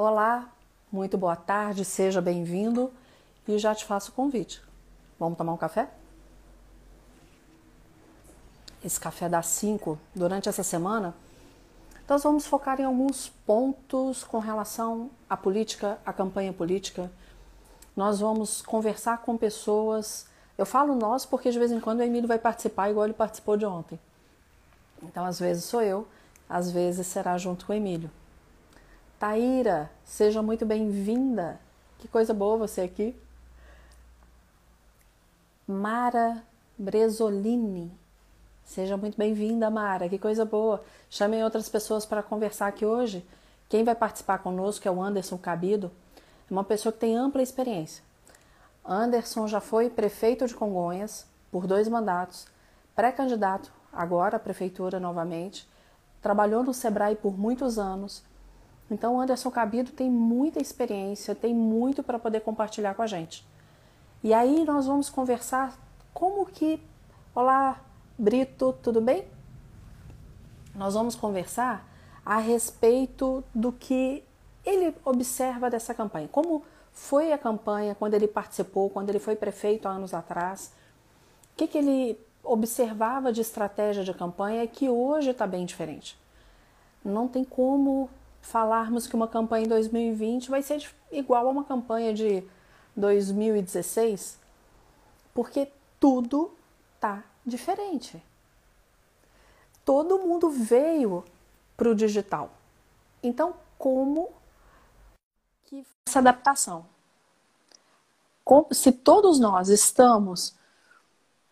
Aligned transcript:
Olá, 0.00 0.48
muito 0.92 1.18
boa 1.18 1.34
tarde, 1.34 1.84
seja 1.84 2.20
bem-vindo 2.22 2.88
e 3.48 3.58
já 3.58 3.74
te 3.74 3.84
faço 3.84 4.12
o 4.12 4.14
convite. 4.14 4.62
Vamos 5.18 5.36
tomar 5.36 5.52
um 5.52 5.56
café? 5.56 5.88
Esse 8.84 9.00
café 9.00 9.28
dá 9.28 9.42
5 9.42 9.98
durante 10.14 10.48
essa 10.48 10.62
semana. 10.62 11.16
Nós 12.08 12.22
vamos 12.22 12.46
focar 12.46 12.80
em 12.80 12.84
alguns 12.84 13.30
pontos 13.44 14.22
com 14.22 14.38
relação 14.38 15.10
à 15.28 15.36
política, 15.36 15.98
à 16.06 16.12
campanha 16.12 16.52
política. 16.52 17.10
Nós 17.96 18.20
vamos 18.20 18.62
conversar 18.62 19.18
com 19.22 19.36
pessoas. 19.36 20.28
Eu 20.56 20.64
falo 20.64 20.94
nós 20.94 21.26
porque 21.26 21.50
de 21.50 21.58
vez 21.58 21.72
em 21.72 21.80
quando 21.80 21.98
o 21.98 22.04
Emílio 22.04 22.28
vai 22.28 22.38
participar, 22.38 22.88
igual 22.88 23.04
ele 23.04 23.14
participou 23.14 23.56
de 23.56 23.66
ontem. 23.66 23.98
Então, 25.02 25.24
às 25.24 25.40
vezes 25.40 25.64
sou 25.64 25.82
eu, 25.82 26.06
às 26.48 26.70
vezes 26.70 27.04
será 27.08 27.36
junto 27.36 27.66
com 27.66 27.72
o 27.72 27.74
Emílio. 27.74 28.08
Taíra, 29.18 29.90
seja 30.04 30.40
muito 30.40 30.64
bem-vinda. 30.64 31.58
Que 31.98 32.06
coisa 32.06 32.32
boa 32.32 32.56
você 32.56 32.82
aqui. 32.82 33.16
Mara 35.66 36.42
Bresolini. 36.78 37.90
Seja 38.64 38.96
muito 38.96 39.18
bem-vinda, 39.18 39.68
Mara. 39.70 40.08
Que 40.08 40.18
coisa 40.18 40.44
boa. 40.44 40.84
Chamei 41.10 41.42
outras 41.42 41.68
pessoas 41.68 42.06
para 42.06 42.22
conversar 42.22 42.68
aqui 42.68 42.86
hoje. 42.86 43.26
Quem 43.68 43.82
vai 43.82 43.96
participar 43.96 44.38
conosco 44.38 44.86
é 44.86 44.90
o 44.90 45.02
Anderson 45.02 45.36
Cabido. 45.36 45.90
É 46.48 46.52
uma 46.52 46.62
pessoa 46.62 46.92
que 46.92 47.00
tem 47.00 47.16
ampla 47.16 47.42
experiência. 47.42 48.04
Anderson 48.84 49.48
já 49.48 49.60
foi 49.60 49.90
prefeito 49.90 50.46
de 50.46 50.54
Congonhas 50.54 51.26
por 51.50 51.66
dois 51.66 51.88
mandatos, 51.88 52.46
pré-candidato 52.94 53.70
agora 53.92 54.36
à 54.36 54.40
prefeitura 54.40 55.00
novamente, 55.00 55.68
trabalhou 56.22 56.62
no 56.62 56.72
Sebrae 56.72 57.16
por 57.16 57.38
muitos 57.38 57.78
anos, 57.78 58.22
então, 58.90 59.20
Anderson 59.20 59.50
Cabido 59.50 59.92
tem 59.92 60.10
muita 60.10 60.60
experiência, 60.60 61.34
tem 61.34 61.54
muito 61.54 62.02
para 62.02 62.18
poder 62.18 62.40
compartilhar 62.40 62.94
com 62.94 63.02
a 63.02 63.06
gente. 63.06 63.46
E 64.22 64.32
aí 64.32 64.64
nós 64.64 64.86
vamos 64.86 65.10
conversar 65.10 65.78
como 66.14 66.46
que. 66.46 66.82
Olá, 67.34 67.80
Brito, 68.18 68.74
tudo 68.82 69.00
bem? 69.00 69.26
Nós 70.74 70.94
vamos 70.94 71.14
conversar 71.14 71.86
a 72.24 72.38
respeito 72.38 73.44
do 73.54 73.72
que 73.72 74.24
ele 74.64 74.94
observa 75.04 75.70
dessa 75.70 75.94
campanha. 75.94 76.28
Como 76.28 76.64
foi 76.92 77.32
a 77.32 77.38
campanha 77.38 77.94
quando 77.94 78.14
ele 78.14 78.26
participou, 78.26 78.90
quando 78.90 79.10
ele 79.10 79.18
foi 79.18 79.36
prefeito 79.36 79.86
há 79.86 79.92
anos 79.92 80.14
atrás? 80.14 80.72
O 81.52 81.56
que, 81.56 81.66
que 81.66 81.78
ele 81.78 82.18
observava 82.42 83.32
de 83.32 83.40
estratégia 83.40 84.02
de 84.02 84.14
campanha 84.14 84.66
que 84.66 84.88
hoje 84.88 85.30
está 85.30 85.46
bem 85.46 85.64
diferente? 85.64 86.18
Não 87.04 87.28
tem 87.28 87.44
como 87.44 88.10
falarmos 88.48 89.06
que 89.06 89.14
uma 89.14 89.28
campanha 89.28 89.66
em 89.66 89.68
2020 89.68 90.48
vai 90.48 90.62
ser 90.62 90.82
igual 91.12 91.46
a 91.46 91.50
uma 91.50 91.64
campanha 91.64 92.14
de 92.14 92.42
2016, 92.96 94.38
porque 95.34 95.68
tudo 96.00 96.50
tá 96.98 97.22
diferente. 97.44 98.22
Todo 99.84 100.18
mundo 100.18 100.50
veio 100.50 101.24
para 101.76 101.90
o 101.90 101.94
digital. 101.94 102.50
Então, 103.22 103.54
como 103.76 104.30
que 105.66 105.84
essa 106.06 106.18
adaptação? 106.18 106.86
se 108.72 108.90
todos 108.90 109.38
nós 109.38 109.68
estamos 109.68 110.54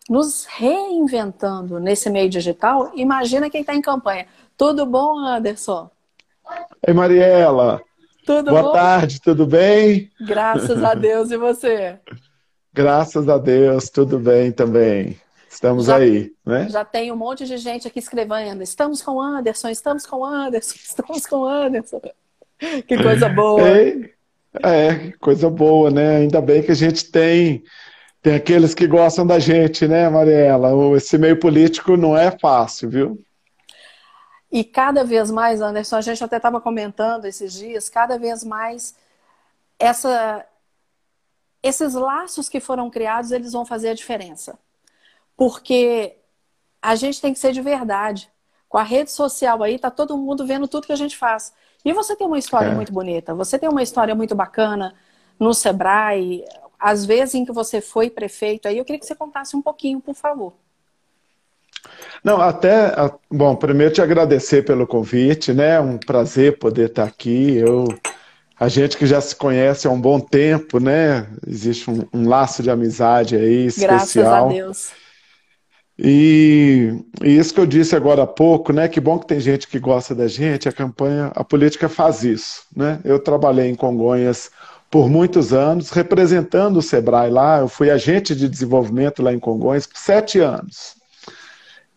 nos 0.09 0.45
reinventando 0.45 1.79
nesse 1.79 2.09
meio 2.09 2.27
digital, 2.27 2.91
imagina 2.95 3.51
quem 3.51 3.61
está 3.61 3.75
em 3.75 3.81
campanha. 3.81 4.27
Tudo 4.57 4.83
bom, 4.83 5.19
Anderson? 5.19 5.91
Oi, 6.87 6.93
Mariela. 6.93 7.81
Tudo 8.25 8.51
Boa 8.51 8.63
bom? 8.63 8.73
tarde, 8.73 9.21
tudo 9.21 9.45
bem? 9.45 10.11
Graças 10.19 10.83
a 10.83 10.93
Deus. 10.93 11.31
E 11.31 11.37
você? 11.37 11.97
Graças 12.73 13.29
a 13.29 13.37
Deus, 13.37 13.89
tudo 13.89 14.19
bem 14.19 14.51
também. 14.51 15.17
Estamos 15.49 15.85
já, 15.85 15.95
aí, 15.95 16.31
né? 16.45 16.67
Já 16.69 16.85
tem 16.85 17.11
um 17.11 17.15
monte 17.15 17.45
de 17.45 17.57
gente 17.57 17.87
aqui 17.87 17.99
escrevendo. 17.99 18.61
Estamos 18.61 19.01
com 19.01 19.21
Anderson, 19.21 19.69
estamos 19.69 20.05
com 20.05 20.23
Anderson, 20.23 20.75
estamos 20.83 21.25
com 21.25 21.45
Anderson. 21.45 22.01
Que 22.87 23.01
coisa 23.01 23.29
boa. 23.29 23.61
É, 23.61 24.09
é, 24.63 25.11
coisa 25.19 25.49
boa, 25.49 25.89
né? 25.89 26.17
Ainda 26.17 26.41
bem 26.41 26.61
que 26.61 26.71
a 26.71 26.75
gente 26.75 27.09
tem 27.09 27.63
tem 28.21 28.35
aqueles 28.35 28.73
que 28.73 28.87
gostam 28.87 29.25
da 29.25 29.39
gente, 29.39 29.87
né, 29.87 30.09
Mariela? 30.09 30.69
Esse 30.97 31.17
meio 31.17 31.39
político 31.39 31.95
não 31.95 32.17
é 32.17 32.29
fácil, 32.31 32.89
viu? 32.89 33.26
E 34.51 34.63
cada 34.63 35.03
vez 35.03 35.29
mais, 35.29 35.61
Anderson, 35.61 35.97
a 35.97 36.01
gente 36.01 36.23
até 36.23 36.37
estava 36.37 36.61
comentando 36.61 37.25
esses 37.25 37.53
dias, 37.53 37.89
cada 37.89 38.17
vez 38.17 38.43
mais 38.43 38.95
essa, 39.77 40.45
esses 41.61 41.93
laços 41.93 42.47
que 42.47 42.59
foram 42.59 42.89
criados, 42.89 43.31
eles 43.31 43.51
vão 43.51 43.65
fazer 43.65 43.89
a 43.89 43.93
diferença. 43.93 44.57
Porque 45.35 46.17
a 46.81 46.95
gente 46.95 47.21
tem 47.21 47.33
que 47.33 47.39
ser 47.39 47.51
de 47.51 47.61
verdade. 47.61 48.31
Com 48.69 48.77
a 48.77 48.83
rede 48.83 49.11
social 49.11 49.63
aí, 49.63 49.79
tá 49.79 49.91
todo 49.91 50.17
mundo 50.17 50.45
vendo 50.45 50.67
tudo 50.67 50.87
que 50.87 50.93
a 50.93 50.97
gente 50.97 51.17
faz. 51.17 51.53
E 51.83 51.93
você 51.93 52.15
tem 52.15 52.27
uma 52.27 52.39
história 52.39 52.69
é. 52.69 52.75
muito 52.75 52.91
bonita, 52.91 53.33
você 53.33 53.57
tem 53.57 53.69
uma 53.69 53.83
história 53.83 54.15
muito 54.15 54.35
bacana 54.35 54.95
no 55.39 55.53
Sebrae, 55.53 56.43
às 56.79 57.05
vezes 57.05 57.35
em 57.35 57.45
que 57.45 57.51
você 57.51 57.81
foi 57.81 58.09
prefeito, 58.09 58.67
aí 58.67 58.77
eu 58.77 58.85
queria 58.85 58.99
que 58.99 59.05
você 59.05 59.15
contasse 59.15 59.55
um 59.55 59.61
pouquinho, 59.61 60.01
por 60.01 60.15
favor. 60.15 60.53
Não, 62.23 62.41
até, 62.41 62.93
bom, 63.31 63.55
primeiro 63.55 63.93
te 63.93 64.01
agradecer 64.01 64.63
pelo 64.65 64.87
convite, 64.87 65.53
né? 65.53 65.79
Um 65.79 65.97
prazer 65.97 66.57
poder 66.57 66.89
estar 66.89 67.05
aqui. 67.05 67.57
Eu, 67.57 67.87
a 68.59 68.67
gente 68.67 68.97
que 68.97 69.05
já 69.05 69.21
se 69.21 69.35
conhece 69.35 69.87
há 69.87 69.91
um 69.91 70.01
bom 70.01 70.19
tempo, 70.19 70.79
né? 70.79 71.27
Existe 71.45 71.89
um, 71.89 72.05
um 72.13 72.27
laço 72.27 72.63
de 72.63 72.69
amizade 72.69 73.35
aí 73.35 73.67
especial. 73.67 73.97
Graças 73.97 74.27
a 74.27 74.47
Deus. 74.47 74.91
E, 75.99 76.93
e, 77.23 77.37
isso 77.37 77.53
que 77.53 77.59
eu 77.59 77.65
disse 77.65 77.95
agora 77.95 78.23
há 78.23 78.27
pouco, 78.27 78.71
né? 78.71 78.87
Que 78.87 78.99
bom 78.99 79.17
que 79.17 79.27
tem 79.27 79.39
gente 79.39 79.67
que 79.67 79.79
gosta 79.79 80.13
da 80.13 80.27
gente. 80.27 80.69
A 80.69 80.71
campanha, 80.71 81.31
a 81.35 81.43
política 81.43 81.89
faz 81.89 82.23
isso, 82.23 82.63
né? 82.75 82.99
Eu 83.03 83.19
trabalhei 83.19 83.67
em 83.67 83.75
Congonhas 83.75 84.51
por 84.91 85.09
muitos 85.09 85.53
anos, 85.53 85.89
representando 85.89 86.77
o 86.77 86.81
Sebrae 86.81 87.29
lá. 87.29 87.59
Eu 87.59 87.67
fui 87.67 87.89
agente 87.89 88.35
de 88.35 88.47
desenvolvimento 88.47 89.23
lá 89.23 89.33
em 89.33 89.39
Congonhas 89.39 89.87
por 89.87 89.97
sete 89.97 90.39
anos. 90.39 90.96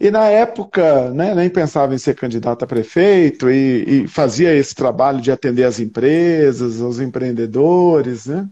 E 0.00 0.10
na 0.10 0.24
época, 0.28 1.10
né, 1.10 1.34
nem 1.34 1.50
pensava 1.50 1.94
em 1.94 1.98
ser 1.98 2.14
candidato 2.14 2.64
a 2.64 2.66
prefeito 2.66 3.50
e, 3.50 4.04
e, 4.04 4.08
fazia 4.08 4.54
esse 4.54 4.74
trabalho 4.74 5.20
de 5.20 5.30
atender 5.30 5.64
as 5.64 5.78
empresas, 5.78 6.80
os 6.80 6.98
empreendedores, 7.00 8.24
né? 8.24 8.48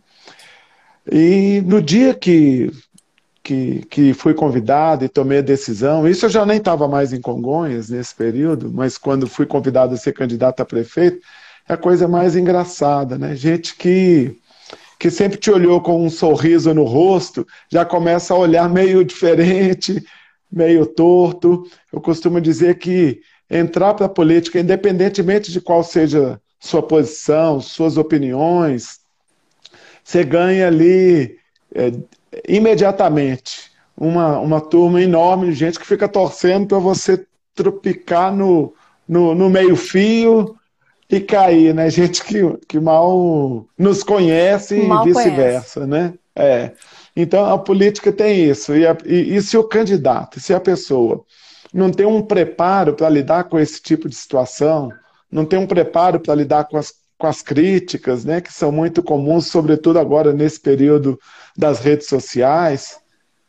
E 1.10 1.62
no 1.64 1.80
dia 1.80 2.12
que, 2.12 2.70
que, 3.42 3.80
que 3.86 4.12
fui 4.12 4.34
convidado 4.34 5.06
e 5.06 5.08
tomei 5.08 5.38
a 5.38 5.42
decisão, 5.42 6.06
isso 6.06 6.26
eu 6.26 6.30
já 6.30 6.44
nem 6.44 6.58
estava 6.58 6.86
mais 6.86 7.14
em 7.14 7.20
Congonhas 7.20 7.88
nesse 7.88 8.14
período, 8.14 8.70
mas 8.70 8.98
quando 8.98 9.26
fui 9.26 9.46
convidado 9.46 9.94
a 9.94 9.96
ser 9.96 10.12
candidato 10.12 10.60
a 10.60 10.66
prefeito, 10.66 11.20
é 11.66 11.72
a 11.72 11.78
coisa 11.78 12.06
mais 12.06 12.36
engraçada, 12.36 13.16
né? 13.16 13.34
Gente 13.34 13.74
que 13.74 14.36
que 14.98 15.10
sempre 15.10 15.38
te 15.38 15.50
olhou 15.50 15.80
com 15.80 16.04
um 16.04 16.10
sorriso 16.10 16.74
no 16.74 16.82
rosto, 16.82 17.46
já 17.70 17.84
começa 17.84 18.34
a 18.34 18.36
olhar 18.36 18.68
meio 18.68 19.04
diferente, 19.04 20.04
meio 20.50 20.86
torto. 20.86 21.64
Eu 21.92 22.00
costumo 22.00 22.40
dizer 22.40 22.78
que 22.78 23.20
entrar 23.50 23.94
para 23.94 24.06
a 24.06 24.10
política, 24.10 24.60
independentemente 24.60 25.50
de 25.50 25.60
qual 25.60 25.82
seja 25.82 26.40
sua 26.60 26.82
posição, 26.82 27.60
suas 27.60 27.96
opiniões, 27.96 29.00
você 30.02 30.24
ganha 30.24 30.66
ali 30.66 31.36
é, 31.74 31.92
imediatamente 32.48 33.70
uma, 33.96 34.38
uma 34.38 34.60
turma 34.60 35.02
enorme 35.02 35.48
de 35.48 35.54
gente 35.54 35.78
que 35.78 35.86
fica 35.86 36.08
torcendo 36.08 36.66
para 36.68 36.78
você 36.78 37.26
tropicar 37.54 38.34
no, 38.34 38.72
no, 39.08 39.34
no 39.34 39.50
meio-fio 39.50 40.56
e 41.10 41.20
cair, 41.20 41.74
né? 41.74 41.88
Gente 41.90 42.22
que, 42.22 42.40
que 42.68 42.78
mal 42.78 43.66
nos 43.76 44.02
conhece 44.02 44.76
mal 44.82 45.06
e 45.06 45.12
vice-versa, 45.12 45.86
né? 45.86 46.14
É. 46.34 46.72
Então, 47.20 47.52
a 47.52 47.58
política 47.58 48.12
tem 48.12 48.44
isso. 48.44 48.76
E, 48.76 48.86
a, 48.86 48.96
e, 49.04 49.34
e 49.34 49.42
se 49.42 49.58
o 49.58 49.64
candidato, 49.64 50.38
se 50.38 50.54
a 50.54 50.60
pessoa 50.60 51.24
não 51.74 51.90
tem 51.90 52.06
um 52.06 52.22
preparo 52.22 52.94
para 52.94 53.08
lidar 53.08 53.44
com 53.44 53.58
esse 53.58 53.82
tipo 53.82 54.08
de 54.08 54.14
situação, 54.14 54.92
não 55.28 55.44
tem 55.44 55.58
um 55.58 55.66
preparo 55.66 56.20
para 56.20 56.36
lidar 56.36 56.68
com 56.68 56.76
as, 56.76 56.94
com 57.18 57.26
as 57.26 57.42
críticas, 57.42 58.24
né, 58.24 58.40
que 58.40 58.52
são 58.52 58.70
muito 58.70 59.02
comuns, 59.02 59.48
sobretudo 59.48 59.98
agora 59.98 60.32
nesse 60.32 60.60
período 60.60 61.18
das 61.56 61.80
redes 61.80 62.06
sociais, 62.06 63.00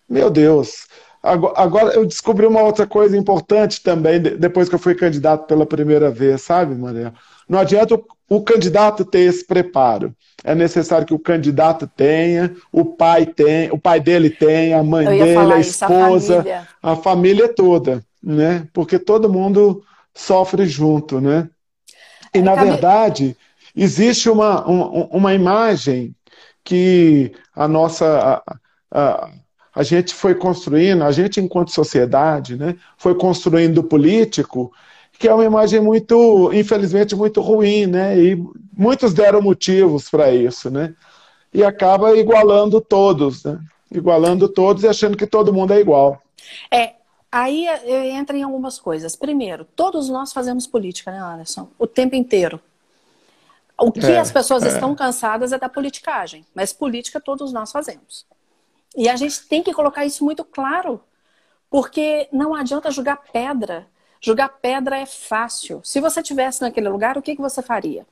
meu 0.10 0.32
Deus. 0.32 0.88
Agora, 1.22 1.94
eu 1.94 2.08
descobri 2.08 2.48
uma 2.48 2.64
outra 2.64 2.88
coisa 2.88 3.16
importante 3.16 3.84
também, 3.84 4.20
depois 4.20 4.68
que 4.68 4.74
eu 4.74 4.80
fui 4.80 4.96
candidato 4.96 5.46
pela 5.46 5.66
primeira 5.66 6.10
vez, 6.10 6.42
sabe, 6.42 6.74
Maria? 6.74 7.14
Não 7.48 7.60
adianta 7.60 8.02
o 8.30 8.42
candidato 8.42 9.04
ter 9.04 9.22
esse 9.22 9.46
preparo 9.46 10.16
é 10.44 10.56
necessário 10.56 11.06
que 11.06 11.14
o 11.14 11.20
candidato 11.20 11.88
tenha, 11.88 12.56
o 12.72 12.86
pai 12.86 13.26
tem, 13.26 13.70
o 13.72 13.78
pai 13.78 14.00
dele 14.00 14.30
tenha, 14.30 14.80
a 14.80 14.84
mãe 14.84 15.06
dele, 15.06 15.54
a 15.54 15.60
esposa, 15.60 16.40
a 16.40 16.44
família. 16.44 16.68
a 16.82 16.96
família. 16.96 17.54
toda, 17.54 18.04
né? 18.24 18.68
Porque 18.72 18.98
todo 18.98 19.32
mundo 19.32 19.84
sofre 20.14 20.66
junto, 20.66 21.20
né? 21.20 21.50
E 22.34 22.40
é, 22.40 22.42
na 22.42 22.56
verdade, 22.56 23.36
existe 23.76 24.30
uma, 24.30 24.66
uma, 24.66 25.08
uma 25.12 25.34
imagem 25.34 26.16
que 26.64 27.32
a 27.56 27.68
nossa. 27.68 28.42
A, 28.46 28.56
a, 28.92 29.30
a 29.76 29.84
gente 29.84 30.14
foi 30.14 30.36
construindo, 30.36 31.04
a 31.04 31.12
gente 31.12 31.40
enquanto 31.40 31.72
sociedade, 31.72 32.58
né, 32.58 32.76
foi 32.98 33.16
construindo 33.16 33.78
o 33.78 33.84
político, 33.84 34.74
que 35.20 35.28
é 35.28 35.34
uma 35.34 35.44
imagem 35.44 35.82
muito, 35.82 36.52
infelizmente, 36.54 37.14
muito 37.14 37.42
ruim, 37.42 37.86
né, 37.86 38.18
e 38.18 38.42
muitos 38.76 39.14
deram 39.14 39.42
motivos 39.42 40.10
para 40.10 40.32
isso, 40.32 40.72
né, 40.72 40.96
e 41.54 41.62
acaba 41.62 42.18
igualando 42.18 42.80
todos, 42.80 43.44
né, 43.44 43.60
igualando 43.92 44.48
todos 44.48 44.84
e 44.84 44.88
achando 44.88 45.18
que 45.18 45.28
todo 45.28 45.54
mundo 45.54 45.74
é 45.74 45.80
igual. 45.82 46.22
É, 46.72 46.94
aí 47.30 47.68
entra 48.12 48.38
em 48.38 48.44
algumas 48.44 48.80
coisas. 48.80 49.16
Primeiro, 49.16 49.66
todos 49.76 50.08
nós 50.08 50.32
fazemos 50.32 50.66
política, 50.66 51.12
né, 51.12 51.20
Anderson? 51.20 51.70
O 51.78 51.86
tempo 51.86 52.16
inteiro. 52.16 52.60
O 53.78 53.92
que 53.92 54.06
é, 54.06 54.20
as 54.20 54.32
pessoas 54.32 54.64
é. 54.64 54.70
estão 54.70 54.96
cansadas 54.96 55.52
é 55.52 55.58
da 55.58 55.70
politicagem, 55.70 56.46
mas 56.56 56.72
política 56.72 57.20
todos 57.20 57.52
nós 57.52 57.72
fazemos. 57.72 58.26
E 58.96 59.10
a 59.10 59.16
gente 59.16 59.48
tem 59.48 59.62
que 59.62 59.74
colocar 59.74 60.06
isso 60.06 60.24
muito 60.24 60.44
claro, 60.44 61.02
porque 61.70 62.28
não 62.32 62.56
adianta 62.56 62.90
jogar 62.90 63.18
pedra. 63.32 63.86
Jogar 64.22 64.50
pedra 64.50 64.98
é 64.98 65.06
fácil. 65.06 65.82
Se 65.84 66.02
você 66.02 66.22
tivesse 66.22 66.62
naquele 66.62 66.90
lugar, 66.90 67.18
o 67.18 67.22
que, 67.22 67.36
que 67.36 67.42
você 67.42 67.62
faria? 67.62 68.06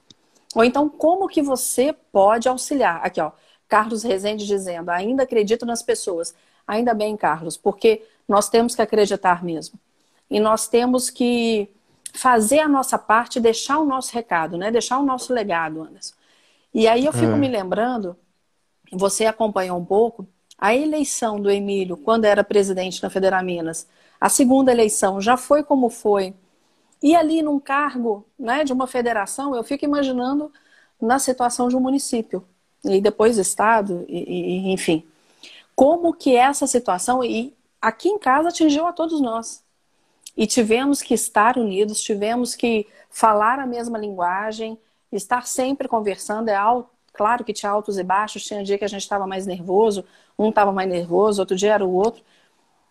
Ou 0.55 0.63
então, 0.63 0.87
como 0.87 1.27
que 1.27 1.41
você 1.41 1.93
pode 2.11 2.47
auxiliar? 2.47 3.01
Aqui, 3.03 3.19
ó, 3.19 3.31
Carlos 3.67 4.03
Rezende 4.03 4.45
dizendo, 4.45 4.89
ainda 4.89 5.23
acredito 5.23 5.65
nas 5.65 5.83
pessoas. 5.83 6.33
Ainda 6.65 6.93
bem, 6.93 7.15
Carlos, 7.17 7.57
porque 7.57 8.05
nós 8.27 8.49
temos 8.49 8.75
que 8.75 8.81
acreditar 8.81 9.43
mesmo. 9.43 9.79
E 10.29 10.39
nós 10.39 10.67
temos 10.67 11.09
que 11.09 11.69
fazer 12.13 12.59
a 12.59 12.67
nossa 12.67 12.97
parte, 12.97 13.39
deixar 13.39 13.79
o 13.79 13.85
nosso 13.85 14.13
recado, 14.13 14.57
né? 14.57 14.71
Deixar 14.71 14.99
o 14.99 15.05
nosso 15.05 15.33
legado, 15.33 15.81
Anderson. 15.81 16.15
E 16.73 16.87
aí 16.87 17.05
eu 17.05 17.13
fico 17.13 17.33
é. 17.33 17.37
me 17.37 17.47
lembrando, 17.47 18.17
você 18.91 19.25
acompanhou 19.25 19.77
um 19.77 19.85
pouco, 19.85 20.27
a 20.57 20.75
eleição 20.75 21.39
do 21.39 21.51
Emílio, 21.51 21.97
quando 21.97 22.25
era 22.25 22.43
presidente 22.43 23.01
na 23.03 23.09
Federal 23.09 23.43
Minas, 23.43 23.87
a 24.19 24.29
segunda 24.29 24.71
eleição 24.71 25.21
já 25.21 25.37
foi 25.37 25.63
como 25.63 25.89
foi. 25.89 26.33
E 27.01 27.15
ali 27.15 27.41
num 27.41 27.59
cargo 27.59 28.25
né, 28.37 28.63
de 28.63 28.73
uma 28.73 28.87
federação, 28.87 29.55
eu 29.55 29.63
fico 29.63 29.85
imaginando 29.85 30.51
na 30.99 31.19
situação 31.19 31.67
de 31.67 31.75
um 31.75 31.79
município, 31.79 32.43
e 32.83 32.99
depois 32.99 33.37
Estado, 33.37 34.05
e, 34.07 34.17
e, 34.17 34.71
enfim. 34.71 35.05
Como 35.75 36.13
que 36.13 36.35
essa 36.35 36.65
situação, 36.65 37.23
e 37.23 37.55
aqui 37.81 38.09
em 38.09 38.17
casa 38.17 38.49
atingiu 38.49 38.87
a 38.87 38.93
todos 38.93 39.21
nós. 39.21 39.63
E 40.35 40.45
tivemos 40.45 41.01
que 41.01 41.13
estar 41.13 41.57
unidos, 41.57 42.01
tivemos 42.01 42.55
que 42.55 42.87
falar 43.09 43.59
a 43.59 43.65
mesma 43.65 43.97
linguagem, 43.97 44.77
estar 45.11 45.47
sempre 45.47 45.87
conversando. 45.87 46.49
É 46.49 46.55
alto, 46.55 46.89
claro 47.13 47.43
que 47.43 47.53
tinha 47.53 47.71
altos 47.71 47.97
e 47.97 48.03
baixos, 48.03 48.43
tinha 48.43 48.63
dia 48.63 48.77
que 48.77 48.85
a 48.85 48.89
gente 48.89 49.01
estava 49.01 49.25
mais 49.25 49.45
nervoso, 49.47 50.05
um 50.37 50.49
estava 50.49 50.71
mais 50.71 50.89
nervoso, 50.89 51.41
outro 51.41 51.55
dia 51.55 51.73
era 51.73 51.85
o 51.85 51.91
outro, 51.91 52.23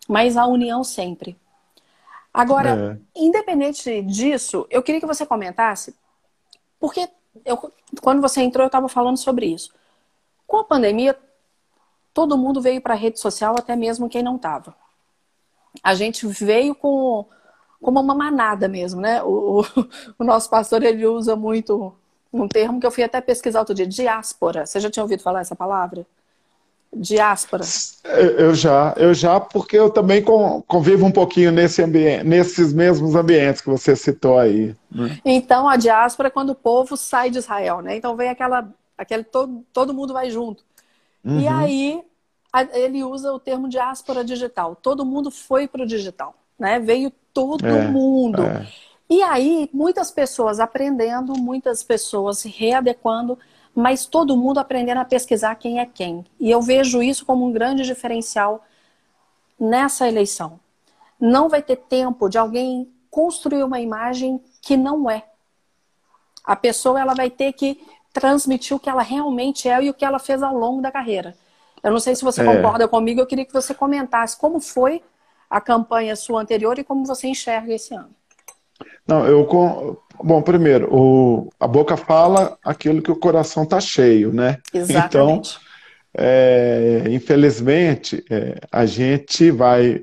mas 0.09 0.37
a 0.37 0.47
união 0.47 0.85
sempre. 0.85 1.37
Agora, 2.33 2.99
é. 3.15 3.21
independente 3.21 4.03
disso, 4.03 4.67
eu 4.71 4.83
queria 4.83 5.01
que 5.01 5.07
você 5.07 5.25
comentasse, 5.25 5.95
porque 6.79 7.09
eu, 7.45 7.73
quando 8.03 8.21
você 8.21 8.43
entrou 8.43 8.65
eu 8.65 8.69
estava 8.69 8.89
falando 8.89 9.17
sobre 9.17 9.47
isso. 9.47 9.73
Com 10.47 10.59
a 10.59 10.65
pandemia, 10.65 11.19
todo 12.13 12.39
mundo 12.39 12.61
veio 12.61 12.81
para 12.81 12.95
a 12.95 12.97
rede 12.97 13.19
social, 13.19 13.57
até 13.59 13.75
mesmo 13.75 14.09
quem 14.09 14.23
não 14.23 14.37
estava. 14.37 14.75
A 15.83 15.95
gente 15.95 16.27
veio 16.27 16.75
com, 16.75 17.27
com 17.81 17.91
uma 17.91 18.15
manada 18.15 18.69
mesmo, 18.69 19.01
né? 19.01 19.23
O, 19.23 19.61
o, 19.61 19.65
o 20.19 20.25
nosso 20.25 20.49
pastor 20.49 20.83
ele 20.83 21.07
usa 21.07 21.37
muito 21.37 21.95
um 22.33 22.47
termo 22.47 22.81
que 22.81 22.87
eu 22.87 22.91
fui 22.91 23.03
até 23.03 23.21
pesquisar 23.21 23.61
outro 23.61 23.75
dia, 23.75 23.87
diáspora. 23.87 24.67
Você 24.67 24.79
já 24.79 24.91
tinha 24.91 25.03
ouvido 25.03 25.23
falar 25.23 25.41
essa 25.41 25.57
palavra? 25.57 26.07
Diáspora? 27.01 27.63
Eu 28.39 28.55
já, 28.55 28.95
eu 28.97 29.13
já, 29.13 29.39
porque 29.39 29.77
eu 29.77 29.91
também 29.91 30.23
convivo 30.67 31.07
um 31.07 31.11
pouquinho 31.11 31.53
nesse 31.53 31.83
ambiente, 31.83 32.25
nesses 32.25 32.73
mesmos 32.73 33.15
ambientes 33.15 33.61
que 33.61 33.69
você 33.69 33.95
citou 33.95 34.39
aí. 34.39 34.75
Né? 34.91 35.19
Então, 35.25 35.69
a 35.69 35.77
diáspora 35.77 36.29
é 36.29 36.31
quando 36.31 36.51
o 36.51 36.55
povo 36.55 36.97
sai 36.97 37.31
de 37.31 37.39
Israel, 37.39 37.81
né? 37.83 37.97
Então 37.97 38.17
vem 38.17 38.29
aquela, 38.29 38.69
aquele 38.97 39.25
todo, 39.25 39.65
todo 39.73 39.95
mundo 39.95 40.13
vai 40.13 40.31
junto. 40.31 40.65
Uhum. 41.25 41.41
E 41.41 41.49
aí 41.49 42.03
ele 42.73 43.05
usa 43.05 43.33
o 43.33 43.39
termo 43.39 43.69
diáspora 43.69 44.25
digital. 44.25 44.77
Todo 44.77 45.05
mundo 45.05 45.31
foi 45.31 45.69
para 45.69 45.83
o 45.83 45.87
digital, 45.87 46.35
né? 46.59 46.79
Veio 46.79 47.13
todo 47.33 47.67
é, 47.67 47.87
mundo. 47.89 48.43
É. 48.43 48.67
E 49.09 49.23
aí, 49.23 49.71
muitas 49.73 50.11
pessoas 50.11 50.59
aprendendo, 50.59 51.35
muitas 51.35 51.83
pessoas 51.83 52.39
se 52.39 52.49
readequando 52.49 53.39
mas 53.77 54.07
todo 54.07 54.39
mundo 54.39 54.59
aprendendo 54.59 55.03
a 55.03 55.05
pesquisar 55.05 55.55
quem 55.57 55.81
é 55.81 55.85
quem. 55.85 56.25
E 56.41 56.51
eu 56.51 56.63
vejo 56.63 57.03
isso 57.03 57.27
como 57.27 57.47
um 57.47 57.53
grande 57.53 57.83
diferencial 57.83 58.65
nessa 59.61 60.09
eleição. 60.09 60.59
Não 61.21 61.51
vai 61.51 61.61
ter 61.61 61.77
tempo 61.77 62.27
de 62.31 62.39
alguém 62.39 62.91
construir 63.11 63.63
uma 63.63 63.79
imagem 63.79 64.43
que 64.63 64.79
não 64.79 65.11
é. 65.11 65.25
A 66.43 66.57
pessoa 66.57 66.99
ela 66.99 67.13
vai 67.13 67.29
ter 67.29 67.53
que 67.53 67.79
transmitir 68.15 68.75
o 68.75 68.81
que 68.81 68.89
ela 68.89 69.03
realmente 69.03 69.69
é 69.69 69.83
e 69.83 69.91
o 69.91 69.95
que 69.95 70.07
ela 70.07 70.19
fez 70.19 70.43
ao 70.43 70.57
longo 70.57 70.81
da 70.81 70.91
carreira. 70.91 71.37
Eu 71.83 71.93
não 71.93 72.01
sei 72.01 72.17
se 72.17 72.25
você 72.25 72.41
é. 72.41 72.45
concorda 72.45 72.89
comigo, 72.89 73.21
eu 73.21 73.27
queria 73.27 73.45
que 73.45 73.53
você 73.53 73.75
comentasse 73.75 74.39
como 74.39 74.59
foi 74.59 75.03
a 75.51 75.61
campanha 75.61 76.17
sua 76.17 76.41
anterior 76.41 76.79
e 76.79 76.85
como 76.85 77.05
você 77.05 77.29
enxerga 77.29 77.75
esse 77.75 77.95
ano. 77.95 78.11
Não, 79.07 79.27
eu 79.27 79.47
bom, 80.23 80.43
primeiro, 80.43 80.89
o, 80.93 81.51
a 81.59 81.67
boca 81.67 81.97
fala 81.97 82.59
aquilo 82.65 83.03
que 83.03 83.11
o 83.11 83.17
coração 83.17 83.63
está 83.63 83.81
cheio, 83.81 84.33
né? 84.33 84.59
Exatamente. 84.73 85.07
Então, 85.07 85.43
é, 86.19 87.05
infelizmente, 87.11 88.25
é, 88.31 88.59
a 88.73 88.87
gente 88.87 89.51
vai, 89.51 90.03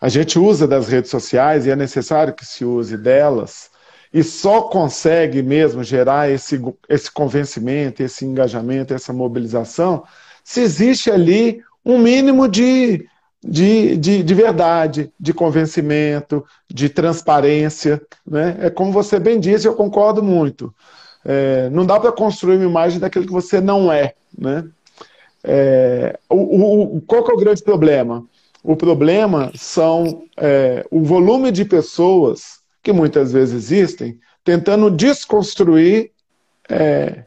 a 0.00 0.08
gente 0.08 0.38
usa 0.38 0.68
das 0.68 0.88
redes 0.88 1.10
sociais 1.10 1.66
e 1.66 1.70
é 1.70 1.76
necessário 1.76 2.34
que 2.34 2.44
se 2.44 2.64
use 2.64 2.96
delas 2.96 3.70
e 4.12 4.22
só 4.22 4.62
consegue 4.62 5.42
mesmo 5.42 5.82
gerar 5.82 6.30
esse, 6.30 6.60
esse 6.88 7.10
convencimento, 7.10 8.02
esse 8.02 8.24
engajamento, 8.24 8.94
essa 8.94 9.12
mobilização, 9.12 10.04
se 10.44 10.60
existe 10.60 11.10
ali 11.10 11.60
um 11.84 11.98
mínimo 11.98 12.46
de 12.46 13.06
de, 13.46 13.96
de, 13.96 14.22
de 14.22 14.34
verdade, 14.34 15.12
de 15.20 15.34
convencimento, 15.34 16.44
de 16.68 16.88
transparência. 16.88 18.00
Né? 18.26 18.56
É 18.60 18.70
como 18.70 18.90
você 18.90 19.18
bem 19.18 19.38
disse, 19.38 19.68
eu 19.68 19.74
concordo 19.74 20.22
muito. 20.22 20.74
É, 21.24 21.68
não 21.70 21.84
dá 21.84 22.00
para 22.00 22.12
construir 22.12 22.56
uma 22.56 22.64
imagem 22.64 22.98
daquilo 22.98 23.26
que 23.26 23.32
você 23.32 23.60
não 23.60 23.92
é. 23.92 24.14
Né? 24.36 24.64
É, 25.42 26.18
o, 26.28 26.96
o, 26.96 27.00
qual 27.02 27.22
que 27.22 27.30
é 27.30 27.34
o 27.34 27.38
grande 27.38 27.62
problema? 27.62 28.24
O 28.62 28.74
problema 28.74 29.52
são 29.54 30.24
é, 30.38 30.86
o 30.90 31.02
volume 31.02 31.52
de 31.52 31.66
pessoas 31.66 32.60
que 32.82 32.92
muitas 32.92 33.32
vezes 33.32 33.54
existem 33.54 34.18
tentando 34.42 34.90
desconstruir 34.90 36.10
é, 36.68 37.24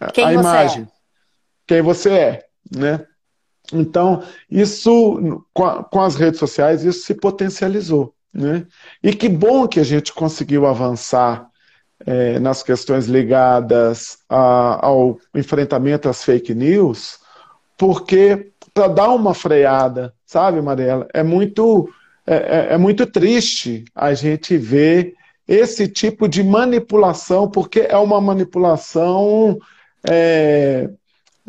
a 0.00 0.32
imagem. 0.32 0.84
É. 0.84 0.86
Quem 1.66 1.82
você 1.82 2.10
é. 2.12 2.46
Né? 2.74 3.04
Então, 3.72 4.22
isso, 4.50 5.44
com, 5.52 6.00
as 6.00 6.16
redes 6.16 6.38
sociais, 6.38 6.84
isso 6.84 7.06
se 7.06 7.14
potencializou. 7.14 8.14
Né? 8.32 8.66
E 9.02 9.12
que 9.12 9.28
bom 9.28 9.66
que 9.66 9.80
a 9.80 9.84
gente 9.84 10.12
conseguiu 10.12 10.66
avançar 10.66 11.48
é, 12.04 12.38
nas 12.38 12.62
questões 12.62 13.06
ligadas 13.06 14.18
a, 14.28 14.86
ao 14.86 15.18
enfrentamento 15.34 16.08
às 16.08 16.22
fake 16.22 16.54
news, 16.54 17.18
porque 17.78 18.50
para 18.74 18.88
dar 18.88 19.08
uma 19.10 19.32
freada, 19.32 20.12
sabe, 20.26 20.60
Mariela, 20.60 21.06
é 21.14 21.22
muito, 21.22 21.88
é, 22.26 22.34
é, 22.34 22.74
é 22.74 22.76
muito 22.76 23.06
triste 23.06 23.84
a 23.94 24.12
gente 24.14 24.56
ver 24.58 25.14
esse 25.46 25.86
tipo 25.86 26.26
de 26.26 26.42
manipulação, 26.42 27.48
porque 27.48 27.86
é 27.88 27.96
uma 27.96 28.20
manipulação 28.20 29.58
é, 30.08 30.90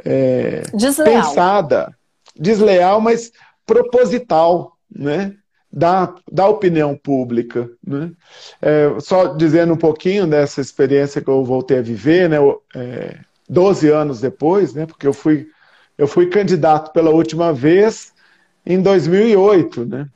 é, 0.03 0.61
pensada, 1.03 1.95
desleal, 2.37 2.99
mas 3.01 3.31
proposital, 3.65 4.77
né? 4.93 5.33
Da, 5.71 6.15
da 6.31 6.47
opinião 6.47 6.95
pública. 6.95 7.69
Né? 7.85 8.11
É, 8.61 8.97
só 9.01 9.33
dizendo 9.33 9.73
um 9.73 9.77
pouquinho 9.77 10.25
dessa 10.25 10.61
experiência 10.61 11.21
que 11.21 11.27
eu 11.27 11.43
voltei 11.43 11.79
a 11.79 11.81
viver, 11.81 12.29
né? 12.29 12.37
É, 12.73 13.17
12 13.49 13.89
anos 13.89 14.21
depois, 14.21 14.73
né? 14.73 14.85
Porque 14.85 15.05
eu 15.05 15.13
fui, 15.13 15.47
eu 15.97 16.07
fui 16.07 16.27
candidato 16.27 16.93
pela 16.93 17.11
última 17.11 17.51
vez 17.51 18.13
em 18.65 18.81
2008, 18.81 19.85
né? 19.85 20.07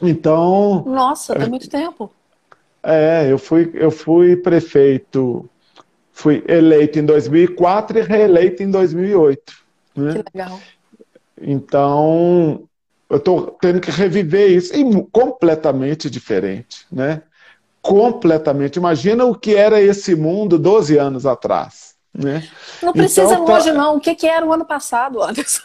Então. 0.00 0.84
Nossa, 0.86 1.34
tem 1.34 1.46
é, 1.46 1.48
muito 1.48 1.68
tempo. 1.68 2.12
É, 2.82 3.30
eu 3.30 3.38
fui, 3.38 3.70
eu 3.74 3.90
fui 3.90 4.36
prefeito, 4.36 5.48
fui 6.12 6.44
eleito 6.46 6.98
em 6.98 7.04
2004 7.04 7.98
e 7.98 8.02
reeleito 8.02 8.62
em 8.62 8.70
2008. 8.70 9.52
Né? 9.96 10.12
Que 10.12 10.38
legal. 10.38 10.60
Então, 11.40 12.68
eu 13.08 13.18
estou 13.18 13.56
tendo 13.60 13.80
que 13.80 13.90
reviver 13.90 14.50
isso, 14.50 14.74
e 14.74 15.06
completamente 15.10 16.08
diferente, 16.08 16.86
né? 16.90 17.22
completamente. 17.86 18.76
Imagina 18.76 19.24
o 19.24 19.34
que 19.34 19.54
era 19.54 19.80
esse 19.80 20.16
mundo 20.16 20.58
12 20.58 20.98
anos 20.98 21.24
atrás. 21.24 21.94
Né? 22.12 22.48
Não 22.82 22.92
precisa 22.92 23.34
então, 23.34 23.44
tá... 23.44 23.52
longe, 23.52 23.72
não. 23.72 23.96
O 23.96 24.00
que, 24.00 24.14
que 24.14 24.26
era 24.26 24.44
o 24.44 24.52
ano 24.52 24.64
passado, 24.64 25.22
Anderson? 25.22 25.62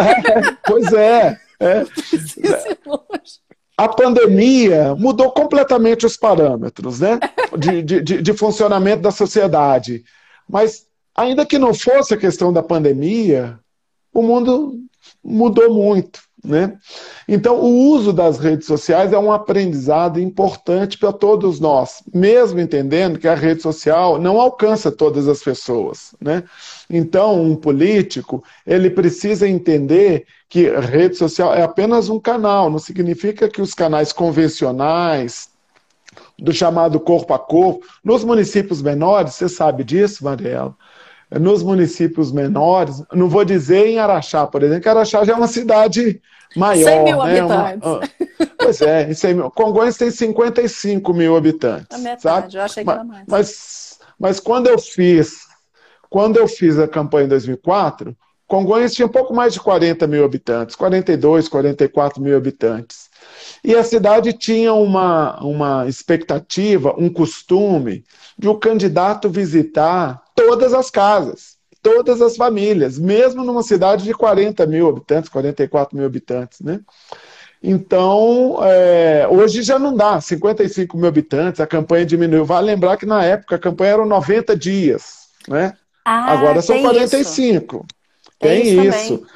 É, 0.00 0.52
pois 0.66 0.92
é. 0.92 1.38
é. 1.60 1.84
A 3.78 3.88
pandemia 3.88 4.94
mudou 4.96 5.30
completamente 5.30 6.04
os 6.04 6.16
parâmetros 6.16 7.00
né, 7.00 7.18
de, 7.56 7.82
de, 7.82 8.22
de, 8.22 8.32
funcionamento 8.34 9.02
da 9.02 9.10
sociedade. 9.10 10.04
Mas, 10.48 10.86
ainda 11.14 11.46
que 11.46 11.58
não 11.58 11.72
fosse 11.72 12.12
a 12.12 12.18
questão 12.18 12.52
da 12.52 12.62
pandemia, 12.62 13.58
o 14.12 14.22
mundo 14.22 14.78
mudou 15.22 15.72
muito. 15.72 16.20
Né? 16.44 16.76
Então, 17.28 17.60
o 17.60 17.92
uso 17.92 18.12
das 18.12 18.38
redes 18.38 18.66
sociais 18.66 19.12
é 19.12 19.18
um 19.18 19.30
aprendizado 19.30 20.18
importante 20.18 20.98
para 20.98 21.12
todos 21.12 21.60
nós, 21.60 22.02
mesmo 22.12 22.58
entendendo 22.58 23.16
que 23.16 23.28
a 23.28 23.34
rede 23.34 23.62
social 23.62 24.18
não 24.18 24.40
alcança 24.40 24.90
todas 24.90 25.28
as 25.28 25.40
pessoas. 25.40 26.16
Né? 26.20 26.42
Então, 26.90 27.40
um 27.40 27.54
político 27.54 28.42
ele 28.66 28.90
precisa 28.90 29.48
entender 29.48 30.26
que 30.48 30.68
rede 30.68 31.16
social 31.16 31.54
é 31.54 31.62
apenas 31.62 32.08
um 32.08 32.18
canal, 32.18 32.68
não 32.68 32.78
significa 32.80 33.48
que 33.48 33.62
os 33.62 33.72
canais 33.72 34.12
convencionais 34.12 35.48
do 36.36 36.52
chamado 36.52 36.98
corpo 36.98 37.32
a 37.32 37.38
corpo, 37.38 37.86
nos 38.02 38.24
municípios 38.24 38.82
menores, 38.82 39.34
você 39.34 39.48
sabe 39.48 39.84
disso, 39.84 40.24
Mariela? 40.24 40.74
Nos 41.38 41.62
municípios 41.62 42.32
menores, 42.32 43.02
não 43.12 43.28
vou 43.28 43.44
dizer 43.44 43.86
em 43.86 43.98
Araxá, 43.98 44.46
por 44.46 44.62
exemplo, 44.62 44.82
que 44.82 44.88
Araxá 44.88 45.24
já 45.24 45.32
é 45.32 45.36
uma 45.36 45.48
cidade 45.48 46.20
maior. 46.56 46.84
100 46.84 47.04
mil 47.04 47.24
né? 47.24 47.40
habitantes. 47.40 47.88
Uma, 47.88 48.00
ah, 48.00 48.46
pois 48.58 48.82
é, 48.82 49.10
em 49.10 49.14
100 49.14 49.34
mil. 49.34 49.50
Congonhas 49.50 49.96
tem 49.96 50.10
55 50.10 51.14
mil 51.14 51.36
habitantes. 51.36 51.86
A 51.90 51.98
metade, 51.98 52.22
sabe? 52.22 52.56
eu 52.56 52.62
achei 52.62 52.84
que 52.84 52.90
era 52.90 53.04
mais. 53.04 53.24
Mas, 53.26 53.98
mas 54.18 54.40
quando 54.40 54.68
eu 54.68 54.78
fiz, 54.78 55.46
quando 56.10 56.36
eu 56.36 56.46
fiz 56.46 56.78
a 56.78 56.86
campanha 56.88 57.24
em 57.24 57.28
2004, 57.28 58.16
Congonhas 58.46 58.92
tinha 58.92 59.06
um 59.06 59.10
pouco 59.10 59.34
mais 59.34 59.54
de 59.54 59.60
40 59.60 60.06
mil 60.06 60.22
habitantes, 60.22 60.76
42, 60.76 61.48
44 61.48 62.20
mil 62.20 62.36
habitantes. 62.36 63.08
E 63.64 63.74
a 63.74 63.84
cidade 63.84 64.32
tinha 64.32 64.72
uma, 64.72 65.40
uma 65.42 65.88
expectativa, 65.88 66.94
um 66.98 67.08
costume 67.08 68.04
de 68.38 68.48
o 68.48 68.56
candidato 68.56 69.28
visitar 69.30 70.20
todas 70.34 70.74
as 70.74 70.90
casas, 70.90 71.56
todas 71.82 72.20
as 72.20 72.36
famílias, 72.36 72.98
mesmo 72.98 73.44
numa 73.44 73.62
cidade 73.62 74.04
de 74.04 74.14
40 74.14 74.66
mil 74.66 74.88
habitantes, 74.88 75.30
44 75.30 75.96
mil 75.96 76.06
habitantes, 76.06 76.60
né? 76.60 76.80
Então, 77.62 78.58
é, 78.62 79.26
hoje 79.30 79.62
já 79.62 79.78
não 79.78 79.94
dá, 79.94 80.20
55 80.20 80.96
mil 80.96 81.06
habitantes, 81.06 81.60
a 81.60 81.66
campanha 81.66 82.04
diminuiu. 82.04 82.44
Vale 82.44 82.66
lembrar 82.66 82.96
que 82.96 83.06
na 83.06 83.24
época 83.24 83.54
a 83.54 83.58
campanha 83.58 83.92
era 83.92 84.04
90 84.04 84.56
dias, 84.56 85.28
né? 85.46 85.72
Ah, 86.04 86.32
Agora 86.32 86.60
são 86.60 86.80
45. 86.82 87.76
Isso. 87.76 87.86
Tem, 88.40 88.62
tem 88.62 88.88
isso. 88.88 89.14
isso. 89.14 89.26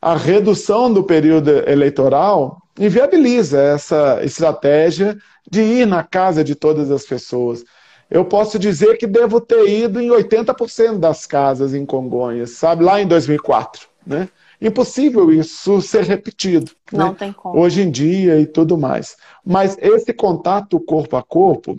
A 0.00 0.14
redução 0.16 0.92
do 0.92 1.02
período 1.02 1.50
eleitoral 1.68 2.58
inviabiliza 2.78 3.60
essa 3.60 4.24
estratégia 4.24 5.16
de 5.50 5.62
ir 5.62 5.86
na 5.86 6.02
casa 6.02 6.42
de 6.42 6.54
todas 6.54 6.90
as 6.90 7.04
pessoas 7.04 7.64
eu 8.10 8.24
posso 8.24 8.58
dizer 8.58 8.96
que 8.96 9.06
devo 9.06 9.40
ter 9.40 9.68
ido 9.68 10.00
em 10.00 10.08
80% 10.08 10.98
das 10.98 11.26
casas 11.26 11.74
em 11.74 11.84
Congonhas, 11.86 12.50
sabe? 12.50 12.84
Lá 12.84 13.00
em 13.00 13.06
2004, 13.06 13.88
né? 14.06 14.28
Impossível 14.60 15.32
isso 15.32 15.80
ser 15.82 16.04
repetido. 16.04 16.70
Não 16.92 17.08
né? 17.08 17.16
tem 17.18 17.32
como. 17.32 17.58
Hoje 17.58 17.82
em 17.82 17.90
dia 17.90 18.38
e 18.38 18.46
tudo 18.46 18.78
mais. 18.78 19.16
Mas 19.44 19.76
esse 19.80 20.12
contato 20.12 20.78
corpo 20.78 21.16
a 21.16 21.22
corpo, 21.22 21.76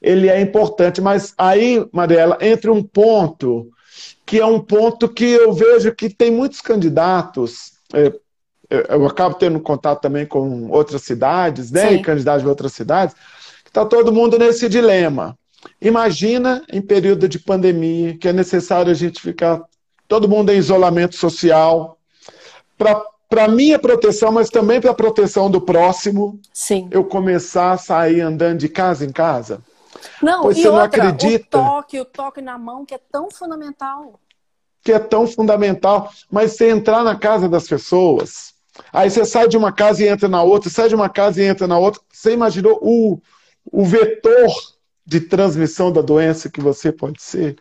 ele 0.00 0.28
é 0.28 0.40
importante. 0.40 1.00
Mas 1.00 1.34
aí, 1.36 1.84
Mariela, 1.92 2.38
entra 2.40 2.72
um 2.72 2.82
ponto 2.82 3.68
que 4.24 4.38
é 4.38 4.46
um 4.46 4.60
ponto 4.60 5.08
que 5.08 5.24
eu 5.24 5.52
vejo 5.52 5.94
que 5.94 6.08
tem 6.08 6.30
muitos 6.30 6.60
candidatos. 6.60 7.72
É, 7.92 8.12
eu 8.70 9.06
acabo 9.06 9.34
tendo 9.34 9.60
contato 9.60 10.00
também 10.00 10.26
com 10.26 10.68
outras 10.70 11.02
cidades, 11.02 11.70
né? 11.70 11.88
Sim. 11.88 11.94
E 11.96 12.02
candidatos 12.02 12.42
de 12.42 12.48
outras 12.48 12.72
cidades 12.72 13.14
Está 13.76 13.84
todo 13.84 14.10
mundo 14.10 14.38
nesse 14.38 14.70
dilema. 14.70 15.38
Imagina 15.82 16.64
em 16.72 16.80
período 16.80 17.28
de 17.28 17.38
pandemia, 17.38 18.16
que 18.16 18.26
é 18.26 18.32
necessário 18.32 18.90
a 18.90 18.94
gente 18.94 19.20
ficar 19.20 19.62
todo 20.08 20.26
mundo 20.26 20.50
em 20.50 20.56
isolamento 20.56 21.14
social, 21.14 21.98
para 23.28 23.48
minha 23.48 23.78
proteção, 23.78 24.32
mas 24.32 24.48
também 24.48 24.80
para 24.80 24.92
a 24.92 24.94
proteção 24.94 25.50
do 25.50 25.60
próximo. 25.60 26.40
Sim. 26.54 26.88
Eu 26.90 27.04
começar 27.04 27.72
a 27.72 27.76
sair 27.76 28.22
andando 28.22 28.60
de 28.60 28.68
casa 28.70 29.04
em 29.04 29.12
casa. 29.12 29.60
Não, 30.22 30.44
pois 30.44 30.56
e 30.56 30.62
você 30.62 30.68
outra, 30.68 31.02
não 31.02 31.10
acredita. 31.10 31.58
O 31.58 31.62
toque, 31.62 32.00
o 32.00 32.04
toque 32.06 32.40
na 32.40 32.56
mão, 32.56 32.86
que 32.86 32.94
é 32.94 33.00
tão 33.12 33.30
fundamental. 33.30 34.18
Que 34.82 34.92
é 34.92 34.98
tão 34.98 35.26
fundamental. 35.26 36.10
Mas 36.30 36.52
você 36.52 36.70
entrar 36.70 37.04
na 37.04 37.14
casa 37.14 37.46
das 37.46 37.68
pessoas, 37.68 38.54
aí 38.92 39.10
você 39.10 39.24
sai 39.24 39.48
de 39.48 39.56
uma 39.56 39.72
casa 39.72 40.04
e 40.04 40.08
entra 40.08 40.28
na 40.28 40.42
outra, 40.42 40.70
sai 40.70 40.88
de 40.88 40.94
uma 40.94 41.08
casa 41.08 41.42
e 41.42 41.46
entra 41.46 41.66
na 41.66 41.78
outra. 41.78 42.00
Você 42.12 42.32
imaginou 42.32 42.78
o, 42.82 43.20
o 43.64 43.84
vetor 43.84 44.52
de 45.04 45.20
transmissão 45.20 45.92
da 45.92 46.02
doença 46.02 46.50
que 46.50 46.60
você 46.60 46.90
pode 46.90 47.22
ser. 47.22 47.56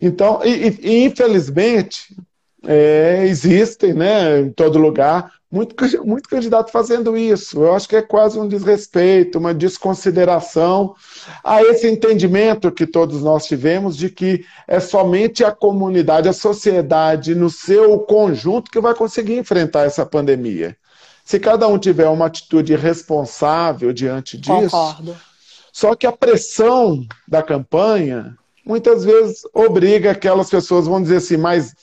Então, 0.00 0.40
e, 0.44 0.78
e 0.80 1.04
infelizmente, 1.04 2.16
é, 2.66 3.24
existem, 3.26 3.92
né, 3.94 4.40
em 4.40 4.50
todo 4.50 4.78
lugar, 4.78 5.32
muito, 5.50 5.74
muito 6.04 6.28
candidato 6.28 6.70
fazendo 6.70 7.16
isso. 7.16 7.62
Eu 7.62 7.74
acho 7.74 7.88
que 7.88 7.96
é 7.96 8.02
quase 8.02 8.38
um 8.38 8.46
desrespeito, 8.46 9.38
uma 9.38 9.54
desconsideração 9.54 10.94
a 11.42 11.62
esse 11.62 11.88
entendimento 11.88 12.70
que 12.70 12.86
todos 12.86 13.22
nós 13.22 13.46
tivemos 13.46 13.96
de 13.96 14.10
que 14.10 14.44
é 14.66 14.78
somente 14.78 15.44
a 15.44 15.50
comunidade, 15.50 16.28
a 16.28 16.32
sociedade, 16.32 17.34
no 17.34 17.48
seu 17.48 17.98
conjunto, 18.00 18.70
que 18.70 18.80
vai 18.80 18.94
conseguir 18.94 19.38
enfrentar 19.38 19.84
essa 19.84 20.04
pandemia. 20.04 20.76
Se 21.24 21.38
cada 21.38 21.66
um 21.68 21.78
tiver 21.78 22.08
uma 22.08 22.26
atitude 22.26 22.74
responsável 22.74 23.92
diante 23.92 24.36
disso, 24.36 24.70
Concordo. 24.70 25.16
Só 25.72 25.94
que 25.94 26.06
a 26.06 26.12
pressão 26.12 27.06
da 27.26 27.42
campanha 27.42 28.36
muitas 28.64 29.04
vezes 29.04 29.42
obriga 29.54 30.10
aquelas 30.10 30.50
pessoas, 30.50 30.86
vamos 30.86 31.04
dizer 31.04 31.16
assim, 31.16 31.36
mais, 31.36 31.74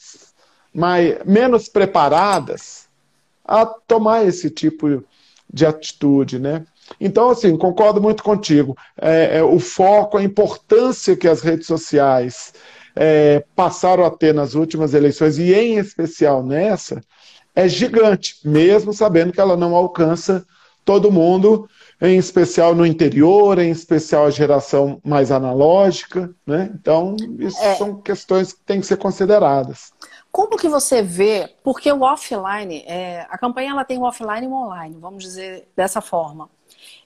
mais 0.75 1.17
menos 1.25 1.69
preparadas 1.69 2.87
a 3.45 3.65
tomar 3.65 4.25
esse 4.25 4.49
tipo 4.49 5.03
de 5.51 5.65
atitude, 5.65 6.37
né? 6.37 6.65
Então, 6.99 7.29
assim, 7.29 7.57
concordo 7.57 8.01
muito 8.01 8.21
contigo. 8.21 8.77
É, 8.99 9.37
é, 9.37 9.43
o 9.43 9.59
foco, 9.59 10.17
a 10.17 10.23
importância 10.23 11.15
que 11.15 11.27
as 11.27 11.41
redes 11.41 11.65
sociais 11.65 12.53
é, 12.95 13.43
passaram 13.55 14.05
a 14.05 14.11
ter 14.11 14.33
nas 14.33 14.53
últimas 14.53 14.93
eleições, 14.93 15.37
e 15.37 15.53
em 15.53 15.77
especial 15.77 16.43
nessa, 16.43 17.01
é 17.55 17.67
gigante, 17.67 18.35
mesmo 18.43 18.91
sabendo 18.93 19.31
que 19.31 19.39
ela 19.39 19.55
não 19.55 19.75
alcança 19.75 20.45
todo 20.83 21.11
mundo 21.11 21.67
em 22.01 22.17
especial 22.17 22.75
no 22.75 22.85
interior, 22.85 23.57
em 23.57 23.71
especial 23.71 24.25
a 24.25 24.29
geração 24.29 24.99
mais 25.03 25.31
analógica, 25.31 26.29
né? 26.45 26.69
Então, 26.73 27.15
isso 27.39 27.61
é. 27.61 27.75
são 27.75 28.01
questões 28.01 28.51
que 28.51 28.59
têm 28.65 28.81
que 28.81 28.85
ser 28.85 28.97
consideradas. 28.97 29.93
Como 30.35 30.57
que 30.57 30.67
você 30.67 31.01
vê, 31.01 31.47
porque 31.63 31.89
o 31.89 32.01
offline, 32.01 32.83
é, 32.85 33.25
a 33.29 33.37
campanha 33.37 33.71
ela 33.71 33.85
tem 33.85 33.97
o 33.97 34.01
offline 34.01 34.45
e 34.45 34.49
o 34.49 34.53
online, 34.53 34.97
vamos 34.99 35.23
dizer 35.23 35.65
dessa 35.73 36.01
forma. 36.01 36.49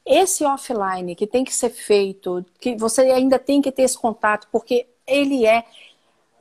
Esse 0.04 0.44
offline 0.44 1.14
que 1.14 1.28
tem 1.28 1.44
que 1.44 1.54
ser 1.54 1.70
feito, 1.70 2.44
que 2.60 2.76
você 2.76 3.02
ainda 3.02 3.38
tem 3.38 3.62
que 3.62 3.72
ter 3.72 3.84
esse 3.84 3.96
contato, 3.96 4.48
porque 4.52 4.88
ele 5.06 5.46
é. 5.46 5.64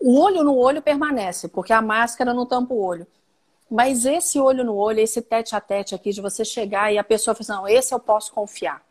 O 0.00 0.18
olho 0.18 0.42
no 0.42 0.57
olho 0.57 0.80
permanece, 0.80 1.47
porque 1.47 1.75
a 1.75 1.83
máscara 1.83 2.33
não 2.33 2.47
tampa 2.47 2.73
o 2.73 2.83
olho. 2.83 3.07
Mas 3.71 4.07
esse 4.07 4.40
olho 4.40 4.64
no 4.64 4.75
olho, 4.75 5.00
esse 5.00 5.21
tete 5.21 5.54
a 5.54 5.61
tete 5.61 5.95
aqui, 5.95 6.11
de 6.11 6.23
você 6.23 6.42
chegar 6.42 6.90
e 6.90 6.97
a 6.97 7.04
pessoa 7.04 7.35
falar 7.35 7.42
assim, 7.42 7.52
não, 7.52 7.68
esse 7.68 7.92
eu 7.92 8.00
posso 8.00 8.33
confiar. 8.33 8.83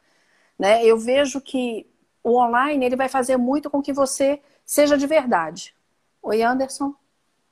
Né? 0.59 0.85
Eu 0.85 0.99
vejo 0.99 1.41
que 1.41 1.87
o 2.23 2.37
online 2.37 2.85
ele 2.85 2.95
vai 2.95 3.09
fazer 3.09 3.37
muito 3.37 3.71
com 3.71 3.81
que 3.81 3.91
você 3.91 4.39
seja 4.63 4.95
de 4.95 5.07
verdade. 5.07 5.73
Oi, 6.21 6.43
Anderson? 6.43 6.93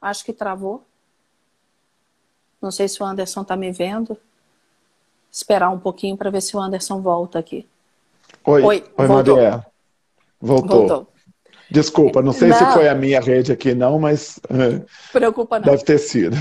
Acho 0.05 0.23
que 0.23 0.33
travou. 0.33 0.83
Não 2.61 2.71
sei 2.71 2.87
se 2.87 3.01
o 3.01 3.05
Anderson 3.05 3.41
está 3.41 3.55
me 3.55 3.71
vendo. 3.71 4.17
Esperar 5.31 5.69
um 5.69 5.79
pouquinho 5.79 6.15
para 6.17 6.29
ver 6.29 6.41
se 6.41 6.55
o 6.55 6.59
Anderson 6.59 7.01
volta 7.01 7.39
aqui. 7.39 7.67
Oi, 8.45 8.63
Oi, 8.63 8.83
Oi 8.97 9.07
voltou. 9.07 9.35
Maria. 9.35 9.65
Voltou. 10.39 10.87
voltou. 10.87 11.07
Desculpa, 11.69 12.21
não 12.21 12.31
sei 12.31 12.49
não. 12.49 12.57
se 12.57 12.65
foi 12.73 12.87
a 12.87 12.93
minha 12.95 13.19
rede 13.19 13.51
aqui 13.51 13.73
não, 13.73 13.97
mas 13.97 14.39
eh, 14.49 14.85
Preocupa 15.11 15.59
não. 15.59 15.65
deve 15.65 15.83
ter 15.83 15.97
sido 15.97 16.37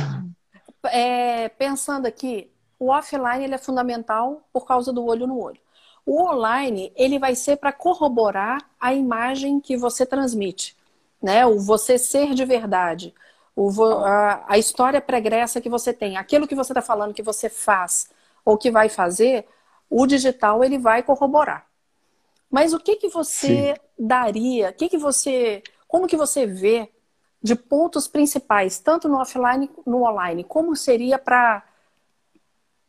é, 0.90 1.48
pensando 1.48 2.06
aqui, 2.06 2.50
o 2.78 2.90
offline 2.90 3.44
ele 3.44 3.54
é 3.54 3.58
fundamental 3.58 4.46
por 4.52 4.66
causa 4.66 4.92
do 4.92 5.04
olho 5.04 5.26
no 5.26 5.40
olho. 5.40 5.58
O 6.06 6.22
online 6.22 6.92
ele 6.96 7.18
vai 7.18 7.34
ser 7.34 7.56
para 7.56 7.72
corroborar 7.72 8.68
a 8.78 8.92
imagem 8.92 9.60
que 9.60 9.76
você 9.76 10.04
transmite, 10.04 10.76
né? 11.22 11.46
O 11.46 11.58
você 11.58 11.96
ser 11.96 12.34
de 12.34 12.44
verdade, 12.44 13.14
o, 13.56 13.70
a, 14.04 14.44
a 14.48 14.58
história 14.58 15.00
pregressa 15.00 15.60
que 15.60 15.68
você 15.68 15.92
tem, 15.92 16.16
aquilo 16.16 16.46
que 16.46 16.54
você 16.54 16.72
está 16.72 16.82
falando 16.82 17.14
que 17.14 17.22
você 17.22 17.48
faz 17.48 18.08
ou 18.44 18.58
que 18.58 18.70
vai 18.70 18.88
fazer, 18.88 19.46
o 19.88 20.06
digital 20.06 20.64
ele 20.64 20.78
vai 20.78 21.02
corroborar. 21.02 21.66
Mas 22.50 22.72
o 22.72 22.78
que 22.78 22.96
que 22.96 23.08
você 23.08 23.74
Sim. 23.74 23.80
daria? 23.98 24.70
O 24.70 24.72
que 24.72 24.88
que 24.88 24.98
você, 24.98 25.62
como 25.88 26.06
que 26.06 26.16
você 26.16 26.46
vê 26.46 26.90
de 27.42 27.54
pontos 27.54 28.08
principais, 28.08 28.78
tanto 28.78 29.08
no 29.08 29.20
offline 29.20 29.70
no 29.86 30.02
online, 30.02 30.44
como 30.44 30.74
seria 30.74 31.18
para 31.18 31.62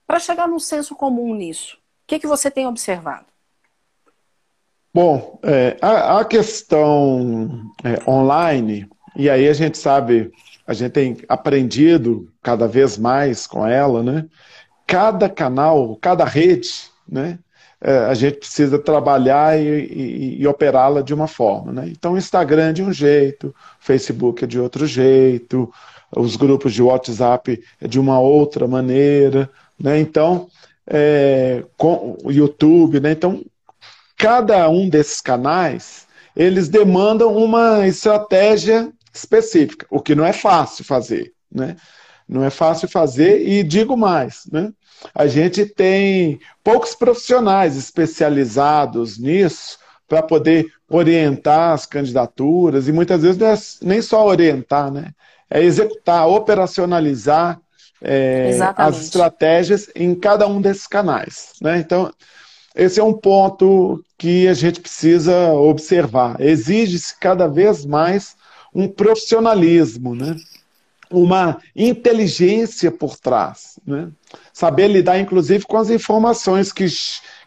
para 0.08 0.20
chegar 0.20 0.48
num 0.48 0.60
senso 0.60 0.96
comum 0.96 1.34
nisso? 1.34 1.78
O 1.78 2.08
que 2.08 2.20
que 2.20 2.28
você 2.28 2.52
tem 2.52 2.68
observado? 2.68 3.26
Bom, 4.94 5.40
é, 5.44 5.78
a, 5.82 6.20
a, 6.20 6.26
questão 6.26 7.70
é, 7.84 8.10
online, 8.10 8.88
e 9.14 9.30
aí 9.30 9.50
a 9.50 9.54
gente 9.54 9.78
sabe, 9.78 10.32
a 10.68 10.74
gente 10.74 10.92
tem 10.92 11.18
aprendido 11.28 12.28
cada 12.42 12.68
vez 12.68 12.98
mais 12.98 13.46
com 13.46 13.66
ela, 13.66 14.02
né? 14.02 14.26
Cada 14.88 15.30
canal, 15.30 15.96
cada 16.02 16.26
rede, 16.26 16.70
né? 17.08 17.40
É, 17.82 17.98
a 18.06 18.14
gente 18.14 18.38
precisa 18.38 18.80
trabalhar 18.80 19.60
e, 19.60 19.68
e, 19.68 20.42
e 20.42 20.48
operá-la 20.48 21.02
de 21.02 21.14
uma 21.14 21.28
forma, 21.28 21.72
né? 21.72 21.88
Então, 21.88 22.14
o 22.14 22.18
Instagram 22.18 22.70
é 22.70 22.74
de 22.74 22.82
um 22.82 22.92
jeito, 22.92 23.54
Facebook 23.80 24.44
é 24.44 24.48
de 24.48 24.60
outro 24.60 24.88
jeito, 24.88 25.72
os 26.16 26.36
grupos 26.36 26.74
de 26.74 26.82
WhatsApp 26.82 27.62
é 27.80 27.88
de 27.88 28.00
uma 28.00 28.20
outra 28.20 28.68
maneira, 28.68 29.50
né? 29.80 30.00
Então, 30.00 30.48
é, 30.88 31.64
com 31.78 32.18
o 32.24 32.32
YouTube, 32.32 33.00
né? 33.00 33.12
Então, 33.12 33.44
cada 34.18 34.68
um 34.70 34.90
desses 34.90 35.22
canais, 35.22 36.08
eles 36.36 36.70
demandam 36.70 37.36
uma 37.36 37.86
estratégia 37.88 38.92
específica, 39.18 39.86
o 39.90 40.02
que 40.02 40.16
não 40.16 40.26
é 40.26 40.34
fácil 40.34 40.84
fazer, 40.84 41.34
né? 41.52 41.76
Não 42.28 42.44
é 42.44 42.50
fácil 42.50 42.88
fazer 42.88 43.48
e 43.48 43.64
digo 43.64 43.96
mais, 43.96 44.48
né? 44.52 44.72
A 45.14 45.28
gente 45.28 45.66
tem 45.66 46.40
poucos 46.64 46.96
profissionais 46.96 47.78
especializados 47.78 49.20
nisso 49.20 49.78
para 50.08 50.24
poder 50.24 50.68
orientar 50.90 51.74
as 51.74 51.86
candidaturas 51.86 52.88
e 52.88 52.92
muitas 52.92 53.22
vezes 53.22 53.38
não 53.38 53.48
é 53.48 53.58
nem 53.82 54.02
só 54.02 54.26
orientar, 54.26 54.92
né? 54.92 55.12
É 55.50 55.62
executar, 55.64 56.28
operacionalizar 56.28 57.60
é, 58.02 58.58
as 58.76 59.02
estratégias 59.02 59.90
em 59.96 60.16
cada 60.16 60.48
um 60.48 60.60
desses 60.60 60.88
canais, 60.88 61.54
né? 61.62 61.78
Então 61.78 62.12
esse 62.76 63.00
é 63.00 63.04
um 63.04 63.14
ponto 63.14 64.04
que 64.18 64.48
a 64.48 64.54
gente 64.54 64.82
precisa 64.82 65.54
observar. 65.54 66.42
Exige-se 66.42 67.18
cada 67.18 67.48
vez 67.48 67.86
mais 67.86 68.36
um 68.76 68.90
profissionalismo, 68.90 70.14
né? 70.14 70.36
uma 71.10 71.60
inteligência 71.74 72.92
por 72.92 73.18
trás. 73.18 73.80
Né? 73.88 74.10
Saber 74.52 74.90
lidar, 74.90 75.18
inclusive, 75.18 75.66
com 75.66 75.78
as 75.78 75.90
informações, 75.90 76.74
que, 76.74 76.86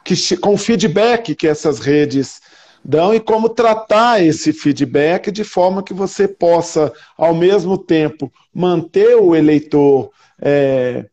que, 0.02 0.36
com 0.38 0.54
o 0.54 0.58
feedback 0.58 1.34
que 1.34 1.46
essas 1.46 1.78
redes 1.78 2.40
dão 2.82 3.14
e 3.14 3.20
como 3.20 3.50
tratar 3.50 4.24
esse 4.24 4.52
feedback 4.52 5.30
de 5.30 5.44
forma 5.44 5.82
que 5.82 5.92
você 5.92 6.26
possa, 6.26 6.90
ao 7.16 7.34
mesmo 7.34 7.76
tempo, 7.76 8.32
manter 8.54 9.16
o 9.16 9.36
eleitor 9.36 10.10
é, 10.40 11.04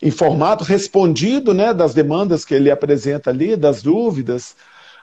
informado, 0.00 0.62
respondido 0.62 1.52
né, 1.52 1.74
das 1.74 1.94
demandas 1.94 2.44
que 2.44 2.54
ele 2.54 2.70
apresenta 2.70 3.30
ali, 3.30 3.56
das 3.56 3.82
dúvidas, 3.82 4.54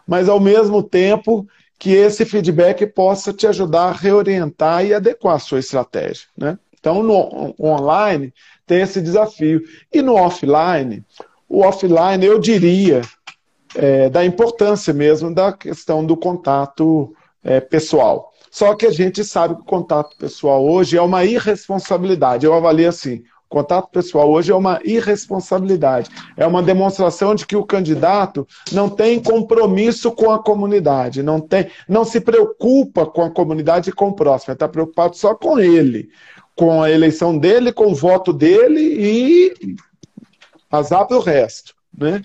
mas 0.08 0.30
ao 0.30 0.40
mesmo 0.40 0.82
tempo 0.82 1.46
que 1.78 1.92
esse 1.92 2.26
feedback 2.26 2.86
possa 2.88 3.34
te 3.34 3.46
ajudar 3.48 3.90
a 3.90 3.92
reorientar 3.92 4.86
e 4.86 4.94
adequar 4.94 5.36
a 5.36 5.40
sua 5.40 5.60
estratégia. 5.60 6.28
Né? 6.38 6.58
Então, 6.80 7.04
no 7.04 7.56
online 7.60 8.34
tem 8.66 8.82
esse 8.82 9.02
desafio. 9.02 9.62
E 9.92 10.02
no 10.02 10.16
offline, 10.16 11.04
o 11.50 11.62
offline, 11.62 12.26
eu 12.26 12.40
diria, 12.40 13.02
é, 13.76 14.10
da 14.10 14.26
importância 14.26 14.94
mesmo 14.94 15.34
da 15.34 15.52
questão 15.52 16.06
do 16.06 16.16
contato 16.16 17.14
é, 17.44 17.60
pessoal. 17.60 18.32
Só 18.50 18.74
que 18.74 18.86
a 18.86 18.92
gente 18.92 19.24
sabe 19.24 19.56
que 19.56 19.62
o 19.62 19.66
contato 19.66 20.16
pessoal 20.18 20.66
hoje 20.66 20.98
é 20.98 21.02
uma 21.02 21.26
irresponsabilidade. 21.26 22.46
Eu 22.46 22.54
avalio 22.54 22.88
assim: 22.88 23.24
Contato 23.48 23.90
pessoal 23.92 24.30
hoje 24.32 24.52
é 24.52 24.56
uma 24.56 24.80
irresponsabilidade. 24.84 26.10
É 26.36 26.46
uma 26.48 26.64
demonstração 26.64 27.36
de 27.36 27.46
que 27.46 27.56
o 27.56 27.66
candidato 27.66 28.48
não 28.72 28.90
tem 28.90 29.22
compromisso 29.22 30.12
com 30.12 30.32
a 30.32 30.42
comunidade, 30.42 31.22
não, 31.22 31.40
tem, 31.40 31.68
não 31.88 32.04
se 32.04 32.20
preocupa 32.20 33.06
com 33.06 33.22
a 33.22 33.32
comunidade 33.32 33.90
e 33.90 33.94
com 33.94 34.10
o 34.10 34.16
próximo, 34.16 34.54
está 34.54 34.68
preocupado 34.68 35.16
só 35.16 35.36
com 35.36 35.60
ele, 35.60 36.10
com 36.56 36.82
a 36.82 36.90
eleição 36.90 37.38
dele, 37.38 37.72
com 37.72 37.92
o 37.92 37.96
voto 37.96 38.34
dele 38.34 38.82
e 38.82 39.76
azar 40.72 41.08
para 41.08 41.18
o 41.18 41.22
resto. 41.22 41.74
Né? 41.96 42.24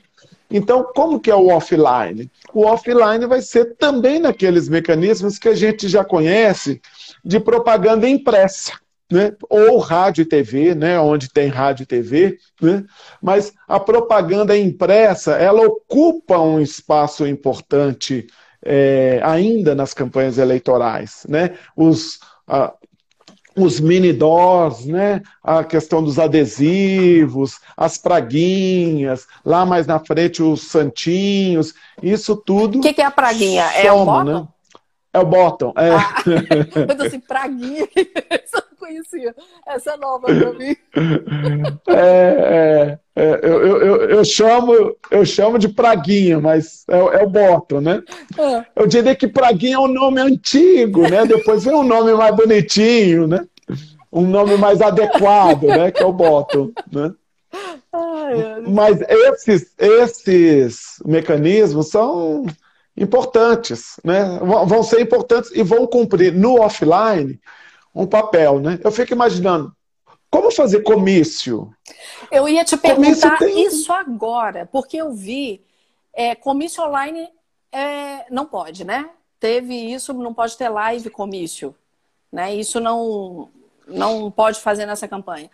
Então, 0.51 0.91
como 0.95 1.21
que 1.21 1.31
é 1.31 1.37
o 1.37 1.49
offline? 1.49 2.31
O 2.53 2.65
offline 2.65 3.27
vai 3.27 3.43
ser 3.43 3.77
também 3.77 4.19
naqueles 4.19 4.69
mecanismos 4.69 5.39
que 5.39 5.49
a 5.49 5.55
gente 5.55 5.87
já 5.87 6.03
conhece 6.03 6.81
de 7.25 7.39
propaganda 7.39 8.09
impressa 8.09 8.73
né? 9.11 9.33
ou 9.49 9.79
rádio 9.79 10.23
e 10.23 10.25
TV, 10.25 10.75
né? 10.75 10.99
onde 11.01 11.29
tem 11.29 11.49
rádio 11.49 11.83
e 11.83 11.87
TV, 11.87 12.39
né? 12.61 12.85
mas 13.21 13.53
a 13.67 13.81
propaganda 13.81 14.57
impressa 14.57 15.33
ela 15.33 15.63
ocupa 15.63 16.39
um 16.39 16.61
espaço 16.61 17.27
importante 17.27 18.27
é, 18.65 19.21
ainda 19.25 19.75
nas 19.75 19.93
campanhas 19.93 20.39
eleitorais. 20.39 21.27
Né? 21.29 21.55
Os, 21.77 22.21
a, 22.47 22.73
os 23.57 23.81
mini 23.81 24.13
doors, 24.13 24.87
né? 24.87 25.23
a 25.43 25.65
questão 25.65 26.03
dos 26.03 26.19
adesivos, 26.19 27.59
as 27.77 27.99
praguinhas, 27.99 29.27
lá 29.45 29.67
mais 29.67 29.87
na 29.87 29.99
frente 29.99 30.43
os 30.43 30.63
santinhos, 30.63 31.75
isso 32.03 32.37
tudo. 32.37 32.79
O 32.79 32.83
que, 32.83 32.95
que, 32.95 33.03
é 33.03 33.07
a 33.07 33.11
praguinha? 33.11 33.67
Soma, 33.69 33.81
é 33.81 33.93
o 33.93 34.05
bottom? 34.05 34.41
Né? 34.41 34.49
É 35.13 35.19
o 35.19 35.25
bottom, 35.25 35.73
é. 35.77 35.91
Ah, 35.91 36.23
eu 36.89 36.97
tô 36.97 37.03
assim, 37.03 37.21
praguinha 37.21 37.87
conhecia. 38.91 39.35
Essa 39.67 39.93
é 39.93 39.97
nova 39.97 40.27
para 40.27 40.53
mim. 40.55 40.77
É, 41.89 42.99
é, 43.15 43.23
é 43.23 43.41
eu, 43.43 43.63
eu, 43.63 43.97
eu, 44.11 44.25
chamo, 44.25 44.97
eu 45.11 45.25
chamo 45.25 45.59
de 45.59 45.69
Praguinha, 45.69 46.41
mas 46.41 46.85
é, 46.89 46.99
é 46.99 47.23
o 47.23 47.31
Bottom, 47.31 47.81
né? 47.81 48.03
É. 48.37 48.65
Eu 48.75 48.87
diria 48.87 49.15
que 49.15 49.29
Praguinha 49.29 49.77
é 49.77 49.79
um 49.79 49.89
nome 49.89 50.21
antigo, 50.21 51.03
né? 51.09 51.25
Depois 51.25 51.65
vem 51.65 51.75
um 51.75 51.85
nome 51.85 52.13
mais 52.15 52.35
bonitinho, 52.35 53.27
né? 53.27 53.47
Um 54.13 54.27
nome 54.27 54.57
mais 54.57 54.81
adequado, 54.81 55.65
né? 55.65 55.93
Que 55.93 56.03
é 56.03 56.07
o 56.07 56.13
Bottom, 56.13 56.73
né? 56.91 57.13
Ai, 57.93 58.61
mas 58.69 59.01
esses, 59.09 59.75
esses 59.77 61.03
mecanismos 61.05 61.89
são 61.89 62.47
importantes, 63.01 63.99
né? 64.05 64.39
Vão 64.67 64.83
ser 64.83 65.01
importantes 65.01 65.51
e 65.55 65.63
vão 65.63 65.87
cumprir 65.87 66.33
no 66.33 66.61
offline 66.61 67.41
um 67.95 68.07
papel, 68.07 68.61
né? 68.61 68.79
Eu 68.85 68.93
fico 68.93 69.15
imaginando, 69.15 69.75
como 70.31 70.51
fazer 70.51 70.83
comício? 70.83 71.75
Eu 72.31 72.47
ia 72.47 72.63
te 72.63 72.77
perguntar 72.77 73.39
tem... 73.39 73.67
isso 73.67 73.91
agora, 73.91 74.69
porque 74.71 74.99
eu 74.99 75.13
vi 75.13 75.65
é, 76.13 76.35
comício 76.35 76.85
online 76.85 77.27
é, 77.73 78.27
não 78.31 78.45
pode, 78.45 78.85
né? 78.85 79.09
Teve 79.41 79.75
isso, 79.75 80.13
não 80.13 80.35
pode 80.35 80.57
ter 80.59 80.69
live 80.69 81.09
comício, 81.09 81.75
né? 82.31 82.55
Isso 82.55 82.79
não 82.79 83.49
não 83.89 84.31
pode 84.31 84.61
fazer 84.61 84.87
nessa 84.87 85.09
campanha. 85.09 85.51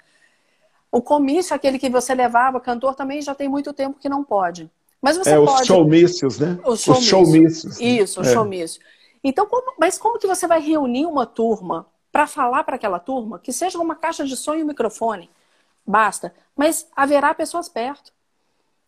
O 0.93 1.01
comício, 1.01 1.55
aquele 1.55 1.79
que 1.79 1.89
você 1.89 2.15
levava, 2.15 2.61
cantor, 2.61 2.95
também 2.95 3.23
já 3.23 3.35
tem 3.35 3.49
muito 3.49 3.73
tempo 3.73 3.99
que 3.99 4.09
não 4.09 4.23
pode. 4.23 4.71
Mas 5.07 5.19
você 5.19 5.31
é, 5.31 5.37
pode. 5.37 5.62
Os 5.62 5.66
showmícios, 5.69 6.38
né? 6.40 6.59
Os 6.64 6.81
showmícios. 6.83 7.81
Isso, 7.81 8.21
os 8.21 8.27
é. 8.27 8.33
showmícios. 8.33 8.85
Então, 9.23 9.47
como... 9.47 9.75
mas 9.79 9.97
como 9.97 10.19
que 10.19 10.27
você 10.27 10.49
vai 10.49 10.61
reunir 10.61 11.07
uma 11.07 11.25
turma 11.25 11.87
para 12.11 12.27
falar 12.27 12.64
para 12.64 12.75
aquela 12.75 12.99
turma, 12.99 13.38
que 13.38 13.53
seja 13.53 13.79
uma 13.79 13.95
caixa 13.95 14.25
de 14.25 14.37
som 14.37 14.57
e 14.57 14.64
um 14.64 14.66
microfone, 14.66 15.31
basta. 15.87 16.35
Mas 16.57 16.88
haverá 16.97 17.33
pessoas 17.35 17.69
perto. 17.69 18.12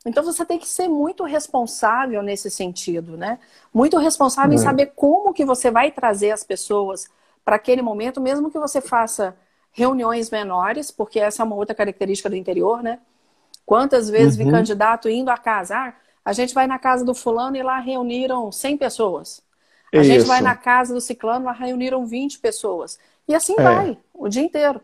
Então 0.05 0.25
você 0.25 0.45
tem 0.45 0.59
que 0.59 0.67
ser 0.67 0.89
muito 0.89 1.23
responsável 1.23 2.21
nesse 2.21 2.51
sentido, 2.51 3.17
né? 3.17 3.39
Muito 3.73 3.97
responsável 3.97 4.53
em 4.53 4.61
é. 4.61 4.65
saber 4.65 4.93
como 4.97 5.33
que 5.33 5.45
você 5.45 5.71
vai 5.71 5.93
trazer 5.93 6.33
as 6.33 6.43
pessoas 6.43 7.09
para 7.45 7.55
aquele 7.55 7.83
momento, 7.83 8.21
mesmo 8.21 8.51
que 8.51 8.59
você 8.59 8.81
faça 8.81 9.37
reuniões 9.71 10.31
menores, 10.31 10.91
porque 10.91 11.21
essa 11.21 11.43
é 11.43 11.45
uma 11.45 11.55
outra 11.55 11.77
característica 11.77 12.29
do 12.29 12.35
interior, 12.35 12.83
né? 12.83 12.99
Quantas 13.65 14.09
vezes 14.09 14.37
uhum. 14.37 14.47
vi 14.47 14.51
candidato 14.51 15.11
indo 15.11 15.31
a 15.31 15.37
casa, 15.37 15.77
ah, 15.77 15.95
a 16.29 16.33
gente 16.35 16.53
vai 16.53 16.67
na 16.67 16.79
casa 16.79 17.07
do 17.07 17.15
fulano 17.15 17.57
e 17.57 17.63
lá 17.63 17.81
reuniram 17.81 18.53
100 18.53 18.77
pessoas. 18.77 19.43
A 19.91 19.97
Isso. 19.97 20.05
gente 20.05 20.27
vai 20.27 20.43
na 20.43 20.55
casa 20.55 20.93
do 20.93 21.01
ciclano, 21.01 21.47
lá 21.47 21.53
reuniram 21.53 22.05
20 22.05 22.39
pessoas. 22.41 22.99
E 23.27 23.35
assim 23.35 23.55
é. 23.57 23.63
vai, 23.63 23.99
o 24.13 24.29
dia 24.29 24.43
inteiro. 24.43 24.79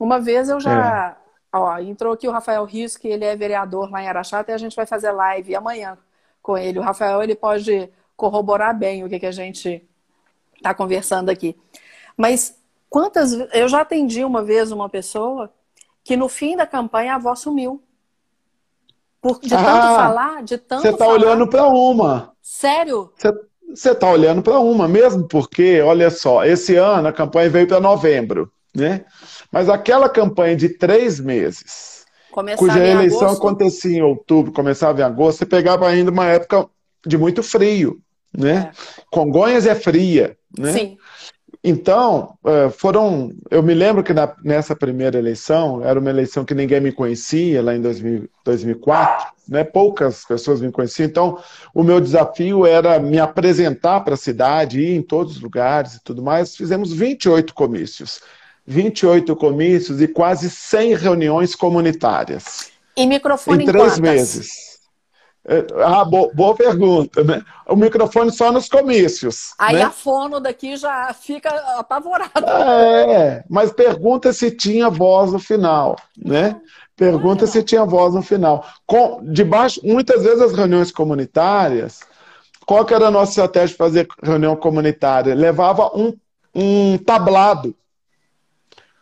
Uma 0.00 0.18
vez 0.18 0.48
eu 0.48 0.58
já. 0.58 1.16
É. 1.52 1.56
Ó, 1.56 1.78
entrou 1.78 2.12
aqui 2.12 2.26
o 2.26 2.32
Rafael 2.32 2.64
Rios, 2.64 2.96
que 2.96 3.06
ele 3.06 3.24
é 3.24 3.36
vereador 3.36 3.88
lá 3.88 4.02
em 4.02 4.08
Araxá, 4.08 4.44
e 4.48 4.50
a 4.50 4.58
gente 4.58 4.74
vai 4.74 4.84
fazer 4.84 5.12
live 5.12 5.54
amanhã 5.54 5.96
com 6.42 6.58
ele. 6.58 6.80
O 6.80 6.82
Rafael 6.82 7.22
ele 7.22 7.36
pode 7.36 7.88
corroborar 8.16 8.76
bem 8.76 9.04
o 9.04 9.08
que, 9.08 9.20
que 9.20 9.26
a 9.26 9.30
gente 9.30 9.80
está 10.56 10.74
conversando 10.74 11.30
aqui. 11.30 11.56
Mas 12.16 12.60
quantas. 12.90 13.30
Eu 13.52 13.68
já 13.68 13.82
atendi 13.82 14.24
uma 14.24 14.42
vez 14.42 14.72
uma 14.72 14.88
pessoa 14.88 15.54
que 16.02 16.16
no 16.16 16.28
fim 16.28 16.56
da 16.56 16.66
campanha 16.66 17.14
a 17.14 17.18
voz 17.18 17.38
sumiu. 17.38 17.80
Por, 19.24 19.40
de 19.40 19.48
tanto 19.48 19.66
ah, 19.66 19.96
falar, 19.96 20.42
de 20.42 20.58
tanto 20.58 20.82
Você 20.82 20.90
está 20.90 21.08
olhando 21.08 21.48
para 21.48 21.66
uma. 21.66 22.32
Sério? 22.42 23.10
Você 23.74 23.92
está 23.92 24.10
olhando 24.10 24.42
para 24.42 24.58
uma, 24.58 24.86
mesmo 24.86 25.26
porque, 25.26 25.80
olha 25.80 26.10
só, 26.10 26.44
esse 26.44 26.76
ano 26.76 27.08
a 27.08 27.12
campanha 27.12 27.48
veio 27.48 27.66
para 27.66 27.80
novembro, 27.80 28.52
né? 28.76 29.06
Mas 29.50 29.70
aquela 29.70 30.10
campanha 30.10 30.54
de 30.54 30.68
três 30.68 31.18
meses, 31.18 32.04
Começava 32.30 32.58
cuja 32.58 32.86
eleição 32.86 33.28
agosto. 33.28 33.38
acontecia 33.38 33.96
em 33.96 34.02
outubro, 34.02 34.52
começava 34.52 35.00
em 35.00 35.04
agosto, 35.04 35.38
você 35.38 35.46
pegava 35.46 35.88
ainda 35.88 36.10
uma 36.10 36.26
época 36.26 36.68
de 37.06 37.16
muito 37.16 37.42
frio, 37.42 38.02
né? 38.30 38.70
É. 38.70 39.04
Congonhas 39.10 39.66
é 39.66 39.74
fria, 39.74 40.36
né? 40.58 40.70
Sim. 40.70 40.98
Então, 41.66 42.36
é, 42.44 42.68
foram. 42.68 43.32
Eu 43.50 43.62
me 43.62 43.72
lembro 43.72 44.02
que 44.04 44.12
na, 44.12 44.30
nessa 44.44 44.76
primeira 44.76 45.18
eleição, 45.18 45.82
era 45.82 45.98
uma 45.98 46.10
eleição 46.10 46.44
que 46.44 46.54
ninguém 46.54 46.78
me 46.78 46.92
conhecia, 46.92 47.62
lá 47.62 47.74
em 47.74 47.80
2000, 47.80 48.28
2004, 48.44 49.28
né? 49.48 49.64
poucas 49.64 50.26
pessoas 50.26 50.60
me 50.60 50.70
conheciam. 50.70 51.06
Então, 51.06 51.38
o 51.72 51.82
meu 51.82 52.02
desafio 52.02 52.66
era 52.66 52.98
me 52.98 53.18
apresentar 53.18 54.00
para 54.00 54.12
a 54.12 54.18
cidade, 54.18 54.78
ir 54.78 54.94
em 54.94 55.00
todos 55.00 55.36
os 55.36 55.42
lugares 55.42 55.94
e 55.94 56.04
tudo 56.04 56.22
mais. 56.22 56.54
Fizemos 56.54 56.92
28 56.92 57.54
comícios. 57.54 58.20
28 58.66 59.34
comícios 59.34 60.02
e 60.02 60.08
quase 60.08 60.50
100 60.50 60.96
reuniões 60.96 61.54
comunitárias. 61.54 62.70
E 62.94 63.06
microfone 63.06 63.64
em 63.64 63.66
três 63.66 63.98
meses. 63.98 64.73
É, 65.46 65.66
ah, 65.84 66.04
boa, 66.04 66.32
boa, 66.32 66.54
pergunta, 66.54 67.22
né? 67.22 67.42
O 67.68 67.76
microfone 67.76 68.32
só 68.32 68.50
nos 68.50 68.66
comícios. 68.66 69.52
Aí 69.58 69.76
né? 69.76 69.82
a 69.82 69.90
fono 69.90 70.40
daqui 70.40 70.74
já 70.74 71.12
fica 71.12 71.50
apavorada. 71.78 72.50
É, 72.50 73.44
mas 73.48 73.70
pergunta 73.70 74.32
se 74.32 74.50
tinha 74.50 74.88
voz 74.88 75.32
no 75.32 75.38
final, 75.38 75.96
né? 76.16 76.58
Pergunta 76.96 77.46
se 77.46 77.62
tinha 77.62 77.84
voz 77.84 78.14
no 78.14 78.22
final. 78.22 78.64
Com, 78.86 79.20
debaixo, 79.22 79.80
muitas 79.84 80.22
vezes 80.22 80.40
as 80.40 80.52
reuniões 80.54 80.90
comunitárias, 80.90 82.00
qual 82.64 82.84
que 82.86 82.94
era 82.94 83.08
a 83.08 83.10
nossa 83.10 83.32
estratégia 83.32 83.76
para 83.76 83.86
fazer 83.86 84.08
reunião 84.22 84.56
comunitária? 84.56 85.34
Levava 85.34 85.90
um, 85.94 86.16
um 86.54 86.96
tablado. 86.96 87.74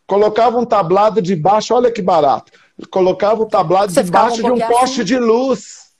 Colocava 0.08 0.58
um 0.58 0.64
tablado 0.64 1.22
debaixo, 1.22 1.72
olha 1.72 1.92
que 1.92 2.02
barato. 2.02 2.50
Colocava 2.90 3.42
o 3.42 3.46
tablado 3.46 3.92
Você 3.92 4.02
debaixo 4.02 4.40
um 4.40 4.56
de 4.56 4.64
um 4.64 4.68
poste 4.68 5.02
assim? 5.02 5.04
de 5.04 5.18
luz 5.18 5.91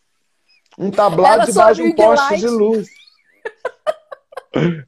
um 0.83 0.91
tablado 0.91 1.47
debaixo 1.47 1.83
de 1.83 1.89
um 1.89 1.93
poste 1.93 2.31
light. 2.31 2.41
de 2.41 2.47
luz. 2.49 2.89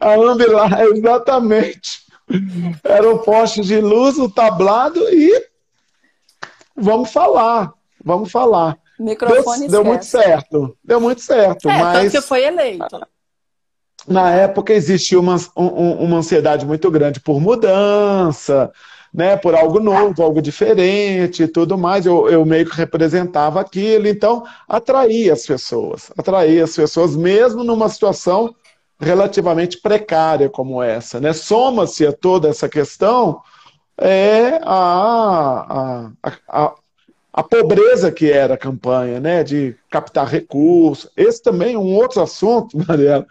A 0.01 0.15
Ambilight, 0.15 0.83
exatamente. 0.99 2.05
Era 2.83 3.09
um 3.09 3.19
poste 3.19 3.61
de 3.61 3.81
luz, 3.81 4.19
o 4.19 4.29
tablado 4.29 5.01
e 5.11 5.47
vamos 6.77 7.13
falar, 7.13 7.73
vamos 8.03 8.31
falar. 8.31 8.79
Microfone 8.99 9.61
deu, 9.61 9.71
deu 9.71 9.85
muito 9.85 10.05
certo, 10.05 10.77
deu 10.83 11.01
muito 11.01 11.21
certo. 11.21 11.69
É, 11.69 11.79
mas 11.79 11.99
tanto 11.99 12.11
que 12.11 12.21
foi 12.21 12.45
eleito. 12.45 13.01
Na 14.07 14.31
época 14.31 14.73
existia 14.73 15.19
uma, 15.19 15.37
um, 15.57 15.93
uma 16.05 16.19
ansiedade 16.19 16.67
muito 16.67 16.91
grande 16.91 17.21
por 17.21 17.41
mudança, 17.41 18.71
né, 19.15 19.37
por 19.37 19.55
algo 19.55 19.79
novo, 19.79 20.21
algo 20.21 20.43
diferente 20.43 21.45
e 21.45 21.49
tudo 21.49 21.79
mais. 21.79 22.05
Eu, 22.05 22.29
eu 22.29 22.45
meio 22.45 22.69
que 22.69 22.77
representava 22.77 23.61
aquilo, 23.61 24.09
então 24.09 24.45
atraía 24.69 25.33
as 25.33 25.47
pessoas, 25.47 26.11
atraía 26.19 26.65
as 26.65 26.75
pessoas, 26.75 27.15
mesmo 27.15 27.63
numa 27.63 27.89
situação 27.89 28.53
relativamente 28.99 29.81
precária 29.81 30.51
como 30.51 30.83
essa. 30.83 31.21
Né? 31.21 31.33
Soma-se 31.33 32.05
a 32.05 32.13
toda 32.13 32.49
essa 32.49 32.69
questão 32.69 33.41
é 33.97 34.59
a, 34.65 36.11
a, 36.23 36.33
a, 36.49 36.75
a, 37.33 37.43
pobreza 37.45 38.11
que 38.11 38.33
era 38.33 38.55
a 38.55 38.59
campanha, 38.59 39.21
né? 39.21 39.45
de 39.45 39.77
captar 39.89 40.27
recursos. 40.27 41.09
Esse 41.17 41.41
também 41.41 41.75
é 41.75 41.79
um 41.79 41.95
outro 41.95 42.21
assunto, 42.21 42.77
Mariela, 42.89 43.25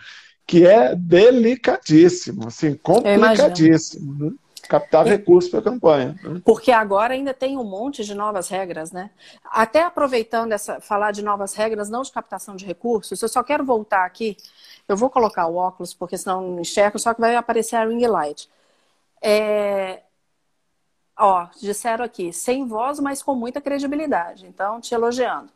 que 0.48 0.66
é 0.66 0.96
delicadíssimo, 0.96 2.48
assim, 2.48 2.74
complicadíssimo. 2.76 4.26
Né? 4.26 4.32
Captar 4.68 5.06
recursos 5.06 5.50
para 5.50 5.60
a 5.60 5.64
campanha. 5.64 6.20
Né? 6.24 6.42
Porque 6.44 6.72
agora 6.72 7.14
ainda 7.14 7.34
tem 7.34 7.58
um 7.58 7.64
monte 7.64 8.04
de 8.04 8.14
novas 8.14 8.48
regras, 8.48 8.92
né? 8.92 9.12
Até 9.44 9.84
aproveitando 9.84 10.52
essa, 10.52 10.80
falar 10.80 11.12
de 11.12 11.22
novas 11.22 11.54
regras, 11.54 11.90
não 11.90 12.02
de 12.02 12.12
captação 12.12 12.56
de 12.56 12.66
recursos, 12.66 13.22
eu 13.22 13.30
só 13.30 13.44
quero 13.44 13.64
voltar 13.66 14.06
aqui. 14.06 14.38
Eu 14.88 14.98
vou 14.98 15.10
colocar 15.10 15.48
o 15.48 15.56
óculos, 15.56 15.94
porque 15.94 16.18
senão 16.18 16.42
não 16.42 16.60
enxergo, 16.60 17.00
só 17.00 17.14
que 17.14 17.22
vai 17.22 17.36
aparecer 17.36 17.76
a 17.76 17.86
ring 17.86 18.06
light. 18.08 18.50
É... 19.22 20.02
Ó, 21.18 21.48
disseram 21.62 22.04
aqui, 22.04 22.34
sem 22.34 22.68
voz, 22.68 23.00
mas 23.00 23.22
com 23.22 23.36
muita 23.36 23.62
credibilidade. 23.62 24.48
Então, 24.48 24.82
te 24.82 24.94
elogiando. 24.94 25.52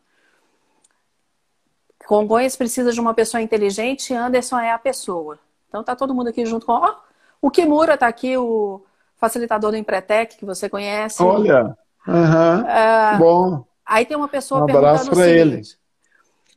Congonhas 2.06 2.56
precisa 2.56 2.92
de 2.94 3.02
uma 3.02 3.14
pessoa 3.14 3.42
inteligente, 3.42 4.14
Anderson 4.14 4.60
é 4.60 4.72
a 4.72 4.80
pessoa. 4.80 5.40
Então 5.68 5.84
tá 5.84 5.96
todo 5.96 6.14
mundo 6.14 6.30
aqui 6.30 6.46
junto 6.46 6.66
com. 6.66 6.72
Ó, 6.72 6.96
o 7.42 7.52
Kimura 7.52 7.98
tá 7.98 8.08
aqui, 8.08 8.38
o 8.38 8.82
facilitador 9.18 9.72
do 9.72 9.78
Empretec, 9.78 10.38
que 10.38 10.46
você 10.46 10.70
conhece. 10.70 11.22
Olha, 11.22 11.76
uhum. 12.08 12.68
é, 12.68 13.18
bom. 13.18 13.66
Aí 13.86 14.06
tem 14.06 14.18
uma 14.18 14.28
pessoa 14.28 14.64
um 14.64 14.66
perguntando 14.66 15.12
o 15.12 15.16
seguinte, 15.16 15.22
ele. 15.22 15.62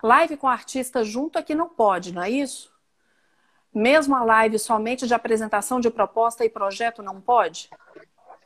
live 0.02 0.36
com 0.36 0.48
artista 0.48 1.04
junto 1.04 1.38
aqui 1.38 1.54
não 1.54 1.68
pode, 1.68 2.12
não 2.12 2.22
é 2.22 2.30
isso? 2.30 2.70
Mesmo 3.72 4.16
a 4.16 4.24
live 4.24 4.58
somente 4.58 5.06
de 5.06 5.14
apresentação 5.14 5.78
de 5.80 5.90
proposta 5.90 6.44
e 6.44 6.50
projeto 6.50 7.02
não 7.02 7.20
pode? 7.20 7.70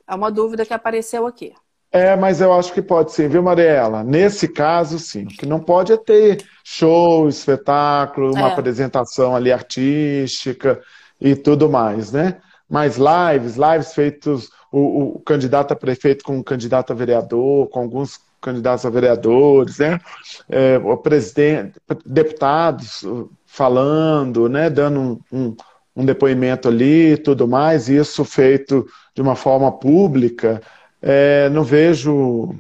É 0.06 0.14
uma 0.14 0.30
dúvida 0.30 0.66
que 0.66 0.74
apareceu 0.74 1.26
aqui. 1.26 1.54
É, 1.90 2.16
mas 2.16 2.40
eu 2.40 2.52
acho 2.52 2.72
que 2.72 2.82
pode 2.82 3.12
sim, 3.12 3.28
viu, 3.28 3.42
Mariela? 3.42 4.02
Nesse 4.02 4.48
caso, 4.48 4.98
sim. 4.98 5.24
O 5.24 5.28
que 5.28 5.46
não 5.46 5.60
pode 5.60 5.92
é 5.92 5.96
ter 5.96 6.44
show, 6.64 7.28
espetáculo, 7.28 8.32
uma 8.32 8.48
é. 8.48 8.52
apresentação 8.52 9.34
ali 9.34 9.52
artística 9.52 10.82
e 11.20 11.36
tudo 11.36 11.70
mais, 11.70 12.10
né? 12.10 12.40
Mais 12.68 12.96
lives, 12.96 13.56
lives 13.56 13.92
feitos 13.92 14.50
o, 14.72 15.16
o, 15.16 15.20
candidato 15.20 15.72
a 15.72 15.76
prefeito 15.76 16.24
com 16.24 16.38
o 16.38 16.44
candidato 16.44 16.92
a 16.92 16.96
vereador, 16.96 17.68
com 17.68 17.80
alguns 17.80 18.18
candidatos 18.40 18.84
a 18.84 18.90
vereadores, 18.90 19.78
né? 19.78 20.00
É, 20.48 20.78
o 20.78 20.96
presidente, 20.96 21.80
deputados 22.04 23.02
uh, 23.02 23.30
falando, 23.46 24.48
né? 24.48 24.68
Dando 24.68 25.00
um, 25.00 25.20
um, 25.32 25.56
um 25.94 26.04
depoimento 26.04 26.68
ali, 26.68 27.16
tudo 27.16 27.46
mais, 27.46 27.88
isso 27.88 28.24
feito 28.24 28.86
de 29.14 29.22
uma 29.22 29.36
forma 29.36 29.70
pública, 29.70 30.60
é, 31.00 31.48
não 31.50 31.62
vejo 31.62 32.54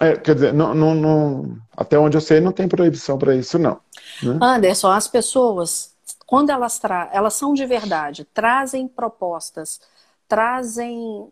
é, 0.00 0.16
quer 0.16 0.34
dizer, 0.34 0.54
não, 0.54 0.74
não, 0.74 0.94
não, 0.94 1.58
até 1.76 1.98
onde 1.98 2.16
eu 2.16 2.22
sei, 2.22 2.40
não 2.40 2.52
tem 2.52 2.66
proibição 2.66 3.18
para 3.18 3.36
isso, 3.36 3.58
não. 3.58 3.78
Né? 4.22 4.38
Anderson, 4.40 4.90
as 4.90 5.06
pessoas 5.06 5.89
quando 6.30 6.50
elas, 6.50 6.78
tra 6.78 7.10
elas 7.12 7.34
são 7.34 7.54
de 7.54 7.66
verdade, 7.66 8.24
trazem 8.24 8.86
propostas, 8.86 9.80
trazem 10.28 11.28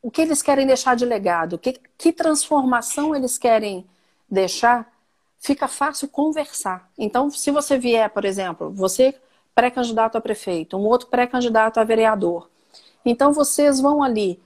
o 0.00 0.10
que 0.10 0.22
eles 0.22 0.40
querem 0.40 0.66
deixar 0.66 0.96
de 0.96 1.04
legado, 1.04 1.58
que, 1.58 1.78
que 1.98 2.10
transformação 2.10 3.14
eles 3.14 3.36
querem 3.36 3.86
deixar, 4.26 4.90
fica 5.38 5.68
fácil 5.68 6.08
conversar. 6.08 6.90
Então, 6.96 7.28
se 7.28 7.50
você 7.50 7.76
vier, 7.76 8.08
por 8.08 8.24
exemplo, 8.24 8.70
você 8.70 9.14
pré-candidato 9.54 10.16
a 10.16 10.22
prefeito, 10.22 10.78
um 10.78 10.86
outro 10.86 11.08
pré-candidato 11.08 11.78
a 11.78 11.84
vereador, 11.84 12.48
então 13.04 13.30
vocês 13.30 13.78
vão 13.78 14.02
ali 14.02 14.42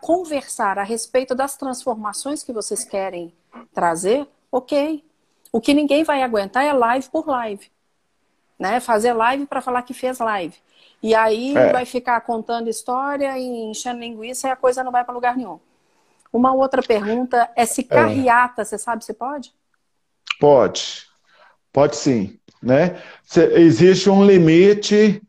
conversar 0.00 0.78
a 0.78 0.82
respeito 0.82 1.34
das 1.34 1.54
transformações 1.54 2.42
que 2.42 2.50
vocês 2.50 2.82
querem 2.82 3.34
trazer, 3.74 4.26
ok. 4.50 5.04
O 5.52 5.60
que 5.60 5.74
ninguém 5.74 6.02
vai 6.02 6.22
aguentar 6.22 6.64
é 6.64 6.72
live 6.72 7.10
por 7.10 7.28
live 7.28 7.70
né? 8.58 8.80
Fazer 8.80 9.12
live 9.12 9.46
para 9.46 9.60
falar 9.60 9.82
que 9.82 9.94
fez 9.94 10.18
live. 10.18 10.56
E 11.02 11.14
aí 11.14 11.56
é. 11.56 11.72
vai 11.72 11.84
ficar 11.84 12.20
contando 12.22 12.68
história 12.68 13.38
e 13.38 13.70
enchendo 13.70 14.00
linguiça 14.00 14.48
e 14.48 14.50
a 14.50 14.56
coisa 14.56 14.82
não 14.82 14.90
vai 14.90 15.04
para 15.04 15.14
lugar 15.14 15.36
nenhum. 15.36 15.60
Uma 16.32 16.52
outra 16.52 16.82
pergunta 16.82 17.48
é 17.56 17.64
se 17.64 17.82
é. 17.82 17.84
carreata, 17.84 18.62
é. 18.62 18.64
você 18.64 18.76
sabe 18.76 19.04
se 19.04 19.14
pode? 19.14 19.52
Pode, 20.40 21.06
pode 21.72 21.96
sim. 21.96 22.38
Né? 22.60 23.00
existe 23.54 24.10
um 24.10 24.26
limite. 24.26 25.22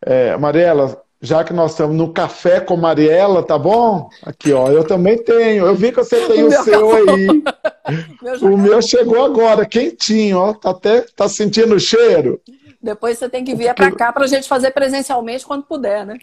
É, 0.00 0.36
Mariela, 0.36 1.02
já 1.20 1.42
que 1.42 1.52
nós 1.52 1.72
estamos 1.72 1.96
no 1.96 2.12
café 2.12 2.60
com 2.60 2.76
Mariela, 2.76 3.42
tá 3.42 3.58
bom? 3.58 4.08
Aqui, 4.22 4.52
ó, 4.52 4.68
eu 4.68 4.86
também 4.86 5.18
tenho. 5.18 5.66
Eu 5.66 5.74
vi 5.74 5.90
que 5.90 5.96
você 5.96 6.20
tem 6.28 6.44
o, 6.44 6.46
o 6.46 6.62
seu 6.62 6.92
aí. 6.92 7.26
Meu 8.22 8.52
o 8.54 8.58
meu 8.58 8.80
chegou 8.80 9.24
agora, 9.24 9.66
quentinho, 9.66 10.38
ó. 10.38 10.54
Tá 10.54 10.70
até 10.70 11.00
tá 11.00 11.28
sentindo 11.28 11.74
o 11.74 11.80
cheiro? 11.80 12.40
Depois 12.80 13.18
você 13.18 13.28
tem 13.28 13.44
que 13.44 13.54
vir 13.54 13.74
para 13.74 13.90
cá 13.90 14.12
para 14.12 14.24
a 14.24 14.28
gente 14.28 14.48
fazer 14.48 14.70
presencialmente 14.70 15.44
quando 15.44 15.64
puder, 15.64 16.06
né? 16.06 16.18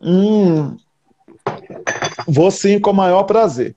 Hum, 0.00 0.76
vou 2.26 2.50
sim, 2.50 2.78
com 2.78 2.90
o 2.90 2.94
maior 2.94 3.24
prazer. 3.24 3.74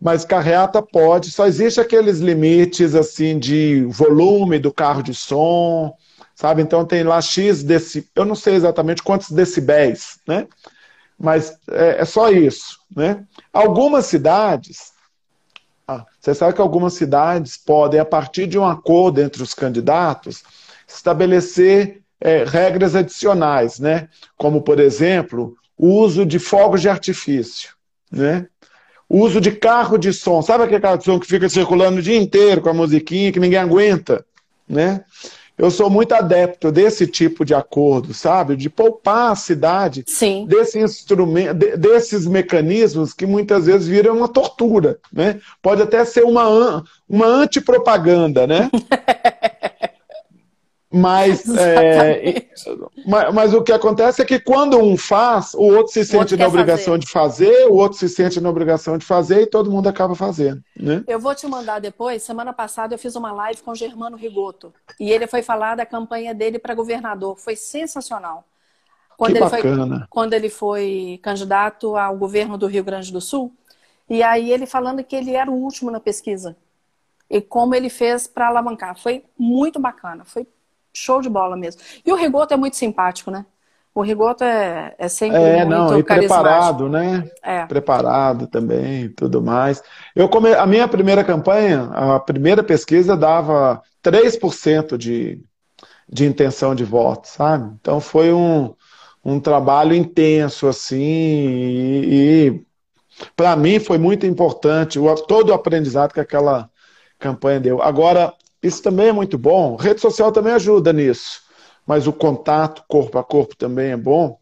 Mas 0.00 0.24
carreata 0.24 0.80
pode, 0.82 1.30
só 1.30 1.46
existe 1.46 1.80
aqueles 1.80 2.18
limites 2.18 2.94
assim 2.94 3.38
de 3.38 3.84
volume 3.86 4.58
do 4.58 4.72
carro 4.72 5.02
de 5.02 5.14
som, 5.14 5.96
sabe? 6.34 6.62
Então 6.62 6.84
tem 6.84 7.02
lá 7.02 7.20
X 7.20 7.62
desse, 7.62 8.08
eu 8.14 8.24
não 8.24 8.34
sei 8.34 8.54
exatamente 8.54 9.02
quantos 9.02 9.30
decibéis, 9.30 10.20
né? 10.26 10.46
Mas 11.18 11.58
é, 11.70 12.02
é 12.02 12.04
só 12.04 12.30
isso, 12.30 12.78
né? 12.94 13.24
Algumas 13.52 14.04
cidades, 14.06 14.92
ah, 15.88 16.04
você 16.20 16.34
sabe 16.34 16.52
que 16.52 16.60
algumas 16.60 16.92
cidades 16.92 17.56
podem, 17.56 17.98
a 17.98 18.04
partir 18.04 18.46
de 18.46 18.58
um 18.58 18.66
acordo 18.66 19.20
entre 19.22 19.42
os 19.42 19.54
candidatos, 19.54 20.44
estabelecer 20.86 22.02
é, 22.20 22.44
regras 22.44 22.94
adicionais, 22.94 23.78
né? 23.78 24.08
Como, 24.36 24.62
por 24.62 24.80
exemplo, 24.80 25.56
o 25.76 25.88
uso 25.88 26.24
de 26.24 26.38
fogos 26.38 26.80
de 26.80 26.88
artifício, 26.88 27.70
né? 28.10 28.46
O 29.08 29.20
uso 29.20 29.40
de 29.40 29.52
carro 29.52 29.98
de 29.98 30.12
som. 30.12 30.42
Sabe 30.42 30.64
aquele 30.64 30.80
carro 30.80 30.98
de 30.98 31.04
som 31.04 31.20
que 31.20 31.26
fica 31.26 31.48
circulando 31.48 31.98
o 31.98 32.02
dia 32.02 32.16
inteiro 32.16 32.60
com 32.60 32.68
a 32.68 32.74
musiquinha 32.74 33.30
que 33.30 33.38
ninguém 33.38 33.58
aguenta, 33.58 34.24
né? 34.68 35.04
Eu 35.58 35.70
sou 35.70 35.88
muito 35.88 36.12
adepto 36.12 36.70
desse 36.70 37.06
tipo 37.06 37.42
de 37.42 37.54
acordo, 37.54 38.12
sabe? 38.12 38.56
De 38.56 38.68
poupar 38.68 39.32
a 39.32 39.36
cidade 39.36 40.04
Sim. 40.06 40.44
desse 40.46 40.78
instrumento, 40.78 41.54
desses 41.78 42.26
mecanismos 42.26 43.14
que 43.14 43.24
muitas 43.24 43.64
vezes 43.64 43.88
viram 43.88 44.18
uma 44.18 44.28
tortura, 44.28 44.98
né? 45.10 45.40
Pode 45.62 45.80
até 45.80 46.04
ser 46.04 46.24
uma, 46.24 46.84
uma 47.08 47.26
antipropaganda, 47.26 48.46
né? 48.46 48.70
Mas, 50.96 51.44
é, 51.58 52.46
mas, 53.06 53.34
mas, 53.34 53.54
o 53.54 53.62
que 53.62 53.72
acontece 53.72 54.22
é 54.22 54.24
que 54.24 54.40
quando 54.40 54.78
um 54.78 54.96
faz, 54.96 55.52
o 55.52 55.62
outro 55.62 55.92
se 55.92 56.04
sente 56.04 56.18
outro 56.18 56.36
na 56.38 56.46
obrigação 56.46 56.94
fazer. 56.94 56.98
de 56.98 57.10
fazer, 57.10 57.66
o 57.68 57.74
outro 57.74 57.98
se 57.98 58.08
sente 58.08 58.40
na 58.40 58.48
obrigação 58.48 58.96
de 58.96 59.04
fazer 59.04 59.42
e 59.42 59.46
todo 59.46 59.70
mundo 59.70 59.88
acaba 59.88 60.14
fazendo. 60.14 60.62
Né? 60.74 61.04
Eu 61.06 61.20
vou 61.20 61.34
te 61.34 61.46
mandar 61.46 61.80
depois. 61.80 62.22
Semana 62.22 62.52
passada 62.52 62.94
eu 62.94 62.98
fiz 62.98 63.14
uma 63.14 63.30
live 63.32 63.60
com 63.62 63.72
o 63.72 63.74
Germano 63.74 64.16
Rigoto 64.16 64.72
e 64.98 65.10
ele 65.10 65.26
foi 65.26 65.42
falar 65.42 65.76
da 65.76 65.84
campanha 65.84 66.34
dele 66.34 66.58
para 66.58 66.74
governador. 66.74 67.36
Foi 67.36 67.54
sensacional. 67.54 68.44
Quando 69.16 69.32
que 69.32 69.38
ele 69.38 69.50
bacana. 69.50 69.98
Foi, 69.98 70.06
quando 70.08 70.32
ele 70.32 70.48
foi 70.48 71.20
candidato 71.22 71.96
ao 71.96 72.16
governo 72.16 72.56
do 72.56 72.66
Rio 72.66 72.84
Grande 72.84 73.12
do 73.12 73.20
Sul. 73.20 73.52
E 74.08 74.22
aí 74.22 74.52
ele 74.52 74.66
falando 74.66 75.02
que 75.02 75.16
ele 75.16 75.34
era 75.34 75.50
o 75.50 75.54
último 75.54 75.90
na 75.90 76.00
pesquisa. 76.00 76.56
E 77.28 77.40
como 77.40 77.74
ele 77.74 77.88
fez 77.88 78.26
para 78.26 78.48
alavancar. 78.48 78.98
Foi 78.98 79.24
muito 79.38 79.80
bacana. 79.80 80.24
Foi 80.24 80.46
show 80.96 81.20
de 81.20 81.28
bola 81.28 81.56
mesmo. 81.56 81.80
E 82.04 82.12
o 82.12 82.16
Rigoto 82.16 82.54
é 82.54 82.56
muito 82.56 82.76
simpático, 82.76 83.30
né? 83.30 83.44
O 83.94 84.02
Rigoto 84.02 84.44
é, 84.44 84.94
é 84.98 85.08
sempre 85.08 85.38
é, 85.38 85.64
muito 85.64 85.70
não, 85.70 85.98
e 85.98 86.02
preparado, 86.02 86.88
né? 86.88 87.30
É. 87.42 87.64
Preparado 87.64 88.46
também, 88.46 89.08
tudo 89.08 89.40
mais. 89.40 89.82
Eu 90.14 90.28
come... 90.28 90.52
A 90.52 90.66
minha 90.66 90.86
primeira 90.86 91.24
campanha, 91.24 91.84
a 91.92 92.20
primeira 92.20 92.62
pesquisa 92.62 93.16
dava 93.16 93.80
3% 94.04 94.98
de, 94.98 95.42
de 96.06 96.26
intenção 96.26 96.74
de 96.74 96.84
voto, 96.84 97.26
sabe? 97.26 97.74
Então 97.80 97.98
foi 97.98 98.32
um, 98.34 98.74
um 99.24 99.40
trabalho 99.40 99.94
intenso, 99.94 100.66
assim, 100.66 100.98
e, 101.00 102.50
e 102.50 102.66
para 103.34 103.56
mim 103.56 103.80
foi 103.80 103.96
muito 103.96 104.26
importante 104.26 104.98
o, 104.98 105.14
todo 105.14 105.50
o 105.50 105.54
aprendizado 105.54 106.12
que 106.12 106.20
aquela 106.20 106.68
campanha 107.18 107.60
deu. 107.60 107.80
Agora, 107.80 108.34
isso 108.66 108.82
também 108.82 109.08
é 109.08 109.12
muito 109.12 109.38
bom. 109.38 109.76
Rede 109.76 110.00
social 110.00 110.32
também 110.32 110.52
ajuda 110.52 110.92
nisso. 110.92 111.42
Mas 111.86 112.06
o 112.06 112.12
contato 112.12 112.82
corpo 112.88 113.18
a 113.18 113.24
corpo 113.24 113.56
também 113.56 113.92
é 113.92 113.96
bom 113.96 114.38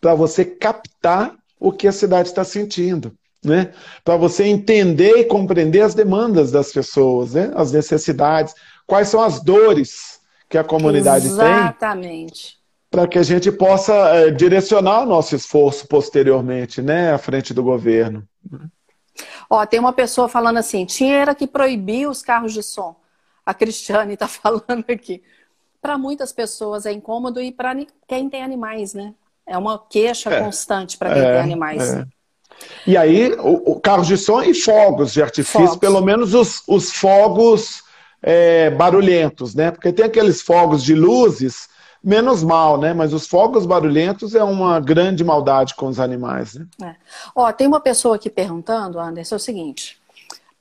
para 0.00 0.14
você 0.14 0.44
captar 0.44 1.34
o 1.58 1.72
que 1.72 1.88
a 1.88 1.92
cidade 1.92 2.28
está 2.28 2.44
sentindo. 2.44 3.12
Né? 3.44 3.72
Para 4.04 4.16
você 4.16 4.44
entender 4.44 5.18
e 5.18 5.24
compreender 5.24 5.80
as 5.80 5.94
demandas 5.94 6.50
das 6.50 6.72
pessoas, 6.72 7.34
né? 7.34 7.52
as 7.54 7.72
necessidades, 7.72 8.54
quais 8.86 9.08
são 9.08 9.20
as 9.20 9.40
dores 9.40 10.20
que 10.48 10.58
a 10.58 10.64
comunidade 10.64 11.26
Exatamente. 11.26 11.54
tem. 11.54 11.64
Exatamente. 11.64 12.58
Para 12.90 13.06
que 13.06 13.18
a 13.18 13.22
gente 13.22 13.52
possa 13.52 13.92
é, 13.92 14.30
direcionar 14.30 15.02
o 15.02 15.06
nosso 15.06 15.36
esforço 15.36 15.86
posteriormente, 15.86 16.80
né, 16.80 17.12
à 17.12 17.18
frente 17.18 17.52
do 17.52 17.62
governo. 17.62 18.26
Ó, 19.50 19.64
tem 19.66 19.78
uma 19.78 19.92
pessoa 19.92 20.26
falando 20.26 20.56
assim: 20.56 20.86
tinha 20.86 21.34
que 21.34 21.46
proibir 21.46 22.08
os 22.08 22.22
carros 22.22 22.54
de 22.54 22.62
som 22.62 22.96
a 23.48 23.54
Cristiane 23.54 24.12
está 24.12 24.28
falando 24.28 24.84
aqui. 24.90 25.22
Para 25.80 25.96
muitas 25.96 26.32
pessoas 26.32 26.84
é 26.84 26.92
incômodo 26.92 27.40
e 27.40 27.50
para 27.50 27.74
quem 28.06 28.28
tem 28.28 28.42
animais, 28.42 28.92
né? 28.92 29.14
É 29.46 29.56
uma 29.56 29.78
queixa 29.78 30.28
é, 30.28 30.42
constante 30.42 30.98
para 30.98 31.14
quem 31.14 31.22
é, 31.22 31.32
tem 31.32 31.40
animais. 31.40 31.94
É. 31.94 32.06
E 32.86 32.96
aí, 32.96 33.32
o, 33.34 33.72
o 33.72 33.80
carros 33.80 34.06
de 34.06 34.18
som 34.18 34.42
e 34.42 34.52
fogos 34.52 35.14
de 35.14 35.22
artifício, 35.22 35.60
fogos. 35.60 35.76
pelo 35.76 36.02
menos 36.02 36.34
os, 36.34 36.62
os 36.66 36.92
fogos 36.92 37.82
é, 38.20 38.68
barulhentos, 38.70 39.54
né? 39.54 39.70
Porque 39.70 39.92
tem 39.92 40.04
aqueles 40.04 40.42
fogos 40.42 40.82
de 40.82 40.94
luzes, 40.94 41.68
menos 42.04 42.42
mal, 42.42 42.78
né? 42.78 42.92
Mas 42.92 43.14
os 43.14 43.26
fogos 43.26 43.64
barulhentos 43.64 44.34
é 44.34 44.44
uma 44.44 44.78
grande 44.80 45.24
maldade 45.24 45.74
com 45.74 45.86
os 45.86 45.98
animais, 45.98 46.54
né? 46.54 46.66
É. 46.82 46.94
Ó, 47.34 47.50
tem 47.52 47.66
uma 47.66 47.80
pessoa 47.80 48.16
aqui 48.16 48.28
perguntando, 48.28 48.98
Anderson, 48.98 49.36
é 49.36 49.38
o 49.38 49.40
seguinte 49.40 49.98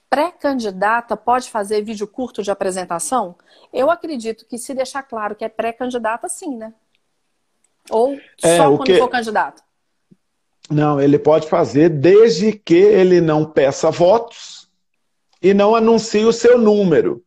pré-candidata 0.09 1.15
pode 1.17 1.49
fazer 1.49 1.81
vídeo 1.81 2.07
curto 2.07 2.41
de 2.41 2.51
apresentação? 2.51 3.35
Eu 3.73 3.89
acredito 3.91 4.45
que 4.45 4.57
se 4.57 4.73
deixar 4.73 5.03
claro 5.03 5.35
que 5.35 5.45
é 5.45 5.49
pré-candidata, 5.49 6.27
sim, 6.29 6.55
né? 6.55 6.73
Ou 7.89 8.17
é, 8.43 8.57
só 8.57 8.75
quando 8.75 8.85
que... 8.85 8.97
for 8.97 9.09
candidato? 9.09 9.63
Não, 10.69 10.99
ele 10.99 11.17
pode 11.17 11.47
fazer 11.47 11.89
desde 11.89 12.51
que 12.51 12.75
ele 12.75 13.21
não 13.21 13.45
peça 13.45 13.89
votos 13.89 14.69
e 15.41 15.53
não 15.53 15.75
anuncie 15.75 16.25
o 16.25 16.33
seu 16.33 16.57
número. 16.57 17.23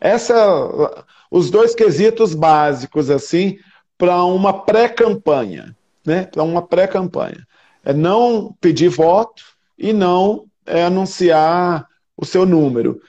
Essa, 0.00 1.04
os 1.30 1.50
dois 1.50 1.74
quesitos 1.74 2.34
básicos 2.34 3.10
assim 3.10 3.58
para 3.96 4.24
uma 4.24 4.64
pré-campanha, 4.64 5.76
né? 6.04 6.24
Para 6.24 6.42
uma 6.42 6.62
pré-campanha 6.62 7.46
é 7.84 7.92
não 7.92 8.54
pedir 8.60 8.88
voto 8.88 9.42
e 9.78 9.92
não 9.92 10.44
é 10.68 10.84
anunciar 10.84 11.86
o 12.16 12.24
seu 12.24 12.44
número. 12.44 13.00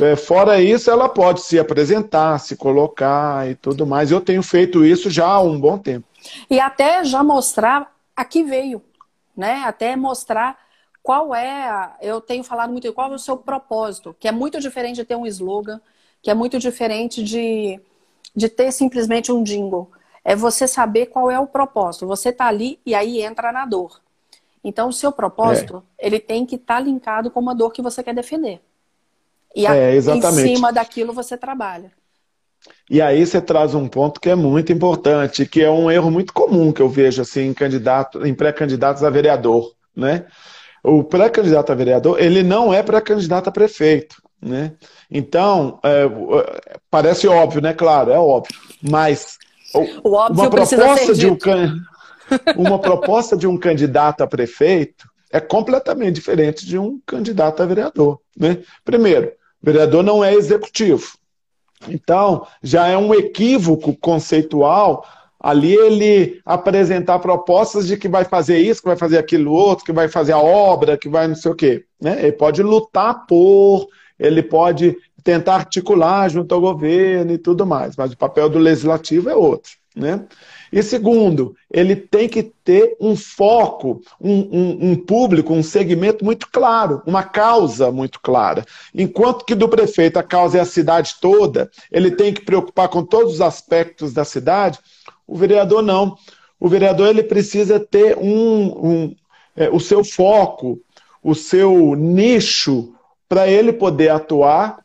É, 0.00 0.16
fora 0.16 0.60
isso, 0.60 0.90
ela 0.90 1.08
pode 1.08 1.40
se 1.40 1.58
apresentar, 1.58 2.38
se 2.38 2.56
colocar 2.56 3.48
e 3.48 3.54
tudo 3.54 3.86
mais. 3.86 4.10
Eu 4.10 4.20
tenho 4.20 4.42
feito 4.42 4.84
isso 4.84 5.10
já 5.10 5.26
há 5.26 5.40
um 5.40 5.58
bom 5.58 5.78
tempo. 5.78 6.06
E 6.50 6.60
até 6.60 7.04
já 7.04 7.22
mostrar 7.22 7.94
a 8.14 8.24
que 8.24 8.42
veio, 8.42 8.82
né? 9.36 9.62
Até 9.64 9.96
mostrar 9.96 10.58
qual 11.02 11.34
é. 11.34 11.90
Eu 12.02 12.20
tenho 12.20 12.44
falado 12.44 12.70
muito 12.70 12.92
qual 12.92 13.10
é 13.10 13.14
o 13.14 13.18
seu 13.18 13.36
propósito, 13.36 14.14
que 14.18 14.28
é 14.28 14.32
muito 14.32 14.60
diferente 14.60 14.96
de 14.96 15.04
ter 15.04 15.16
um 15.16 15.26
slogan, 15.26 15.80
que 16.20 16.30
é 16.30 16.34
muito 16.34 16.58
diferente 16.58 17.22
de, 17.22 17.80
de 18.36 18.48
ter 18.48 18.70
simplesmente 18.72 19.32
um 19.32 19.42
jingle. 19.42 19.90
É 20.22 20.36
você 20.36 20.68
saber 20.68 21.06
qual 21.06 21.30
é 21.30 21.38
o 21.40 21.46
propósito. 21.46 22.06
Você 22.06 22.30
tá 22.30 22.46
ali 22.46 22.78
e 22.84 22.94
aí 22.94 23.22
entra 23.22 23.50
na 23.52 23.64
dor. 23.64 24.00
Então, 24.68 24.90
o 24.90 24.92
seu 24.92 25.10
propósito, 25.10 25.82
é. 25.98 26.06
ele 26.06 26.20
tem 26.20 26.44
que 26.44 26.56
estar 26.56 26.74
tá 26.74 26.80
linkado 26.80 27.30
com 27.30 27.40
uma 27.40 27.54
dor 27.54 27.72
que 27.72 27.80
você 27.80 28.02
quer 28.02 28.14
defender. 28.14 28.60
E 29.56 29.66
a, 29.66 29.74
é, 29.74 29.96
em 29.96 30.22
cima 30.22 30.70
daquilo 30.70 31.10
você 31.14 31.38
trabalha. 31.38 31.90
E 32.90 33.00
aí 33.00 33.24
você 33.24 33.40
traz 33.40 33.74
um 33.74 33.88
ponto 33.88 34.20
que 34.20 34.28
é 34.28 34.34
muito 34.34 34.70
importante, 34.70 35.46
que 35.46 35.62
é 35.62 35.70
um 35.70 35.90
erro 35.90 36.10
muito 36.10 36.34
comum 36.34 36.70
que 36.70 36.82
eu 36.82 36.88
vejo 36.88 37.22
assim 37.22 37.46
em 37.46 37.54
candidato, 37.54 38.26
em 38.26 38.34
pré-candidatos 38.34 39.02
a 39.02 39.08
vereador, 39.08 39.72
né? 39.96 40.26
O 40.84 41.02
pré-candidato 41.02 41.72
a 41.72 41.74
vereador, 41.74 42.20
ele 42.20 42.42
não 42.42 42.72
é 42.72 42.82
pré-candidato 42.82 43.48
a 43.48 43.52
prefeito, 43.52 44.22
né? 44.40 44.74
Então, 45.10 45.80
é, 45.82 46.04
parece 46.90 47.26
óbvio, 47.26 47.62
né? 47.62 47.72
Claro, 47.72 48.10
é 48.10 48.18
óbvio. 48.18 48.54
Mas 48.82 49.38
o 50.04 50.12
óbvio 50.12 50.42
uma 50.42 50.50
proposta 50.50 51.14
de 51.14 51.26
um 51.26 51.38
uma 52.56 52.78
proposta 52.78 53.36
de 53.36 53.46
um 53.46 53.56
candidato 53.56 54.22
a 54.22 54.26
prefeito 54.26 55.08
é 55.30 55.40
completamente 55.40 56.14
diferente 56.14 56.66
de 56.66 56.78
um 56.78 57.00
candidato 57.06 57.62
a 57.62 57.66
vereador. 57.66 58.20
Né? 58.36 58.58
Primeiro, 58.84 59.32
vereador 59.62 60.02
não 60.02 60.24
é 60.24 60.34
executivo. 60.34 61.18
Então, 61.86 62.46
já 62.62 62.88
é 62.88 62.96
um 62.96 63.14
equívoco 63.14 63.94
conceitual 63.96 65.04
ali 65.40 65.74
ele 65.74 66.40
apresentar 66.44 67.18
propostas 67.20 67.86
de 67.86 67.96
que 67.96 68.08
vai 68.08 68.24
fazer 68.24 68.58
isso, 68.58 68.82
que 68.82 68.88
vai 68.88 68.96
fazer 68.96 69.18
aquilo 69.18 69.52
outro, 69.52 69.84
que 69.84 69.92
vai 69.92 70.08
fazer 70.08 70.32
a 70.32 70.38
obra, 70.38 70.98
que 70.98 71.08
vai 71.08 71.28
não 71.28 71.36
sei 71.36 71.52
o 71.52 71.54
quê. 71.54 71.84
Né? 72.00 72.18
Ele 72.22 72.32
pode 72.32 72.62
lutar 72.62 73.24
por, 73.26 73.86
ele 74.18 74.42
pode 74.42 74.96
tentar 75.22 75.56
articular 75.56 76.28
junto 76.28 76.52
ao 76.54 76.60
governo 76.60 77.32
e 77.32 77.38
tudo 77.38 77.64
mais, 77.66 77.94
mas 77.96 78.12
o 78.12 78.16
papel 78.16 78.48
do 78.48 78.58
legislativo 78.58 79.30
é 79.30 79.34
outro. 79.36 79.72
Né? 79.94 80.24
E 80.72 80.82
segundo, 80.82 81.54
ele 81.70 81.96
tem 81.96 82.28
que 82.28 82.42
ter 82.42 82.96
um 83.00 83.16
foco, 83.16 84.00
um, 84.20 84.32
um, 84.32 84.90
um, 84.90 84.96
público, 84.96 85.52
um 85.52 85.62
segmento 85.62 86.24
muito 86.24 86.48
claro, 86.50 87.02
uma 87.06 87.22
causa 87.22 87.90
muito 87.90 88.20
clara. 88.20 88.64
Enquanto 88.94 89.44
que 89.44 89.54
do 89.54 89.68
prefeito 89.68 90.18
a 90.18 90.22
causa 90.22 90.58
é 90.58 90.60
a 90.60 90.66
cidade 90.66 91.16
toda, 91.20 91.70
ele 91.90 92.10
tem 92.10 92.32
que 92.32 92.44
preocupar 92.44 92.88
com 92.88 93.02
todos 93.02 93.34
os 93.34 93.40
aspectos 93.40 94.12
da 94.12 94.24
cidade, 94.24 94.78
o 95.26 95.36
vereador 95.36 95.82
não. 95.82 96.16
O 96.60 96.68
vereador 96.68 97.08
ele 97.08 97.22
precisa 97.22 97.78
ter 97.78 98.16
um, 98.18 99.14
é, 99.56 99.68
o 99.70 99.80
seu 99.80 100.04
foco, 100.04 100.80
o 101.22 101.34
seu 101.34 101.94
nicho, 101.94 102.94
para 103.28 103.48
ele 103.48 103.72
poder 103.72 104.08
atuar 104.08 104.78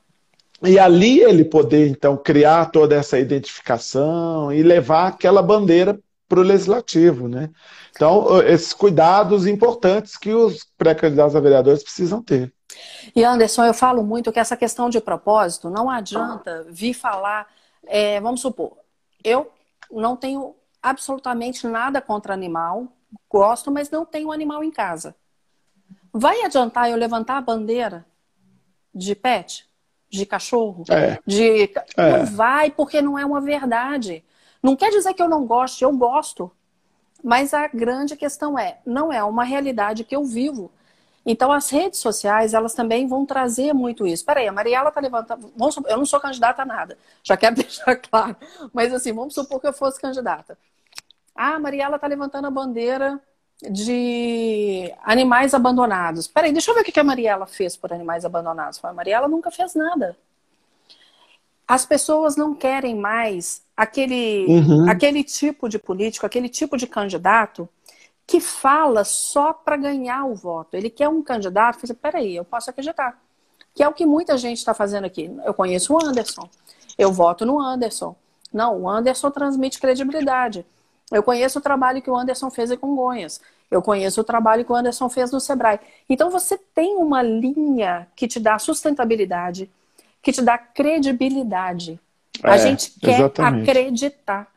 e 0.63 0.80
ali 0.80 1.19
ele 1.19 1.43
poder, 1.45 1.88
então, 1.89 2.15
criar 2.17 2.71
toda 2.71 2.95
essa 2.95 3.19
identificação 3.19 4.52
e 4.52 4.63
levar 4.63 5.08
aquela 5.08 5.41
bandeira 5.41 5.99
para 6.28 6.39
o 6.39 6.43
legislativo. 6.43 7.28
Né? 7.28 7.49
Então, 7.91 8.41
esses 8.41 8.73
cuidados 8.73 9.45
importantes 9.45 10.17
que 10.17 10.34
os 10.34 10.65
pré-candidatos 10.78 11.36
a 11.36 11.39
vereadores 11.39 11.84
precisam 11.84 12.21
ter. 12.23 12.54
E 13.15 13.23
Anderson, 13.23 13.65
eu 13.65 13.73
falo 13.73 14.04
muito 14.04 14.32
que 14.32 14.39
essa 14.39 14.58
questão 14.58 14.89
de 14.89 14.99
propósito 14.99 15.69
não 15.69 15.89
adianta 15.89 16.65
vir 16.69 16.93
falar 16.93 17.47
É, 17.86 18.19
vamos 18.21 18.41
supor, 18.41 18.78
eu 19.23 19.52
não 19.91 20.15
tenho 20.15 20.56
absolutamente 20.82 21.67
nada 21.67 22.02
contra 22.02 22.34
animal, 22.34 22.88
gosto, 23.30 23.69
mas 23.69 23.89
não 23.89 24.06
tenho 24.06 24.32
animal 24.32 24.63
em 24.63 24.71
casa. 24.71 25.15
Vai 26.12 26.41
adiantar 26.41 26.89
eu 26.89 26.97
levantar 26.97 27.38
a 27.38 27.41
bandeira 27.41 28.06
de 28.93 29.15
pet? 29.15 29.67
De 30.13 30.26
cachorro? 30.28 30.84
É. 30.89 31.17
De... 31.26 31.71
É. 31.97 32.17
Não 32.17 32.26
vai, 32.28 32.69
porque 32.69 33.02
não 33.02 33.17
é 33.17 33.26
uma 33.26 33.41
verdade. 33.41 34.23
Não 34.62 34.76
quer 34.76 34.91
dizer 34.91 35.13
que 35.13 35.21
eu 35.21 35.28
não 35.28 35.45
goste, 35.45 35.84
eu 35.84 35.91
gosto. 35.97 36.52
Mas 37.23 37.54
a 37.54 37.67
grande 37.67 38.15
questão 38.15 38.58
é, 38.60 38.78
não 38.86 39.12
é 39.12 39.23
uma 39.23 39.43
realidade 39.43 40.04
que 40.04 40.15
eu 40.15 40.23
vivo. 40.23 40.71
Então, 41.26 41.52
as 41.52 41.69
redes 41.69 41.99
sociais, 41.99 42.54
elas 42.54 42.73
também 42.73 43.08
vão 43.08 43.26
trazer 43.26 43.73
muito 43.73 44.06
isso. 44.06 44.23
Peraí, 44.26 44.47
a 44.47 44.52
Mariela 44.52 44.89
está 44.89 45.02
levantando. 45.02 45.52
eu 45.88 45.97
não 45.97 46.06
sou 46.06 46.19
candidata 46.19 46.62
a 46.62 46.65
nada, 46.65 46.97
já 47.23 47.36
quero 47.36 47.56
deixar 47.58 47.95
claro. 47.95 48.36
Mas, 48.71 48.93
assim, 48.93 49.13
vamos 49.13 49.34
supor 49.34 49.60
que 49.60 49.67
eu 49.67 49.73
fosse 49.73 49.99
candidata. 49.99 50.58
Ah, 51.36 51.56
a 51.56 51.60
Mariela 51.60 51.95
está 51.95 52.08
levantando 52.08 52.45
a 52.45 52.52
bandeira 52.52 53.19
de 53.71 54.93
animais 55.04 55.54
abandonados. 55.54 56.28
Peraí, 56.28 56.52
deixa 56.52 56.71
eu 56.71 56.76
ver 56.76 56.82
o 56.82 56.84
que 56.84 56.99
a 56.99 57.04
Mariela 57.04 57.45
fez 57.45 57.78
por 57.78 57.93
animais 57.93 58.26
abandonados. 58.26 58.84
A 58.84 58.93
Mariela 58.93 59.28
nunca 59.28 59.52
fez 59.52 59.73
nada. 59.73 60.17
As 61.67 61.86
pessoas 61.86 62.36
não 62.36 62.54
querem 62.54 62.95
mais 62.95 63.63
aquele, 63.76 64.45
uhum. 64.47 64.89
aquele 64.89 65.23
tipo 65.23 65.69
de 65.69 65.80
político, 65.80 66.26
aquele 66.26 66.49
tipo 66.49 66.78
de 66.78 66.86
candidato 66.86 67.67
que 68.28 68.39
fala 68.39 69.04
só 69.04 69.54
para 69.54 69.78
ganhar 69.78 70.26
o 70.26 70.36
voto. 70.36 70.76
Ele 70.76 70.89
quer 70.89 71.10
um 71.10 71.21
candidato 71.21 71.80
que 71.80 71.88
diz, 71.88 71.95
peraí, 71.95 72.36
eu 72.36 72.45
posso 72.45 72.69
acreditar. 72.69 73.19
Que 73.73 73.84
é 73.84 73.88
o 73.88 73.93
que 73.93 74.06
muita 74.06 74.38
gente 74.38 74.58
está 74.58 74.73
fazendo 74.73 75.06
aqui. 75.06 75.32
Eu 75.45 75.54
conheço 75.54 75.93
o 75.93 76.06
Anderson, 76.06 76.49
eu 76.97 77.12
voto 77.12 77.45
no 77.45 77.60
Anderson. 77.60 78.15
Não, 78.52 78.82
o 78.82 78.89
Anderson 78.89 79.32
transmite 79.32 79.80
credibilidade. 79.80 80.65
Eu 81.13 81.21
conheço 81.23 81.60
o 81.60 81.62
trabalho 81.62 82.02
que 82.02 82.10
o 82.10 82.15
Anderson 82.15 82.49
fez 82.49 82.71
em 82.71 82.78
Congonhas. 82.78 83.39
Eu 83.69 83.82
conheço 83.82 84.19
o 84.19 84.23
trabalho 84.23 84.65
que 84.65 84.71
o 84.71 84.76
Anderson 84.76 85.08
fez 85.08 85.32
no 85.32 85.39
Sebrae. 85.39 85.80
Então 86.10 86.30
você 86.30 86.58
tem 86.58 86.95
uma 86.95 87.21
linha 87.21 88.08
que 88.15 88.28
te 88.28 88.39
dá 88.39 88.58
sustentabilidade, 88.58 89.69
que 90.21 90.32
te 90.32 90.41
dá 90.41 90.58
credibilidade. 90.58 91.99
É, 92.43 92.49
a 92.49 92.58
gente 92.58 92.91
quer 92.99 93.19
exatamente. 93.19 93.69
acreditar. 93.69 94.47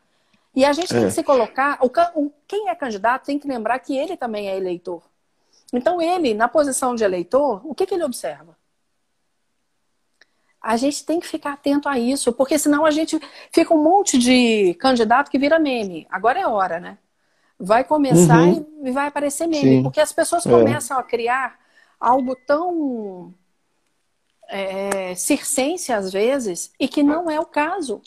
E 0.55 0.65
a 0.65 0.73
gente 0.73 0.89
tem 0.89 1.03
é. 1.03 1.07
que 1.07 1.13
se 1.13 1.23
colocar. 1.23 1.79
O, 1.83 2.33
quem 2.49 2.71
é 2.71 2.75
candidato 2.75 3.27
tem 3.27 3.39
que 3.39 3.47
lembrar 3.47 3.79
que 3.79 3.97
ele 3.97 4.17
também 4.17 4.49
é 4.49 4.57
eleitor. 4.57 5.03
Então, 5.73 6.01
ele, 6.01 6.33
na 6.33 6.49
posição 6.49 6.95
de 6.95 7.05
eleitor, 7.05 7.61
o 7.65 7.75
que, 7.75 7.85
que 7.85 7.95
ele 7.95 8.05
observa? 8.05 8.56
A 10.67 10.77
gente 10.77 11.07
tem 11.07 11.21
que 11.21 11.29
ficar 11.29 11.53
atento 11.53 11.89
a 11.89 11.97
isso, 11.97 12.33
porque 12.33 12.59
senão 12.59 12.85
a 12.85 12.91
gente 12.91 13.21
fica 13.53 13.73
um 13.73 13.81
monte 13.81 14.19
de 14.19 14.75
candidato 14.81 15.31
que 15.31 15.39
vira 15.39 15.61
meme. 15.61 16.09
Agora 16.11 16.41
é 16.41 16.47
hora, 16.47 16.81
né? 16.81 16.99
Vai 17.57 17.85
começar 17.85 18.43
uhum. 18.43 18.67
e 18.85 18.91
vai 18.91 19.07
aparecer 19.07 19.47
meme, 19.47 19.77
Sim. 19.77 19.83
porque 19.85 20.01
as 20.01 20.13
pessoas 20.13 20.45
é. 20.45 20.51
começam 20.51 20.99
a 20.99 21.05
criar 21.05 21.57
algo 22.01 22.37
tão 22.45 23.33
é, 24.49 25.15
circense 25.15 25.93
às 25.93 26.13
vezes 26.13 26.73
e 26.81 26.89
que 26.89 27.01
não 27.01 27.31
é 27.31 27.39
o 27.39 27.47
caso. 27.47 28.03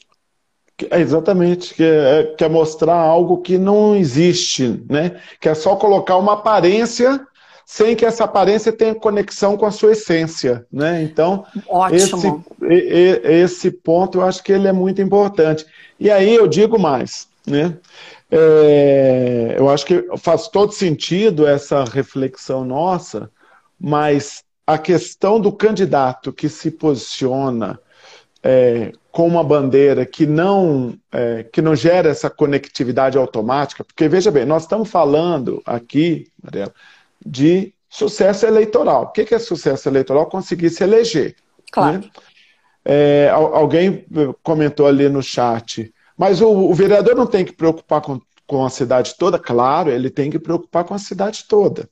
É 0.91 0.99
exatamente, 0.99 1.73
que 1.73 1.83
é, 1.83 2.35
quer 2.37 2.45
é 2.45 2.49
mostrar 2.49 2.95
algo 2.95 3.37
que 3.37 3.57
não 3.57 3.95
existe, 3.95 4.83
né? 4.89 5.21
Que 5.39 5.47
é 5.47 5.55
só 5.55 5.77
colocar 5.77 6.17
uma 6.17 6.33
aparência 6.33 7.25
sem 7.71 7.95
que 7.95 8.03
essa 8.03 8.23
aparência 8.23 8.73
tenha 8.73 8.95
conexão 8.95 9.55
com 9.55 9.63
a 9.63 9.69
sua 9.69 9.91
essência, 9.91 10.65
né? 10.73 11.03
Então, 11.03 11.45
Ótimo. 11.67 12.43
Esse, 12.63 13.21
esse 13.23 13.69
ponto 13.69 14.17
eu 14.17 14.23
acho 14.23 14.43
que 14.43 14.51
ele 14.51 14.67
é 14.67 14.71
muito 14.73 15.03
importante. 15.03 15.67
E 15.99 16.09
aí 16.09 16.33
eu 16.33 16.47
digo 16.47 16.79
mais, 16.79 17.27
né? 17.45 17.77
É, 18.31 19.53
eu 19.55 19.69
acho 19.69 19.85
que 19.85 20.03
faz 20.17 20.47
todo 20.47 20.71
sentido 20.71 21.45
essa 21.45 21.83
reflexão 21.83 22.65
nossa, 22.65 23.29
mas 23.79 24.43
a 24.65 24.79
questão 24.79 25.39
do 25.39 25.51
candidato 25.51 26.33
que 26.33 26.49
se 26.49 26.71
posiciona 26.71 27.79
é, 28.41 28.93
com 29.11 29.27
uma 29.27 29.43
bandeira 29.43 30.07
que 30.07 30.25
não, 30.25 30.95
é, 31.11 31.43
que 31.43 31.61
não 31.61 31.75
gera 31.75 32.09
essa 32.09 32.31
conectividade 32.31 33.15
automática, 33.15 33.83
porque 33.83 34.07
veja 34.07 34.31
bem, 34.31 34.43
nós 34.43 34.63
estamos 34.63 34.89
falando 34.89 35.61
aqui, 35.67 36.25
Mariela, 36.43 36.73
de 37.25 37.73
sucesso 37.89 38.45
eleitoral. 38.45 39.03
O 39.03 39.07
que 39.07 39.33
é 39.33 39.39
sucesso 39.39 39.89
eleitoral? 39.89 40.27
Conseguir 40.27 40.69
se 40.69 40.83
eleger. 40.83 41.35
Claro. 41.71 41.99
Né? 41.99 42.09
É, 42.85 43.29
alguém 43.31 44.05
comentou 44.41 44.87
ali 44.87 45.09
no 45.09 45.21
chat, 45.21 45.93
mas 46.17 46.41
o, 46.41 46.49
o, 46.49 46.73
vereador 46.73 47.15
não 47.15 47.27
tem 47.27 47.43
que 47.45 47.51
preocupar 47.51 48.01
com, 48.01 48.19
com 48.47 48.65
a 48.65 48.69
cidade 48.69 49.15
toda? 49.17 49.37
Claro, 49.37 49.91
ele 49.91 50.09
tem 50.09 50.31
que 50.31 50.39
preocupar 50.39 50.83
com 50.83 50.93
a 50.93 50.99
cidade 50.99 51.45
toda. 51.47 51.89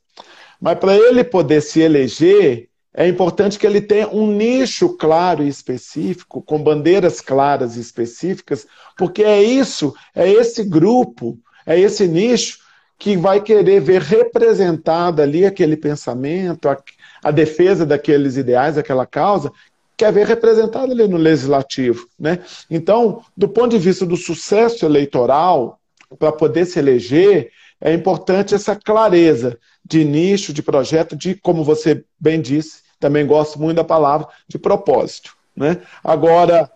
Mas 0.60 0.80
para 0.80 0.96
ele 0.96 1.24
poder 1.24 1.62
se 1.62 1.82
eleger, 1.82 2.70
é 2.94 3.08
importante 3.08 3.60
que 3.60 3.68
ele 3.68 3.80
tenha 3.80 4.10
um 4.10 4.32
nicho 4.32 4.90
claro 4.98 5.44
e 5.44 5.48
específico, 5.48 6.42
com 6.42 6.64
bandeiras 6.64 7.22
claras 7.22 7.78
e 7.78 7.80
específicas, 7.80 8.66
porque 8.98 9.24
é 9.24 9.44
isso, 9.44 9.94
é 10.16 10.28
esse 10.28 10.64
grupo, 10.64 11.38
é 11.66 11.80
esse 11.80 12.08
nicho 12.08 12.58
que 12.98 13.16
vai 13.16 13.42
querer 13.42 13.80
ver 13.80 14.02
representada 14.02 15.24
ali 15.24 15.46
aquele 15.46 15.78
pensamento, 15.78 16.68
a, 16.68 16.78
a 17.24 17.32
defesa 17.32 17.86
daqueles 17.86 18.38
ideais, 18.38 18.76
daquela 18.76 19.06
causa, 19.06 19.52
quer 19.96 20.12
ver 20.12 20.26
representada 20.26 20.92
ali 20.92 21.08
no 21.08 21.18
legislativo. 21.18 22.08
Né? 22.20 22.40
Então, 22.70 23.24
do 23.36 23.48
ponto 23.48 23.70
de 23.70 23.80
vista 23.80 24.06
do 24.06 24.16
sucesso 24.16 24.86
eleitoral, 24.86 25.80
para 26.18 26.32
poder 26.32 26.66
se 26.66 26.80
eleger, 26.80 27.52
é 27.82 27.94
importante 27.94 28.56
essa 28.56 28.76
clareza 28.76 29.58
de 29.84 30.04
nicho, 30.04 30.54
de 30.54 30.64
projeto, 30.64 31.16
de, 31.16 31.36
como 31.36 31.64
você 31.64 32.04
bem 32.20 32.42
disse, 32.42 32.82
também 33.00 33.26
gosto 33.26 33.60
muito 33.60 33.78
da 33.78 33.84
palavra 33.84 34.28
de 34.48 34.58
propósito. 34.58 35.36
Né? 35.56 35.82
Agora, 36.04 36.70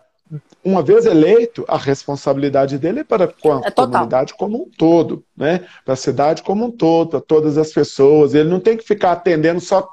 uma 0.64 0.82
vez 0.82 1.06
eleito, 1.06 1.64
a 1.66 1.76
responsabilidade 1.76 2.78
dele 2.78 3.00
é 3.00 3.04
para 3.04 3.26
com 3.26 3.52
a 3.52 3.60
é 3.66 3.70
comunidade 3.70 4.34
como 4.34 4.62
um 4.62 4.70
todo, 4.70 5.24
né? 5.36 5.66
para 5.84 5.94
a 5.94 5.96
cidade 5.96 6.42
como 6.42 6.66
um 6.66 6.70
todo, 6.70 7.10
para 7.10 7.20
todas 7.20 7.58
as 7.58 7.72
pessoas. 7.72 8.34
Ele 8.34 8.48
não 8.48 8.60
tem 8.60 8.76
que 8.76 8.84
ficar 8.84 9.12
atendendo 9.12 9.60
só 9.60 9.88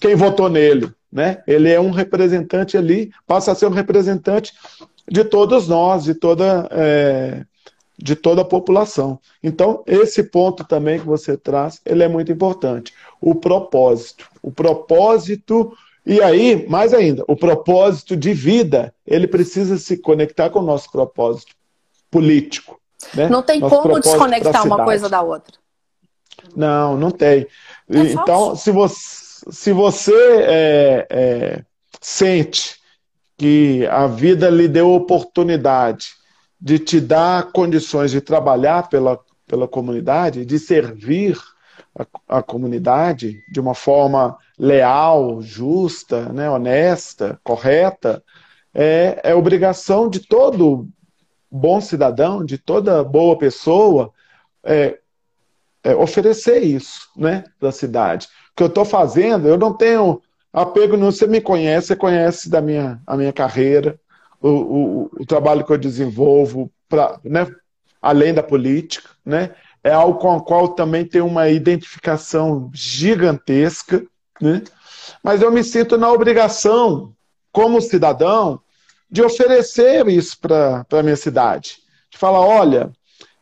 quem 0.00 0.14
votou 0.14 0.48
nele. 0.48 0.90
Né? 1.12 1.42
Ele 1.46 1.68
é 1.68 1.80
um 1.80 1.90
representante 1.90 2.76
ali, 2.76 3.10
passa 3.26 3.52
a 3.52 3.54
ser 3.54 3.66
um 3.66 3.70
representante 3.70 4.52
de 5.08 5.24
todos 5.24 5.68
nós, 5.68 6.04
de 6.04 6.14
toda, 6.14 6.68
é, 6.70 7.44
de 7.98 8.14
toda 8.14 8.42
a 8.42 8.44
população. 8.44 9.18
Então, 9.42 9.82
esse 9.86 10.22
ponto 10.22 10.64
também 10.64 10.98
que 10.98 11.06
você 11.06 11.36
traz, 11.36 11.80
ele 11.84 12.02
é 12.02 12.08
muito 12.08 12.30
importante 12.30 12.94
o 13.20 13.34
propósito. 13.34 14.28
O 14.40 14.50
propósito, 14.50 15.76
e 16.04 16.22
aí, 16.22 16.66
mais 16.66 16.94
ainda, 16.94 17.24
o 17.28 17.36
propósito 17.36 18.16
de 18.16 18.32
vida, 18.32 18.94
ele 19.06 19.26
precisa 19.26 19.76
se 19.76 19.98
conectar 19.98 20.50
com 20.50 20.60
o 20.60 20.64
nosso 20.64 20.90
propósito 20.90 21.54
político. 22.10 22.80
Né? 23.14 23.28
Não 23.28 23.42
tem 23.42 23.60
nosso 23.60 23.82
como 23.82 24.00
desconectar 24.00 24.66
uma 24.66 24.84
coisa 24.84 25.08
da 25.08 25.22
outra. 25.22 25.58
Não, 26.56 26.96
não 26.96 27.10
tem. 27.10 27.46
É 27.88 27.98
então, 27.98 28.56
se 28.56 28.70
você, 28.70 29.44
se 29.50 29.72
você 29.72 30.14
é, 30.42 31.06
é, 31.10 31.64
sente 32.00 32.78
que 33.36 33.86
a 33.86 34.06
vida 34.06 34.48
lhe 34.50 34.68
deu 34.68 34.92
oportunidade 34.92 36.08
de 36.60 36.78
te 36.78 37.00
dar 37.00 37.52
condições 37.52 38.10
de 38.10 38.20
trabalhar 38.20 38.88
pela, 38.88 39.18
pela 39.46 39.66
comunidade, 39.66 40.44
de 40.44 40.58
servir 40.58 41.38
a, 41.98 42.38
a 42.38 42.42
comunidade 42.42 43.42
de 43.50 43.60
uma 43.60 43.74
forma 43.74 44.36
leal, 44.60 45.40
justa, 45.40 46.30
né, 46.34 46.50
honesta, 46.50 47.40
correta, 47.42 48.22
é, 48.74 49.18
é 49.24 49.34
obrigação 49.34 50.06
de 50.06 50.20
todo 50.20 50.86
bom 51.50 51.80
cidadão, 51.80 52.44
de 52.44 52.58
toda 52.58 53.02
boa 53.02 53.38
pessoa, 53.38 54.12
é, 54.62 54.98
é 55.82 55.94
oferecer 55.94 56.62
isso 56.62 57.08
né, 57.16 57.44
para 57.58 57.70
a 57.70 57.72
cidade. 57.72 58.28
O 58.52 58.56
que 58.56 58.62
eu 58.62 58.66
estou 58.66 58.84
fazendo, 58.84 59.48
eu 59.48 59.56
não 59.56 59.72
tenho 59.72 60.20
apego 60.52 60.96
não 60.96 61.10
Você 61.10 61.26
me 61.26 61.40
conhece, 61.40 61.88
você 61.88 61.96
conhece 61.96 62.50
da 62.50 62.60
minha, 62.60 63.00
a 63.06 63.16
minha 63.16 63.32
carreira, 63.32 63.98
o, 64.42 64.48
o, 64.48 65.10
o 65.20 65.26
trabalho 65.26 65.64
que 65.64 65.72
eu 65.72 65.78
desenvolvo, 65.78 66.70
pra, 66.86 67.18
né, 67.24 67.46
além 68.02 68.34
da 68.34 68.42
política, 68.42 69.08
né? 69.24 69.54
é 69.82 69.92
algo 69.92 70.18
com 70.18 70.36
o 70.36 70.42
qual 70.42 70.68
também 70.68 71.04
tem 71.04 71.20
uma 71.20 71.48
identificação 71.48 72.70
gigantesca, 72.74 74.04
né? 74.40 74.62
mas 75.22 75.42
eu 75.42 75.50
me 75.50 75.62
sinto 75.62 75.98
na 75.98 76.10
obrigação, 76.10 77.12
como 77.52 77.80
cidadão, 77.80 78.60
de 79.10 79.22
oferecer 79.22 80.06
isso 80.08 80.38
para 80.38 80.86
a 80.90 81.02
minha 81.02 81.16
cidade. 81.16 81.78
De 82.10 82.16
falar, 82.16 82.40
olha, 82.40 82.92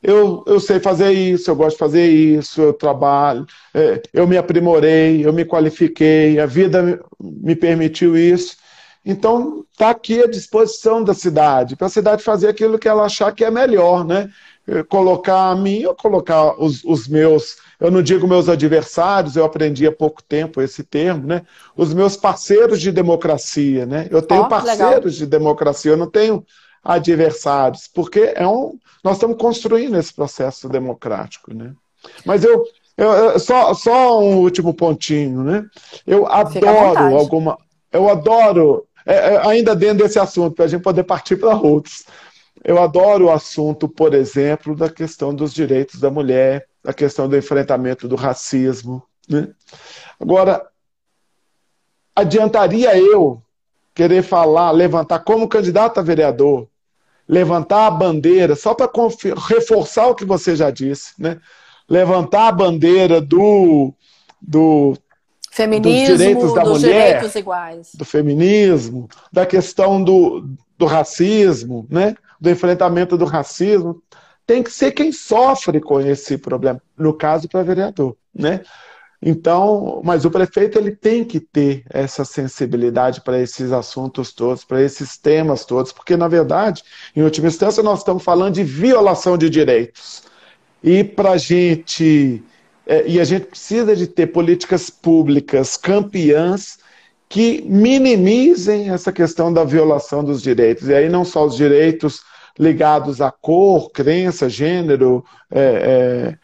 eu, 0.02 0.44
eu 0.46 0.60
sei 0.60 0.78
fazer 0.80 1.12
isso, 1.12 1.50
eu 1.50 1.56
gosto 1.56 1.72
de 1.72 1.78
fazer 1.78 2.08
isso, 2.08 2.60
eu 2.60 2.72
trabalho, 2.72 3.46
é, 3.74 4.00
eu 4.12 4.26
me 4.26 4.36
aprimorei, 4.36 5.26
eu 5.26 5.32
me 5.32 5.44
qualifiquei, 5.44 6.38
a 6.38 6.46
vida 6.46 7.00
me 7.20 7.54
permitiu 7.54 8.16
isso. 8.16 8.56
Então, 9.04 9.64
está 9.72 9.90
aqui 9.90 10.22
à 10.22 10.26
disposição 10.26 11.02
da 11.02 11.14
cidade, 11.14 11.76
para 11.76 11.86
a 11.86 11.90
cidade 11.90 12.22
fazer 12.22 12.48
aquilo 12.48 12.78
que 12.78 12.88
ela 12.88 13.04
achar 13.04 13.32
que 13.32 13.44
é 13.44 13.50
melhor, 13.50 14.04
né? 14.04 14.28
Colocar 14.88 15.50
a 15.50 15.56
mim 15.56 15.86
ou 15.86 15.94
colocar 15.94 16.60
os, 16.62 16.84
os 16.84 17.08
meus, 17.08 17.56
eu 17.80 17.90
não 17.90 18.02
digo 18.02 18.26
meus 18.26 18.48
adversários, 18.48 19.36
eu 19.36 19.44
aprendi 19.44 19.86
há 19.86 19.92
pouco 19.92 20.22
tempo 20.22 20.60
esse 20.60 20.82
termo, 20.82 21.26
né? 21.26 21.42
Os 21.76 21.94
meus 21.94 22.16
parceiros 22.16 22.80
de 22.80 22.90
democracia, 22.90 23.86
né? 23.86 24.08
Eu 24.10 24.20
tenho 24.20 24.42
oh, 24.42 24.48
parceiros 24.48 24.80
legal. 24.80 25.10
de 25.10 25.26
democracia, 25.26 25.92
eu 25.92 25.96
não 25.96 26.10
tenho 26.10 26.44
adversários, 26.82 27.88
porque 27.92 28.32
é 28.34 28.46
um, 28.46 28.78
nós 29.02 29.14
estamos 29.14 29.36
construindo 29.36 29.96
esse 29.96 30.12
processo 30.12 30.68
democrático, 30.68 31.54
né? 31.54 31.72
Mas 32.24 32.44
eu, 32.44 32.64
eu 32.96 33.38
só, 33.38 33.74
só 33.74 34.20
um 34.20 34.38
último 34.38 34.74
pontinho, 34.74 35.42
né? 35.42 35.64
Eu 36.06 36.26
adoro 36.26 37.16
alguma, 37.16 37.58
eu 37.92 38.08
adoro 38.08 38.86
é, 39.08 39.34
é, 39.34 39.46
ainda 39.46 39.74
dentro 39.74 40.04
desse 40.04 40.18
assunto 40.18 40.54
para 40.54 40.66
a 40.66 40.68
gente 40.68 40.82
poder 40.82 41.04
partir 41.04 41.36
para 41.36 41.56
outros. 41.56 42.04
Eu 42.62 42.78
adoro 42.82 43.26
o 43.26 43.30
assunto, 43.30 43.88
por 43.88 44.12
exemplo, 44.12 44.76
da 44.76 44.90
questão 44.90 45.34
dos 45.34 45.54
direitos 45.54 45.98
da 45.98 46.10
mulher, 46.10 46.66
da 46.82 46.92
questão 46.92 47.28
do 47.28 47.36
enfrentamento 47.36 48.08
do 48.08 48.16
racismo. 48.16 49.02
Né? 49.28 49.48
Agora, 50.18 50.66
adiantaria 52.14 52.96
eu 52.96 53.42
querer 53.94 54.22
falar, 54.22 54.70
levantar 54.70 55.20
como 55.20 55.48
candidato 55.48 55.98
a 55.98 56.02
vereador, 56.02 56.68
levantar 57.28 57.86
a 57.86 57.90
bandeira, 57.90 58.54
só 58.54 58.74
para 58.74 58.90
reforçar 59.48 60.06
o 60.06 60.14
que 60.14 60.24
você 60.24 60.56
já 60.56 60.70
disse, 60.70 61.12
né? 61.18 61.40
levantar 61.88 62.48
a 62.48 62.52
bandeira 62.52 63.20
do, 63.20 63.92
do 64.40 64.96
feminismo, 65.50 66.08
dos 66.08 66.18
direitos 66.18 66.54
da 66.54 66.62
dos 66.62 66.82
mulher, 66.82 67.06
direitos 67.06 67.34
iguais. 67.34 67.90
do 67.94 68.04
feminismo, 68.04 69.08
da 69.32 69.44
questão 69.44 70.02
do, 70.02 70.48
do 70.76 70.86
racismo, 70.86 71.86
né? 71.90 72.14
do 72.40 72.48
enfrentamento 72.48 73.18
do 73.18 73.24
racismo, 73.24 74.00
tem 74.48 74.62
que 74.62 74.72
ser 74.72 74.92
quem 74.92 75.12
sofre 75.12 75.78
com 75.78 76.00
esse 76.00 76.38
problema, 76.38 76.80
no 76.96 77.12
caso 77.12 77.46
para 77.46 77.62
vereador, 77.62 78.16
né? 78.34 78.62
Então, 79.20 80.00
mas 80.02 80.24
o 80.24 80.30
prefeito 80.30 80.78
ele 80.78 80.96
tem 80.96 81.22
que 81.22 81.38
ter 81.38 81.84
essa 81.90 82.24
sensibilidade 82.24 83.20
para 83.20 83.38
esses 83.38 83.72
assuntos 83.72 84.32
todos, 84.32 84.64
para 84.64 84.80
esses 84.80 85.18
temas 85.18 85.66
todos, 85.66 85.92
porque 85.92 86.16
na 86.16 86.28
verdade, 86.28 86.82
em 87.14 87.22
última 87.22 87.48
instância, 87.48 87.82
nós 87.82 87.98
estamos 87.98 88.24
falando 88.24 88.54
de 88.54 88.64
violação 88.64 89.36
de 89.36 89.50
direitos. 89.50 90.22
E 90.82 91.04
para 91.04 91.36
gente, 91.36 92.42
é, 92.86 93.06
e 93.06 93.20
a 93.20 93.24
gente 93.24 93.46
precisa 93.46 93.94
de 93.94 94.06
ter 94.06 94.28
políticas 94.28 94.88
públicas 94.88 95.76
campeãs 95.76 96.78
que 97.28 97.62
minimizem 97.66 98.88
essa 98.88 99.12
questão 99.12 99.52
da 99.52 99.62
violação 99.62 100.24
dos 100.24 100.40
direitos. 100.40 100.88
E 100.88 100.94
aí 100.94 101.10
não 101.10 101.22
só 101.22 101.44
os 101.44 101.54
direitos 101.54 102.22
ligados 102.58 103.20
à 103.20 103.30
cor, 103.30 103.90
crença, 103.90 104.48
gênero, 104.48 105.24
é, 105.50 106.32
é, 106.32 106.38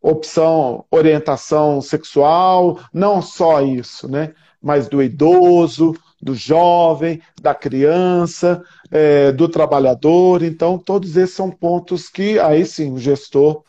opção, 0.00 0.84
orientação 0.90 1.80
sexual, 1.80 2.80
não 2.92 3.20
só 3.20 3.60
isso, 3.60 4.08
né? 4.08 4.32
Mas 4.60 4.88
do 4.88 5.02
idoso, 5.02 5.94
do 6.20 6.34
jovem, 6.34 7.20
da 7.40 7.54
criança, 7.54 8.62
é, 8.90 9.32
do 9.32 9.48
trabalhador. 9.48 10.42
Então, 10.42 10.78
todos 10.78 11.16
esses 11.16 11.34
são 11.34 11.50
pontos 11.50 12.08
que 12.08 12.38
aí 12.38 12.64
sim 12.64 12.92
o 12.92 12.98
gestor, 12.98 13.62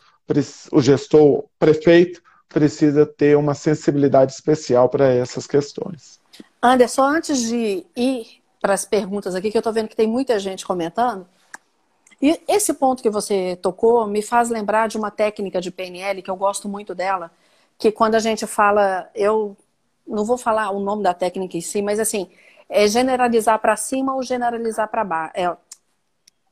o 0.72 0.82
gestor 0.82 1.46
prefeito 1.58 2.22
precisa 2.48 3.06
ter 3.06 3.36
uma 3.36 3.56
sensibilidade 3.56 4.32
especial 4.32 4.88
para 4.88 5.12
essas 5.12 5.48
questões. 5.48 6.22
Anderson, 6.62 7.02
antes 7.02 7.42
de 7.42 7.86
ir 7.96 8.44
para 8.62 8.74
as 8.74 8.86
perguntas 8.86 9.36
aqui, 9.36 9.52
que 9.52 9.58
eu 9.58 9.60
estou 9.60 9.74
vendo 9.74 9.90
que 9.90 9.96
tem 9.96 10.08
muita 10.08 10.40
gente 10.40 10.66
comentando, 10.66 11.28
e 12.24 12.41
esse 12.47 12.74
ponto 12.74 13.03
que 13.03 13.09
você 13.09 13.57
tocou 13.61 14.07
me 14.07 14.21
faz 14.21 14.49
lembrar 14.49 14.88
de 14.88 14.97
uma 14.97 15.11
técnica 15.11 15.59
de 15.59 15.69
PNL 15.69 16.21
que 16.21 16.32
eu 16.32 16.38
gosto 16.38 16.69
muito 16.69 16.95
dela, 16.95 17.30
que 17.78 17.91
quando 17.91 18.15
a 18.15 18.19
gente 18.19 18.47
fala, 18.47 19.09
eu 19.13 19.57
não 20.07 20.24
vou 20.24 20.38
falar 20.38 20.71
o 20.71 20.80
nome 20.80 21.03
da 21.03 21.13
técnica 21.13 21.57
em 21.57 21.59
si, 21.59 21.82
mas 21.82 21.99
assim, 21.99 22.32
é 22.69 22.88
generalizar 22.88 23.59
para 23.59 23.76
cima 23.76 24.15
ou 24.15 24.24
generalizar 24.24 24.88
para 24.88 25.03
baixo. 25.03 25.34
É, 25.36 25.57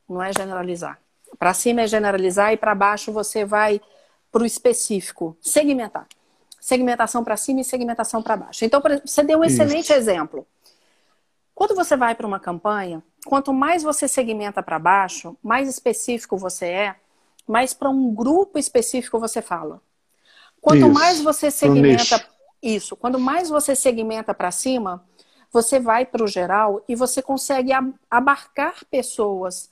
não 0.09 0.21
é 0.21 0.33
generalizar. 0.33 0.99
Para 1.39 1.53
cima 1.53 1.83
é 1.83 1.87
generalizar 1.87 2.51
e 2.51 2.57
para 2.57 2.75
baixo 2.75 3.09
você 3.13 3.45
vai 3.45 3.79
para 4.29 4.43
o 4.43 4.45
específico, 4.45 5.37
segmentar. 5.39 6.05
Segmentação 6.59 7.23
para 7.23 7.37
cima 7.37 7.61
e 7.61 7.63
segmentação 7.63 8.21
para 8.21 8.35
baixo. 8.35 8.65
Então, 8.65 8.81
você 9.05 9.23
deu 9.23 9.39
um 9.39 9.43
excelente 9.45 9.85
Isso. 9.85 9.93
exemplo. 9.93 10.45
Quando 11.55 11.73
você 11.75 11.95
vai 11.95 12.13
para 12.13 12.27
uma 12.27 12.41
campanha, 12.41 13.01
quanto 13.25 13.53
mais 13.53 13.83
você 13.83 14.07
segmenta 14.07 14.63
para 14.63 14.79
baixo, 14.79 15.37
mais 15.41 15.69
específico 15.69 16.37
você 16.37 16.65
é, 16.65 16.95
mais 17.47 17.73
para 17.73 17.89
um 17.89 18.13
grupo 18.13 18.57
específico 18.57 19.19
você 19.19 19.41
fala. 19.41 19.81
Quanto 20.59 20.85
isso. 20.85 20.89
mais 20.89 21.21
você 21.21 21.49
segmenta 21.49 22.23
isso, 22.61 22.95
quando 22.95 23.19
mais 23.19 23.49
você 23.49 23.75
segmenta 23.75 24.33
para 24.33 24.51
cima, 24.51 25.03
você 25.51 25.79
vai 25.79 26.05
para 26.05 26.23
o 26.23 26.27
geral 26.27 26.83
e 26.87 26.95
você 26.95 27.21
consegue 27.21 27.71
abarcar 28.09 28.85
pessoas 28.85 29.69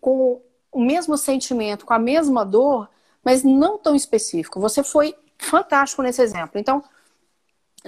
com 0.00 0.40
o 0.72 0.80
mesmo 0.80 1.16
sentimento, 1.16 1.84
com 1.84 1.92
a 1.92 1.98
mesma 1.98 2.44
dor, 2.44 2.88
mas 3.22 3.42
não 3.42 3.78
tão 3.78 3.94
específico. 3.94 4.60
Você 4.60 4.82
foi 4.82 5.14
fantástico 5.38 6.02
nesse 6.02 6.22
exemplo. 6.22 6.58
Então, 6.58 6.82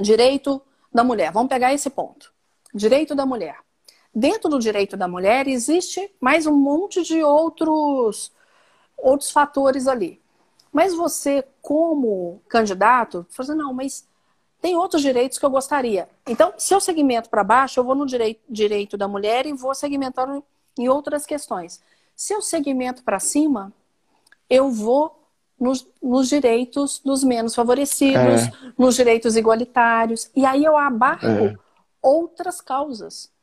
direito 0.00 0.60
da 0.92 1.02
mulher. 1.02 1.32
Vamos 1.32 1.48
pegar 1.48 1.72
esse 1.72 1.90
ponto. 1.90 2.32
Direito 2.74 3.14
da 3.14 3.24
mulher. 3.24 3.58
Dentro 4.18 4.48
do 4.48 4.58
direito 4.58 4.96
da 4.96 5.06
mulher 5.06 5.46
existe 5.46 6.10
mais 6.18 6.46
um 6.46 6.56
monte 6.56 7.02
de 7.02 7.22
outros 7.22 8.32
outros 8.96 9.30
fatores 9.30 9.86
ali. 9.86 10.22
Mas 10.72 10.94
você, 10.94 11.44
como 11.60 12.40
candidato, 12.48 13.26
fala 13.28 13.50
assim, 13.50 13.58
não, 13.58 13.74
mas 13.74 14.08
tem 14.58 14.74
outros 14.74 15.02
direitos 15.02 15.38
que 15.38 15.44
eu 15.44 15.50
gostaria. 15.50 16.08
Então, 16.26 16.54
se 16.56 16.72
eu 16.72 16.80
segmento 16.80 17.28
para 17.28 17.44
baixo, 17.44 17.78
eu 17.78 17.84
vou 17.84 17.94
no 17.94 18.06
direito, 18.06 18.40
direito 18.48 18.96
da 18.96 19.06
mulher 19.06 19.44
e 19.44 19.52
vou 19.52 19.74
segmentando 19.74 20.42
em 20.78 20.88
outras 20.88 21.26
questões. 21.26 21.82
Se 22.14 22.32
eu 22.32 22.40
segmento 22.40 23.04
para 23.04 23.20
cima, 23.20 23.70
eu 24.48 24.70
vou 24.70 25.28
nos, 25.60 25.86
nos, 26.02 26.26
direitos 26.30 27.02
dos 27.04 27.22
menos 27.22 27.54
favorecidos, 27.54 28.44
é. 28.44 28.72
nos 28.78 28.96
direitos 28.96 29.36
igualitários, 29.36 30.30
e 30.34 30.46
aí 30.46 30.64
eu 30.64 30.74
abarco 30.74 31.26
é 31.26 31.54
outras 32.00 32.62
causas. 32.62 33.35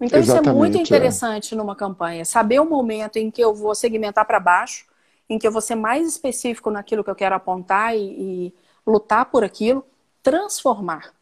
Então, 0.00 0.18
Exatamente, 0.18 0.42
isso 0.42 0.50
é 0.50 0.58
muito 0.58 0.78
é. 0.78 0.80
interessante 0.80 1.54
é. 1.54 1.56
numa 1.56 1.76
campanha. 1.76 2.24
Saber 2.24 2.58
o 2.58 2.64
momento 2.64 3.16
em 3.16 3.30
que 3.30 3.42
eu 3.42 3.54
vou 3.54 3.74
segmentar 3.74 4.24
para 4.24 4.40
baixo, 4.40 4.86
em 5.28 5.38
que 5.38 5.46
eu 5.46 5.52
vou 5.52 5.60
ser 5.60 5.74
mais 5.74 6.08
específico 6.08 6.70
naquilo 6.70 7.04
que 7.04 7.10
eu 7.10 7.14
quero 7.14 7.34
apontar 7.34 7.94
e, 7.94 8.00
e 8.00 8.54
lutar 8.86 9.26
por 9.26 9.44
aquilo, 9.44 9.84
transformar. 10.22 11.12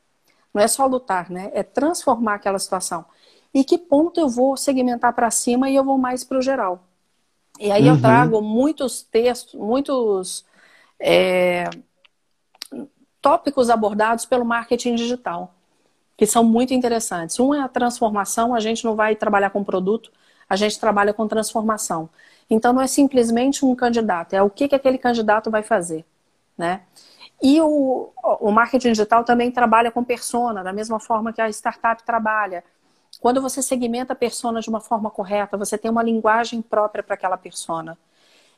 Não 0.54 0.62
é 0.62 0.68
só 0.68 0.86
lutar, 0.86 1.28
né? 1.28 1.50
É 1.52 1.62
transformar 1.62 2.34
aquela 2.34 2.58
situação. 2.58 3.04
E 3.52 3.64
que 3.64 3.76
ponto 3.76 4.20
eu 4.20 4.28
vou 4.28 4.56
segmentar 4.56 5.12
para 5.12 5.30
cima 5.30 5.68
e 5.68 5.74
eu 5.74 5.82
vou 5.82 5.98
mais 5.98 6.22
para 6.22 6.38
o 6.38 6.42
geral. 6.42 6.84
E 7.58 7.72
aí 7.72 7.88
uhum. 7.88 7.96
eu 7.96 8.00
trago 8.00 8.40
muitos 8.40 9.02
textos, 9.02 9.54
muitos 9.54 10.44
é, 11.00 11.68
tópicos 13.20 13.68
abordados 13.68 14.24
pelo 14.24 14.44
marketing 14.44 14.94
digital 14.94 15.57
que 16.18 16.26
são 16.26 16.42
muito 16.42 16.74
interessantes. 16.74 17.38
Um 17.38 17.54
é 17.54 17.60
a 17.60 17.68
transformação, 17.68 18.52
a 18.52 18.58
gente 18.58 18.84
não 18.84 18.96
vai 18.96 19.14
trabalhar 19.14 19.50
com 19.50 19.62
produto, 19.62 20.10
a 20.48 20.56
gente 20.56 20.78
trabalha 20.80 21.14
com 21.14 21.28
transformação. 21.28 22.10
Então 22.50 22.72
não 22.72 22.82
é 22.82 22.88
simplesmente 22.88 23.64
um 23.64 23.72
candidato, 23.74 24.34
é 24.34 24.42
o 24.42 24.50
que, 24.50 24.66
que 24.66 24.74
aquele 24.74 24.98
candidato 24.98 25.48
vai 25.48 25.62
fazer. 25.62 26.04
Né? 26.58 26.80
E 27.40 27.60
o, 27.60 28.10
o 28.40 28.50
marketing 28.50 28.88
digital 28.88 29.22
também 29.22 29.52
trabalha 29.52 29.92
com 29.92 30.02
persona, 30.02 30.64
da 30.64 30.72
mesma 30.72 30.98
forma 30.98 31.32
que 31.32 31.40
a 31.40 31.48
startup 31.50 32.02
trabalha. 32.02 32.64
Quando 33.20 33.40
você 33.40 33.62
segmenta 33.62 34.12
a 34.12 34.16
persona 34.16 34.60
de 34.60 34.68
uma 34.68 34.80
forma 34.80 35.10
correta, 35.10 35.56
você 35.56 35.78
tem 35.78 35.88
uma 35.88 36.02
linguagem 36.02 36.60
própria 36.60 37.02
para 37.02 37.14
aquela 37.14 37.36
persona. 37.36 37.96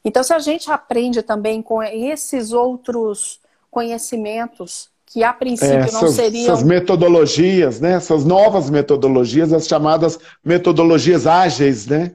Então, 0.02 0.22
se 0.22 0.32
a 0.32 0.38
gente 0.38 0.70
aprende 0.70 1.22
também 1.22 1.60
com 1.60 1.82
esses 1.82 2.52
outros 2.52 3.38
conhecimentos 3.70 4.90
que 5.10 5.24
a 5.24 5.32
princípio 5.32 5.74
é, 5.74 5.90
não 5.90 6.08
seriam. 6.08 6.52
Essas 6.52 6.62
metodologias, 6.62 7.80
né? 7.80 7.94
Essas 7.94 8.24
novas 8.24 8.70
metodologias, 8.70 9.52
as 9.52 9.66
chamadas 9.66 10.18
metodologias 10.42 11.26
ágeis, 11.26 11.86
né? 11.86 12.12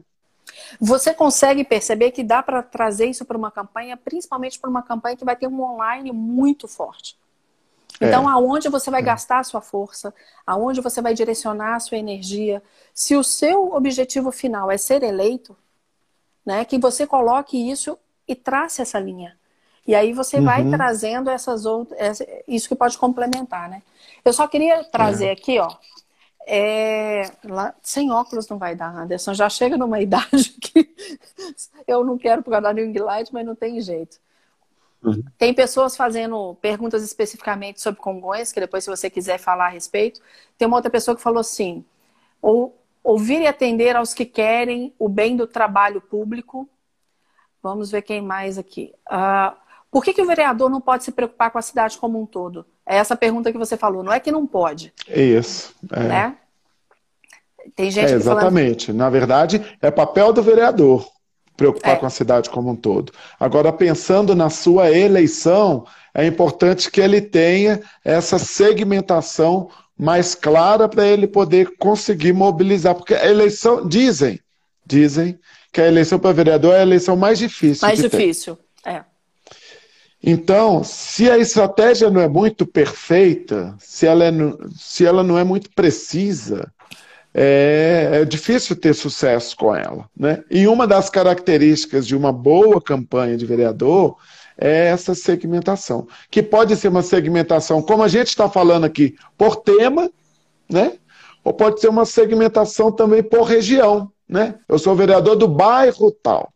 Você 0.80 1.14
consegue 1.14 1.66
perceber 1.66 2.12
que 2.12 2.24
dá 2.24 2.41
para 2.41 2.64
trazer 2.64 3.08
isso 3.08 3.26
para 3.26 3.38
uma 3.38 3.52
campanha, 3.52 3.98
principalmente 3.98 4.58
para 4.58 4.70
uma 4.70 4.82
campanha 4.82 5.18
que 5.18 5.26
vai 5.26 5.36
ter 5.36 5.48
um 5.48 5.62
online 5.62 6.14
muito 6.14 6.70
forte. 6.70 7.18
Então, 8.00 8.30
é. 8.30 8.34
aonde 8.34 8.70
você 8.70 8.89
vai 8.89 9.02
é. 9.02 9.06
gastar 9.06 9.39
a 9.39 9.43
sua 9.43 9.62
força, 9.62 10.14
aonde 10.48 10.80
você 10.80 11.02
vai 11.02 11.14
direcionar 11.14 11.76
a 11.76 11.80
sua 11.82 11.98
energia, 11.98 12.64
se 12.93 13.16
o 13.16 13.24
seu 13.24 13.74
objetivo 13.74 14.32
final 14.32 14.72
é 14.72 14.78
ser 14.78 15.04
eleito, 15.04 15.56
né, 16.46 16.64
que 16.64 16.78
você 16.78 17.06
coloque 17.06 17.58
isso 17.58 17.98
e 18.26 18.36
trace 18.36 18.82
essa 18.82 19.00
linha. 19.00 19.38
E 19.88 19.93
aí 19.93 20.13
você 20.13 20.38
uhum. 20.38 20.45
vai 20.45 20.67
trazendo 20.69 21.29
essas 21.29 21.65
outras, 21.65 22.21
isso 22.47 22.67
que 22.67 22.75
pode 22.75 22.97
complementar, 22.97 23.69
né? 23.69 23.83
Eu 24.23 24.33
só 24.33 24.47
queria 24.47 24.83
trazer 24.83 25.27
é. 25.27 25.31
aqui, 25.31 25.59
ó, 25.59 25.69
É, 26.47 27.31
lá, 27.43 27.73
sem 27.81 28.11
óculos 28.11 28.47
não 28.47 28.57
vai 28.57 28.75
dar, 28.75 28.95
Anderson. 28.95 29.33
Já 29.33 29.49
chega 29.49 29.77
numa 29.77 30.01
idade 30.01 30.49
que 30.61 30.89
eu 31.88 32.03
não 32.03 32.17
quero 32.17 32.43
da 32.61 32.71
Ring 32.71 32.97
Light, 32.97 33.31
mas 33.31 33.45
não 33.45 33.55
tem 33.55 33.79
jeito. 33.79 34.17
Uhum. 35.03 35.23
Tem 35.38 35.53
pessoas 35.53 35.95
fazendo 35.95 36.55
perguntas 36.55 37.03
especificamente 37.03 37.79
sobre 37.79 38.01
Congonhas, 38.01 38.51
que 38.51 38.59
depois, 38.59 38.83
se 38.83 38.89
você 38.89 39.07
quiser 39.07 39.38
falar 39.38 39.67
a 39.67 39.69
respeito. 39.69 40.19
Tem 40.57 40.67
uma 40.67 40.77
outra 40.77 40.89
pessoa 40.89 41.15
que 41.15 41.21
falou 41.21 41.41
assim: 41.41 41.86
ou, 42.41 42.75
ouvir 43.03 43.41
e 43.41 43.47
atender 43.47 43.95
aos 43.95 44.15
que 44.15 44.25
querem 44.25 44.93
o 44.97 45.07
bem 45.07 45.38
do 45.38 45.45
trabalho 45.45 46.01
público. 46.01 46.67
Vamos 47.61 47.91
ver 47.91 48.01
quem 48.01 48.21
mais 48.21 48.57
aqui. 48.57 48.93
Uh, 49.07 49.55
por 49.91 50.03
que, 50.03 50.13
que 50.13 50.21
o 50.21 50.27
vereador 50.27 50.69
não 50.69 50.81
pode 50.81 51.03
se 51.03 51.11
preocupar 51.11 51.51
com 51.51 51.57
a 51.57 51.61
cidade 51.61 51.97
como 51.97 52.21
um 52.21 52.25
todo? 52.25 52.65
É 52.86 52.97
essa 52.97 53.15
pergunta 53.15 53.51
que 53.51 53.57
você 53.57 53.77
falou. 53.77 54.03
Não 54.03 54.13
é 54.13 54.19
que 54.19 54.31
não 54.31 54.45
pode. 54.45 54.93
Isso. 55.07 55.73
É. 55.91 55.99
Né? 55.99 56.38
Tem 57.75 57.89
gente 57.89 58.11
é, 58.11 58.15
exatamente. 58.15 58.88
Falando... 58.88 58.99
Na 58.99 59.09
verdade, 59.09 59.77
é 59.81 59.89
papel 59.89 60.31
do 60.31 60.43
vereador 60.43 61.07
preocupar 61.55 61.93
é. 61.93 61.95
com 61.95 62.05
a 62.05 62.09
cidade 62.09 62.49
como 62.49 62.69
um 62.69 62.75
todo. 62.75 63.13
Agora, 63.39 63.71
pensando 63.71 64.36
na 64.36 64.49
sua 64.49 64.91
eleição, 64.91 65.86
é 66.13 66.25
importante 66.25 66.91
que 66.91 67.01
ele 67.01 67.21
tenha 67.21 67.81
essa 68.03 68.38
segmentação 68.38 69.69
mais 69.97 70.36
clara 70.36 70.88
para 70.89 71.05
ele 71.07 71.27
poder 71.27 71.77
conseguir 71.77 72.33
mobilizar. 72.33 72.95
Porque 72.95 73.15
a 73.15 73.25
eleição, 73.25 73.88
dizem, 73.88 74.39
dizem 74.86 75.39
que 75.71 75.81
a 75.81 75.88
eleição 75.88 76.19
para 76.19 76.33
vereador 76.33 76.73
é 76.73 76.79
a 76.79 76.83
eleição 76.83 77.15
mais 77.15 77.39
difícil. 77.39 77.88
Mais 77.88 77.99
difícil, 77.99 78.57
ter. 78.83 78.91
é. 78.91 79.05
Então, 80.28 80.84
se 80.84 81.30
a 81.30 81.38
estratégia 81.38 82.09
não 82.09 82.19
é 82.19 82.28
muito 82.28 82.65
perfeita, 82.65 83.76
se 83.78 84.07
ela, 84.07 84.26
é, 84.26 84.32
se 84.76 85.05
ela 85.05 85.21
não 85.21 85.38
é 85.38 85.43
muito 85.43 85.69
precisa, 85.69 86.73
é, 87.32 88.09
é, 88.11 88.26
difícil 88.26 88.76
ter 88.76 88.95
sucesso 88.95 89.55
com 89.55 89.76
ela. 89.76 90.09
Né? 90.17 90.43
E 90.49 90.67
uma 90.67 90.88
das 90.88 91.11
características 91.11 92.07
de 92.07 92.15
uma 92.15 92.34
boa 92.34 92.82
campanha 92.82 93.38
de 93.38 93.45
vereador 93.45 94.17
é 94.57 94.88
essa 94.88 95.13
segmentação, 95.13 96.07
que 96.32 96.41
pode 96.41 96.76
ser 96.76 96.88
uma 96.88 97.03
segmentação, 97.03 97.80
como 97.84 98.01
a 98.01 98.07
gente 98.07 98.30
está 98.30 98.49
falando 98.49 98.86
aqui, 98.86 99.13
por 99.38 99.57
tema, 99.57 100.09
né? 100.67 100.93
ou 101.43 101.53
pode 101.53 101.80
ser 101.80 101.89
uma 101.89 102.05
segmentação 102.05 102.91
também 102.91 103.21
por 103.21 103.43
região. 103.43 104.11
Né? 104.28 104.55
Eu 104.67 104.80
sou 104.80 104.95
vereador 104.95 105.36
do 105.36 105.47
bairro 105.47 106.11
tal. 106.11 106.51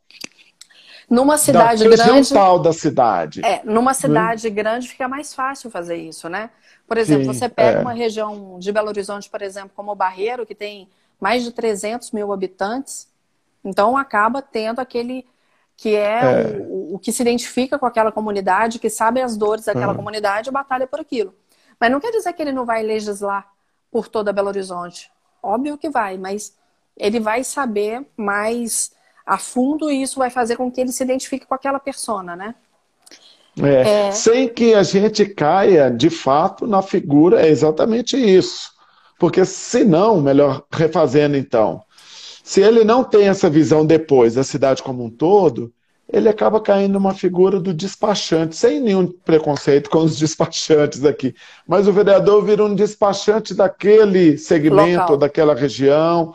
Numa 1.09 1.37
cidade 1.37 1.83
da 1.89 1.95
grande. 1.95 2.33
tal 2.33 2.59
da 2.59 2.71
cidade. 2.71 3.41
É, 3.43 3.61
numa 3.63 3.93
cidade 3.93 4.49
né? 4.49 4.55
grande 4.55 4.87
fica 4.87 5.07
mais 5.07 5.33
fácil 5.33 5.71
fazer 5.71 5.95
isso, 5.95 6.29
né? 6.29 6.51
Por 6.87 6.97
exemplo, 6.97 7.25
Sim, 7.25 7.33
você 7.33 7.49
pega 7.49 7.79
é. 7.79 7.81
uma 7.81 7.93
região 7.93 8.59
de 8.59 8.71
Belo 8.71 8.89
Horizonte, 8.89 9.29
por 9.29 9.41
exemplo, 9.41 9.71
como 9.75 9.91
o 9.91 9.95
Barreiro, 9.95 10.45
que 10.45 10.53
tem 10.53 10.87
mais 11.19 11.43
de 11.43 11.51
300 11.51 12.11
mil 12.11 12.31
habitantes, 12.31 13.07
então 13.63 13.97
acaba 13.97 14.41
tendo 14.41 14.79
aquele 14.79 15.25
que 15.75 15.95
é, 15.95 16.41
é. 16.41 16.57
O, 16.67 16.95
o, 16.95 16.99
que 16.99 17.11
se 17.11 17.21
identifica 17.21 17.79
com 17.79 17.85
aquela 17.85 18.11
comunidade, 18.11 18.79
que 18.79 18.89
sabe 18.89 19.21
as 19.21 19.37
dores 19.37 19.65
daquela 19.65 19.93
hum. 19.93 19.95
comunidade 19.95 20.49
e 20.49 20.51
batalha 20.51 20.85
por 20.85 20.99
aquilo. 20.99 21.33
Mas 21.79 21.91
não 21.91 21.99
quer 21.99 22.11
dizer 22.11 22.33
que 22.33 22.41
ele 22.41 22.51
não 22.51 22.65
vai 22.65 22.83
legislar 22.83 23.47
por 23.89 24.07
toda 24.07 24.33
Belo 24.33 24.49
Horizonte. 24.49 25.09
Óbvio 25.41 25.77
que 25.77 25.89
vai, 25.89 26.17
mas 26.17 26.53
ele 26.97 27.19
vai 27.19 27.43
saber 27.45 28.05
mais 28.17 28.91
a 29.29 29.37
fundo 29.37 29.91
e 29.91 30.01
isso 30.01 30.17
vai 30.17 30.31
fazer 30.31 30.55
com 30.55 30.71
que 30.71 30.81
ele 30.81 30.91
se 30.91 31.03
identifique 31.03 31.45
com 31.45 31.53
aquela 31.53 31.79
persona, 31.79 32.35
né? 32.35 32.55
É, 33.61 34.07
é... 34.07 34.11
Sem 34.11 34.49
que 34.49 34.73
a 34.73 34.81
gente 34.81 35.23
caia, 35.25 35.91
de 35.91 36.09
fato, 36.09 36.65
na 36.65 36.81
figura, 36.81 37.45
é 37.45 37.47
exatamente 37.47 38.17
isso. 38.17 38.71
Porque 39.19 39.45
senão, 39.45 40.19
melhor 40.19 40.63
refazendo 40.71 41.37
então, 41.37 41.83
se 42.43 42.61
ele 42.61 42.83
não 42.83 43.03
tem 43.03 43.27
essa 43.27 43.49
visão 43.49 43.85
depois 43.85 44.33
da 44.33 44.43
cidade 44.43 44.81
como 44.81 45.03
um 45.03 45.09
todo, 45.09 45.71
ele 46.11 46.27
acaba 46.27 46.59
caindo 46.59 46.93
numa 46.93 47.13
figura 47.13 47.59
do 47.59 47.71
despachante, 47.71 48.55
sem 48.55 48.79
nenhum 48.79 49.07
preconceito 49.07 49.89
com 49.89 49.99
os 49.99 50.17
despachantes 50.19 51.05
aqui. 51.05 51.35
Mas 51.67 51.87
o 51.87 51.93
vereador 51.93 52.43
vira 52.43 52.65
um 52.65 52.73
despachante 52.73 53.53
daquele 53.53 54.37
segmento, 54.37 55.01
Local. 55.01 55.17
daquela 55.17 55.53
região, 55.53 56.33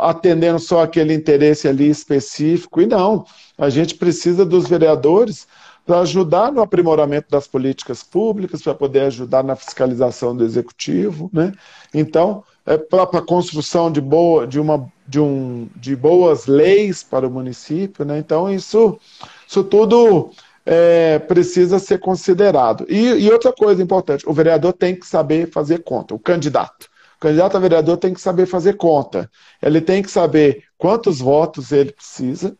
atendendo 0.00 0.58
só 0.58 0.82
aquele 0.82 1.14
interesse 1.14 1.66
ali 1.66 1.88
específico. 1.88 2.82
E 2.82 2.86
não, 2.86 3.24
a 3.56 3.70
gente 3.70 3.94
precisa 3.94 4.44
dos 4.44 4.68
vereadores 4.68 5.46
para 5.86 6.00
ajudar 6.00 6.52
no 6.52 6.62
aprimoramento 6.62 7.28
das 7.30 7.46
políticas 7.46 8.02
públicas, 8.02 8.62
para 8.62 8.74
poder 8.74 9.00
ajudar 9.02 9.42
na 9.42 9.56
fiscalização 9.56 10.36
do 10.36 10.44
executivo. 10.44 11.30
Né? 11.32 11.52
Então, 11.92 12.42
é 12.66 12.78
para 12.78 13.02
a 13.02 13.22
construção 13.22 13.90
de, 13.90 14.00
boa, 14.00 14.46
de, 14.46 14.58
uma, 14.58 14.90
de, 15.06 15.20
um, 15.20 15.68
de 15.76 15.94
boas 15.94 16.46
leis 16.46 17.02
para 17.02 17.26
o 17.26 17.30
município. 17.30 18.04
Né? 18.04 18.18
Então, 18.18 18.50
isso, 18.50 18.98
isso 19.46 19.62
tudo 19.64 20.30
é, 20.64 21.18
precisa 21.18 21.78
ser 21.78 21.98
considerado. 21.98 22.86
E, 22.88 23.24
e, 23.24 23.30
outra 23.30 23.52
coisa 23.52 23.82
importante: 23.82 24.28
o 24.28 24.32
vereador 24.32 24.72
tem 24.72 24.94
que 24.94 25.06
saber 25.06 25.50
fazer 25.50 25.82
conta, 25.82 26.14
o 26.14 26.18
candidato. 26.18 26.88
O 27.16 27.20
candidato 27.20 27.56
a 27.56 27.60
vereador 27.60 27.96
tem 27.96 28.14
que 28.14 28.20
saber 28.20 28.46
fazer 28.46 28.76
conta. 28.76 29.30
Ele 29.62 29.80
tem 29.80 30.02
que 30.02 30.10
saber 30.10 30.64
quantos 30.76 31.20
votos 31.20 31.70
ele 31.70 31.92
precisa 31.92 32.56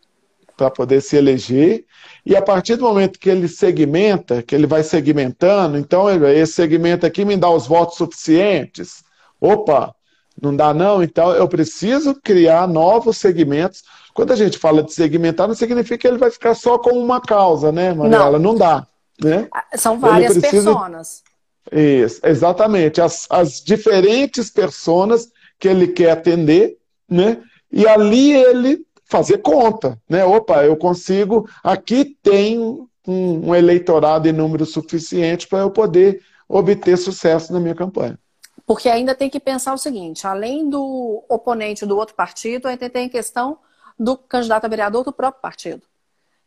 para 0.56 0.70
poder 0.70 1.00
se 1.00 1.16
eleger. 1.16 1.84
E 2.24 2.36
a 2.36 2.40
partir 2.40 2.76
do 2.76 2.84
momento 2.84 3.18
que 3.18 3.28
ele 3.28 3.48
segmenta, 3.48 4.42
que 4.42 4.54
ele 4.54 4.66
vai 4.66 4.82
segmentando, 4.82 5.76
então 5.76 6.08
esse 6.30 6.52
segmento 6.52 7.04
aqui 7.04 7.24
me 7.24 7.36
dá 7.36 7.50
os 7.50 7.66
votos 7.66 7.96
suficientes 7.96 9.03
Opa, 9.44 9.94
não 10.40 10.56
dá 10.56 10.72
não? 10.72 11.02
Então 11.02 11.32
eu 11.32 11.46
preciso 11.46 12.14
criar 12.14 12.66
novos 12.66 13.18
segmentos. 13.18 13.82
Quando 14.14 14.32
a 14.32 14.36
gente 14.36 14.56
fala 14.58 14.82
de 14.82 14.92
segmentar, 14.92 15.46
não 15.46 15.54
significa 15.54 15.98
que 15.98 16.06
ele 16.06 16.16
vai 16.16 16.30
ficar 16.30 16.54
só 16.54 16.78
com 16.78 16.92
uma 16.92 17.20
causa, 17.20 17.70
né, 17.70 17.92
Mariela? 17.92 18.38
Não, 18.38 18.52
não 18.52 18.58
dá. 18.58 18.86
Né? 19.22 19.48
Ah, 19.52 19.76
são 19.76 19.98
várias 19.98 20.32
precisa... 20.38 20.72
personas. 20.72 21.22
Isso, 21.70 22.20
exatamente. 22.24 23.00
As, 23.00 23.26
as 23.28 23.60
diferentes 23.60 24.50
personas 24.50 25.28
que 25.58 25.68
ele 25.68 25.88
quer 25.88 26.12
atender, 26.12 26.76
né? 27.08 27.42
E 27.70 27.86
ali 27.86 28.32
ele 28.32 28.84
fazer 29.04 29.38
conta, 29.38 29.98
né? 30.08 30.24
Opa, 30.24 30.64
eu 30.64 30.76
consigo. 30.76 31.48
Aqui 31.62 32.16
tem 32.22 32.58
um, 32.58 32.88
um 33.06 33.54
eleitorado 33.54 34.28
em 34.28 34.32
número 34.32 34.64
suficiente 34.64 35.46
para 35.46 35.60
eu 35.60 35.70
poder 35.70 36.20
obter 36.48 36.96
sucesso 36.96 37.52
na 37.52 37.60
minha 37.60 37.74
campanha. 37.74 38.18
Porque 38.66 38.88
ainda 38.88 39.14
tem 39.14 39.28
que 39.28 39.40
pensar 39.40 39.74
o 39.74 39.78
seguinte: 39.78 40.26
além 40.26 40.68
do 40.68 41.24
oponente 41.28 41.84
do 41.84 41.96
outro 41.96 42.14
partido, 42.14 42.66
ainda 42.66 42.88
tem 42.88 43.06
a 43.06 43.10
questão 43.10 43.58
do 43.98 44.16
candidato 44.16 44.64
a 44.64 44.68
vereador 44.68 45.04
do 45.04 45.12
próprio 45.12 45.42
partido. 45.42 45.82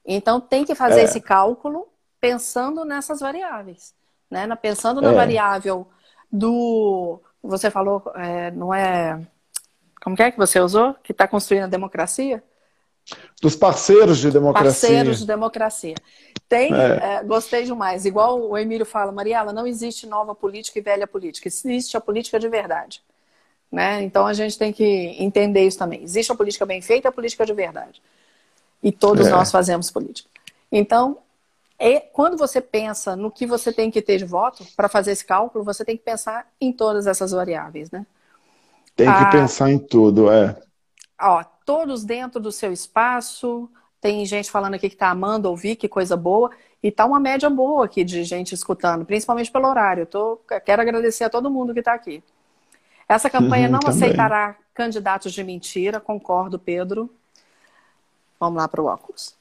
Então 0.05 0.39
tem 0.39 0.65
que 0.65 0.73
fazer 0.73 1.01
é. 1.01 1.03
esse 1.03 1.21
cálculo 1.21 1.87
pensando 2.19 2.83
nessas 2.85 3.19
variáveis. 3.19 3.93
Né? 4.29 4.47
Pensando 4.55 5.01
na 5.01 5.11
é. 5.11 5.15
variável 5.15 5.87
do. 6.31 7.21
Você 7.43 7.69
falou, 7.69 8.03
é, 8.15 8.51
não 8.51 8.73
é. 8.73 9.21
Como 10.01 10.15
que 10.15 10.23
é 10.23 10.31
que 10.31 10.37
você 10.37 10.59
usou? 10.59 10.93
Que 10.95 11.11
está 11.11 11.27
construindo 11.27 11.63
a 11.65 11.67
democracia? 11.67 12.43
Dos 13.41 13.55
parceiros 13.55 14.17
de 14.17 14.31
democracia. 14.31 14.89
Parceiros 14.89 15.19
de 15.19 15.27
democracia. 15.27 15.95
Tem, 16.49 16.73
é. 16.73 17.17
É, 17.17 17.23
gostei 17.23 17.63
demais. 17.63 18.05
Igual 18.05 18.41
o 18.41 18.57
Emílio 18.57 18.85
fala, 18.85 19.11
Mariela, 19.11 19.53
não 19.53 19.67
existe 19.67 20.07
nova 20.07 20.33
política 20.33 20.79
e 20.79 20.81
velha 20.81 21.07
política. 21.07 21.47
Existe 21.47 21.95
a 21.95 22.01
política 22.01 22.39
de 22.39 22.49
verdade. 22.49 23.01
Né? 23.71 24.01
Então 24.03 24.25
a 24.25 24.33
gente 24.33 24.57
tem 24.57 24.71
que 24.71 24.83
entender 25.19 25.65
isso 25.65 25.77
também. 25.77 26.03
Existe 26.03 26.31
a 26.31 26.35
política 26.35 26.65
bem 26.65 26.81
feita 26.81 27.07
e 27.07 27.09
a 27.09 27.11
política 27.11 27.45
de 27.45 27.53
verdade. 27.53 28.01
E 28.81 28.91
todos 28.91 29.27
é. 29.27 29.29
nós 29.29 29.51
fazemos 29.51 29.91
política. 29.91 30.29
Então, 30.71 31.17
é, 31.79 31.99
quando 31.99 32.37
você 32.37 32.59
pensa 32.59 33.15
no 33.15 33.29
que 33.29 33.45
você 33.45 33.71
tem 33.71 33.91
que 33.91 34.01
ter 34.01 34.17
de 34.17 34.25
voto 34.25 34.65
para 34.75 34.89
fazer 34.89 35.11
esse 35.11 35.25
cálculo, 35.25 35.63
você 35.63 35.85
tem 35.85 35.95
que 35.95 36.03
pensar 36.03 36.47
em 36.59 36.71
todas 36.71 37.07
essas 37.07 37.31
variáveis, 37.31 37.91
né? 37.91 38.05
Tem 38.95 39.05
que 39.05 39.11
ah, 39.11 39.29
pensar 39.29 39.69
em 39.69 39.77
tudo, 39.77 40.31
é. 40.31 40.57
Ó, 41.21 41.43
todos 41.67 42.05
dentro 42.05 42.39
do 42.39 42.49
seu 42.49 42.71
espaço, 42.71 43.69
tem 43.99 44.25
gente 44.25 44.49
falando 44.49 44.75
aqui 44.75 44.87
que 44.87 44.95
está 44.95 45.09
amando 45.09 45.49
ouvir, 45.49 45.75
que 45.75 45.89
coisa 45.89 46.15
boa. 46.15 46.49
E 46.81 46.89
tá 46.89 47.05
uma 47.05 47.19
média 47.19 47.49
boa 47.49 47.83
aqui 47.83 48.05
de 48.05 48.23
gente 48.23 48.55
escutando, 48.55 49.03
principalmente 49.03 49.51
pelo 49.51 49.67
horário. 49.67 50.03
Eu 50.03 50.05
tô, 50.05 50.39
quero 50.65 50.81
agradecer 50.81 51.25
a 51.25 51.29
todo 51.29 51.51
mundo 51.51 51.73
que 51.73 51.79
está 51.79 51.93
aqui. 51.93 52.23
Essa 53.09 53.29
campanha 53.29 53.65
uhum, 53.65 53.73
não 53.73 53.79
também. 53.81 53.97
aceitará 53.97 54.55
candidatos 54.73 55.33
de 55.33 55.43
mentira, 55.43 55.99
concordo, 55.99 56.57
Pedro. 56.57 57.13
Vamos 58.39 58.61
lá 58.61 58.67
para 58.69 58.81
o 58.81 58.85
óculos. 58.85 59.35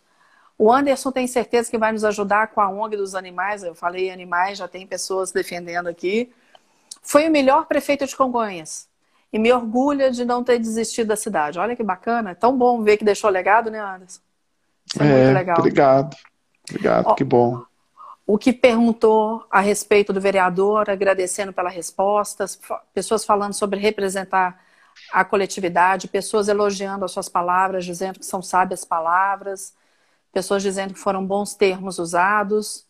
O 0.59 0.72
Anderson 0.72 1.12
tem 1.12 1.29
certeza 1.29 1.70
que 1.70 1.79
vai 1.79 1.93
nos 1.93 2.03
ajudar 2.03 2.49
com 2.49 2.61
a 2.61 2.68
ONG 2.68 2.97
dos 2.97 3.14
animais. 3.14 3.62
Eu 3.62 3.74
falei 3.74 4.11
animais, 4.11 4.59
já 4.59 4.66
tem 4.66 4.85
pessoas 4.85 5.31
defendendo 5.31 5.87
aqui. 5.87 6.33
Foi 7.03 7.29
o 7.29 7.31
melhor 7.31 7.66
prefeito 7.66 8.05
de 8.05 8.16
Congonhas. 8.16 8.89
E 9.37 9.39
me 9.39 9.53
orgulha 9.53 10.11
de 10.11 10.24
não 10.24 10.43
ter 10.43 10.59
desistido 10.59 11.09
da 11.09 11.16
cidade. 11.16 11.59
Olha 11.59 11.76
que 11.76 11.82
bacana. 11.82 12.30
É 12.30 12.34
tão 12.34 12.57
bom 12.57 12.82
ver 12.82 12.97
que 12.97 13.05
deixou 13.05 13.28
legado, 13.28 13.70
né, 13.70 13.78
Anderson? 13.78 14.20
Isso 14.87 15.03
é, 15.03 15.07
é 15.07 15.24
muito 15.24 15.34
legal. 15.34 15.59
Obrigado. 15.59 16.16
Obrigado, 16.70 17.07
Ó, 17.09 17.14
que 17.14 17.22
bom. 17.22 17.62
o 18.26 18.39
que 18.39 18.51
perguntou 18.51 19.47
a 19.51 19.61
respeito 19.61 20.11
do 20.11 20.22
vereador, 20.22 20.89
agradecendo 20.89 21.53
pelas 21.53 21.74
respostas, 21.74 22.59
pessoas 22.95 23.26
falando 23.26 23.53
sobre 23.53 23.78
representar 23.78 24.59
a 25.12 25.22
coletividade, 25.22 26.09
pessoas 26.09 26.49
elogiando 26.49 27.05
as 27.05 27.12
suas 27.12 27.28
palavras, 27.28 27.84
dizendo 27.84 28.18
que 28.20 28.24
são 28.24 28.41
sábias 28.41 28.87
palavras, 28.87 29.74
pessoas 30.32 30.62
dizendo 30.62 30.95
que 30.95 30.99
foram 30.99 31.26
bons 31.26 31.55
termos 31.55 31.99
usados. 31.99 32.87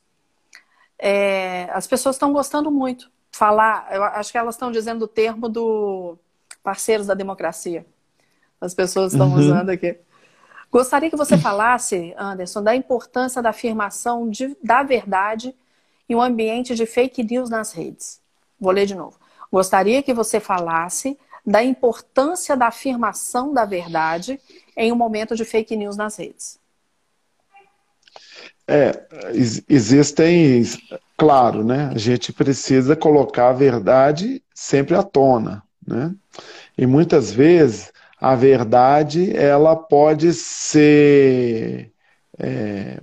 É, 0.97 1.69
as 1.73 1.89
pessoas 1.89 2.15
estão 2.15 2.33
gostando 2.33 2.71
muito. 2.71 3.11
Falar, 3.33 3.89
eu 3.91 4.05
acho 4.05 4.31
que 4.31 4.39
elas 4.39 4.55
estão 4.55 4.71
dizendo 4.71 5.07
o 5.07 5.09
termo 5.09 5.49
do 5.49 6.17
parceiros 6.67 7.07
da 7.07 7.15
democracia. 7.15 7.87
As 8.61 8.75
pessoas 8.75 9.13
estão 9.13 9.29
uhum. 9.29 9.37
usando 9.37 9.71
aqui. 9.71 9.97
Gostaria 10.69 11.09
que 11.09 11.17
você 11.17 11.39
falasse, 11.39 12.13
Anderson, 12.19 12.61
da 12.61 12.75
importância 12.75 13.41
da 13.41 13.51
afirmação 13.51 14.29
de, 14.29 14.57
da 14.61 14.83
verdade 14.83 15.55
em 16.09 16.17
um 16.17 16.21
ambiente 16.21 16.75
de 16.75 16.85
fake 16.85 17.23
news 17.23 17.49
nas 17.49 17.73
redes. 17.73 18.21
Vou 18.59 18.73
ler 18.73 18.85
de 18.85 18.97
novo. 18.97 19.17
Gostaria 19.53 20.03
que 20.03 20.13
você 20.13 20.41
falasse 20.41 21.17
da 21.47 21.63
importância 21.63 22.57
da 22.57 22.67
afirmação 22.67 23.55
da 23.55 23.65
verdade 23.65 24.41
em 24.77 24.91
um 24.91 24.97
momento 24.97 25.37
de 25.37 25.45
fake 25.45 25.77
news 25.77 25.97
nas 25.97 26.17
redes. 26.17 26.59
É, 28.67 29.07
existem, 29.69 30.65
claro, 31.17 31.63
né? 31.63 31.93
A 31.95 31.99
gente 31.99 32.33
precisa 32.33 32.97
colocar 32.97 33.51
a 33.51 33.53
verdade 33.53 34.43
sempre 34.53 34.97
à 34.97 35.05
tona, 35.05 35.63
né? 35.87 36.15
E 36.77 36.87
muitas 36.87 37.31
vezes 37.33 37.93
a 38.21 38.35
verdade 38.35 39.37
ela 39.37 39.77
pode 39.77 40.33
ser 40.33 41.93
é, 42.39 42.99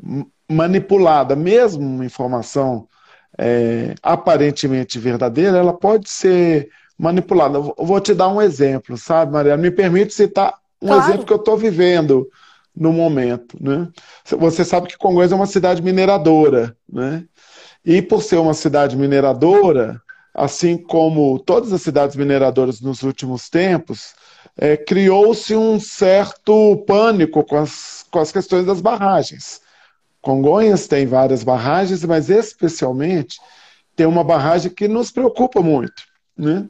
manipulada, 0.50 1.36
mesmo 1.36 1.84
uma 1.84 2.06
informação 2.06 2.88
é, 3.38 3.96
aparentemente 4.02 5.00
verdadeira, 5.00 5.58
ela 5.58 5.74
pode 5.74 6.10
ser 6.10 6.70
manipulada. 6.98 7.58
Eu 7.58 7.76
vou 7.78 8.00
te 8.00 8.14
dar 8.14 8.30
um 8.30 8.42
exemplo, 8.42 8.98
sabe, 8.98 9.32
Mariana? 9.32 9.62
Me 9.62 9.72
permite 9.72 10.14
citar 10.14 10.54
um 10.82 10.88
claro. 10.88 11.04
exemplo 11.04 11.26
que 11.26 11.34
eu 11.34 11.38
estou 11.38 11.58
vivendo 11.58 12.28
no 12.76 12.92
momento. 12.92 13.58
Né? 13.62 13.88
Você 14.26 14.64
sabe 14.64 14.88
que 14.88 14.98
Congonhas 14.98 15.32
é 15.32 15.36
uma 15.36 15.46
cidade 15.46 15.82
mineradora, 15.82 16.76
né? 16.92 17.24
E 17.86 18.02
por 18.02 18.24
ser 18.24 18.38
uma 18.38 18.54
cidade 18.54 18.96
mineradora, 18.96 20.02
assim 20.34 20.78
como 20.78 21.38
todas 21.40 21.72
as 21.72 21.82
cidades 21.82 22.16
mineradoras 22.16 22.82
nos 22.82 23.04
últimos 23.04 23.50
tempos, 23.50 24.16
é, 24.58 24.76
criou-se 24.76 25.56
um 25.56 25.80
certo 25.80 26.78
pânico 26.88 27.44
com 27.44 27.58
as, 27.58 28.06
com 28.10 28.20
as 28.20 28.32
questões 28.32 28.66
das 28.66 28.82
barragens. 28.82 29.62
Congonhas 30.22 30.88
tem 30.88 31.06
várias 31.06 31.44
barragens, 31.44 32.04
mas 32.06 32.30
especialmente 32.30 33.40
tem 33.96 34.06
uma 34.06 34.24
barragem 34.24 34.72
que 34.72 34.88
nos 34.88 35.12
preocupa 35.12 35.62
muito. 35.62 36.04
Né? 36.38 36.66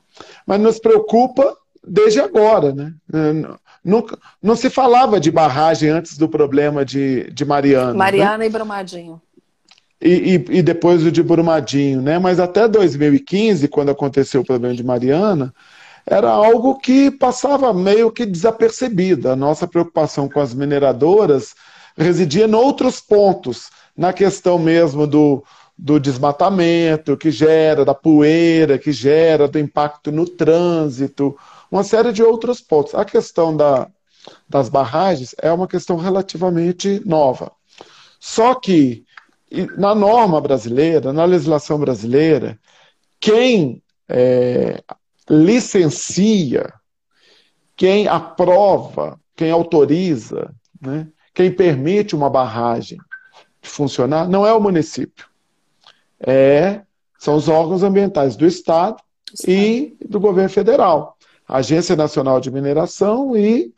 Mas 0.45 0.59
nos 0.59 0.79
preocupa 0.79 1.55
desde 1.85 2.19
agora. 2.19 2.73
Né? 2.73 2.93
Nunca, 3.83 4.17
não 4.41 4.55
se 4.55 4.69
falava 4.69 5.19
de 5.19 5.29
barragem 5.31 5.89
antes 5.89 6.17
do 6.17 6.27
problema 6.27 6.83
de, 6.83 7.29
de 7.31 7.45
Mariana. 7.45 7.91
Né? 7.91 7.97
Mariana 7.97 8.37
né? 8.39 8.45
e 8.45 8.49
Brumadinho. 8.49 9.21
E, 10.03 10.35
e, 10.35 10.57
e, 10.57 10.61
depois 10.61 11.01
o 11.05 11.11
de 11.11 11.23
Brumadinho, 11.23 12.01
né? 12.01 12.19
Mas 12.19 12.37
até 12.37 12.67
2015, 12.67 13.69
quando 13.69 13.89
aconteceu 13.89 14.41
o 14.41 14.45
problema 14.45 14.75
de 14.75 14.83
Mariana, 14.83 15.53
era 16.05 16.29
algo 16.29 16.77
que 16.77 17.09
passava 17.09 17.73
meio 17.73 18.11
que 18.11 18.25
desapercebido. 18.25 19.29
A 19.29 19.35
nossa 19.35 19.65
preocupação 19.65 20.27
com 20.27 20.41
as 20.41 20.53
mineradoras 20.53 21.55
residia 21.97 22.45
em 22.45 22.53
outros 22.53 22.99
pontos, 22.99 23.69
na 23.95 24.11
questão 24.11 24.59
mesmo 24.59 25.07
do, 25.07 25.41
do 25.77 25.99
desmatamento 25.99 27.15
que 27.15 27.31
gera, 27.31 27.85
da 27.85 27.93
poeira 27.93 28.77
que 28.77 28.91
gera, 28.91 29.47
do 29.47 29.57
impacto 29.57 30.11
no 30.11 30.27
trânsito, 30.27 31.37
uma 31.71 31.83
série 31.83 32.11
de 32.11 32.21
outros 32.21 32.59
pontos. 32.59 32.93
A 32.93 33.05
questão 33.05 33.55
da, 33.55 33.87
das 34.49 34.67
barragens 34.67 35.33
é 35.41 35.51
uma 35.51 35.67
questão 35.67 35.95
relativamente 35.95 37.01
nova. 37.05 37.51
Só 38.19 38.55
que, 38.55 39.05
na 39.77 39.93
norma 39.93 40.41
brasileira, 40.41 41.13
na 41.13 41.25
legislação 41.25 41.77
brasileira, 41.77 42.59
quem 43.19 43.81
é, 44.09 44.83
licencia, 45.29 46.73
quem 47.75 48.07
aprova, 48.07 49.19
quem 49.35 49.51
autoriza, 49.51 50.53
né, 50.81 51.07
quem 51.33 51.51
permite 51.51 52.15
uma 52.15 52.29
barragem 52.29 52.97
funcionar, 53.61 54.27
não 54.27 54.45
é 54.45 54.53
o 54.53 54.61
município. 54.61 55.27
É, 56.19 56.81
são 57.19 57.35
os 57.35 57.47
órgãos 57.47 57.83
ambientais 57.83 58.35
do 58.35 58.45
Estado 58.45 58.97
e 59.47 59.95
do 60.07 60.19
governo 60.19 60.49
federal. 60.49 61.17
Agência 61.47 61.95
Nacional 61.95 62.39
de 62.39 62.51
Mineração 62.51 63.35
e 63.35 63.73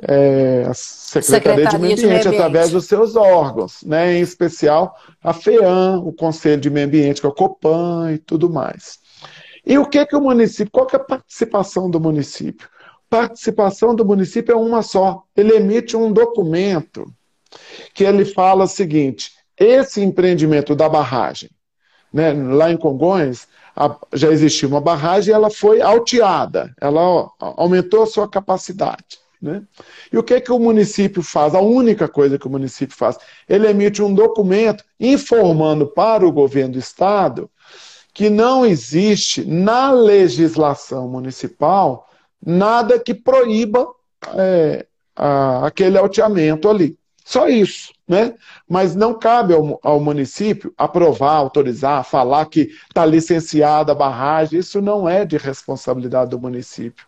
é, 0.00 0.64
a 0.66 0.74
Secretaria, 0.74 1.22
Secretaria 1.22 1.66
de 1.66 1.78
Meio 1.78 1.92
Ambiente, 1.92 2.00
de 2.00 2.06
Meio 2.06 2.18
Ambiente, 2.20 2.34
através 2.34 2.70
dos 2.70 2.86
seus 2.86 3.16
órgãos, 3.16 3.82
né, 3.82 4.14
em 4.14 4.20
especial 4.20 4.96
a 5.22 5.32
FEAM, 5.32 6.00
o 6.04 6.12
Conselho 6.12 6.60
de 6.60 6.70
Meio 6.70 6.86
Ambiente, 6.86 7.20
que 7.20 7.26
é 7.26 7.30
o 7.30 7.34
COPAN 7.34 8.12
e 8.12 8.18
tudo 8.18 8.50
mais. 8.50 8.98
E 9.64 9.78
o 9.78 9.86
que, 9.86 10.04
que 10.06 10.16
o 10.16 10.20
município, 10.20 10.72
qual 10.72 10.86
que 10.86 10.96
é 10.96 10.98
a 10.98 11.04
participação 11.04 11.88
do 11.88 12.00
município? 12.00 12.68
Participação 13.08 13.94
do 13.94 14.04
município 14.04 14.52
é 14.52 14.56
uma 14.56 14.82
só. 14.82 15.22
Ele 15.36 15.54
emite 15.54 15.96
um 15.96 16.12
documento 16.12 17.06
que 17.94 18.04
ele 18.04 18.24
fala 18.24 18.64
o 18.64 18.68
seguinte: 18.68 19.32
esse 19.56 20.00
empreendimento 20.00 20.74
da 20.74 20.88
barragem, 20.88 21.50
né, 22.12 22.32
lá 22.32 22.72
em 22.72 22.76
Congonhas, 22.76 23.46
a, 23.76 23.96
já 24.12 24.30
existia 24.30 24.68
uma 24.68 24.80
barragem 24.80 25.32
e 25.32 25.34
ela 25.34 25.50
foi 25.50 25.80
alteada, 25.80 26.74
ela 26.80 27.00
ó, 27.00 27.30
aumentou 27.38 28.02
a 28.02 28.06
sua 28.06 28.28
capacidade. 28.28 29.21
Né? 29.42 29.60
E 30.12 30.16
o 30.16 30.22
que, 30.22 30.40
que 30.40 30.52
o 30.52 30.58
município 30.58 31.20
faz? 31.20 31.52
A 31.52 31.60
única 31.60 32.06
coisa 32.06 32.38
que 32.38 32.46
o 32.46 32.50
município 32.50 32.96
faz, 32.96 33.18
ele 33.48 33.66
emite 33.66 34.00
um 34.00 34.14
documento 34.14 34.84
informando 35.00 35.84
para 35.88 36.24
o 36.24 36.30
governo 36.30 36.74
do 36.74 36.78
estado 36.78 37.50
que 38.14 38.30
não 38.30 38.64
existe 38.64 39.44
na 39.44 39.90
legislação 39.90 41.08
municipal 41.08 42.08
nada 42.44 43.00
que 43.00 43.14
proíba 43.14 43.88
é, 44.36 44.86
a, 45.16 45.66
aquele 45.66 45.98
alteamento 45.98 46.68
ali. 46.68 46.96
Só 47.24 47.48
isso, 47.48 47.92
né? 48.06 48.34
Mas 48.68 48.94
não 48.94 49.18
cabe 49.18 49.54
ao, 49.54 49.78
ao 49.82 50.00
município 50.00 50.72
aprovar, 50.76 51.36
autorizar, 51.36 52.04
falar 52.04 52.46
que 52.46 52.70
está 52.88 53.04
licenciada 53.06 53.92
a 53.92 53.94
barragem. 53.94 54.58
Isso 54.58 54.80
não 54.80 55.08
é 55.08 55.24
de 55.24 55.36
responsabilidade 55.36 56.30
do 56.30 56.40
município. 56.40 57.06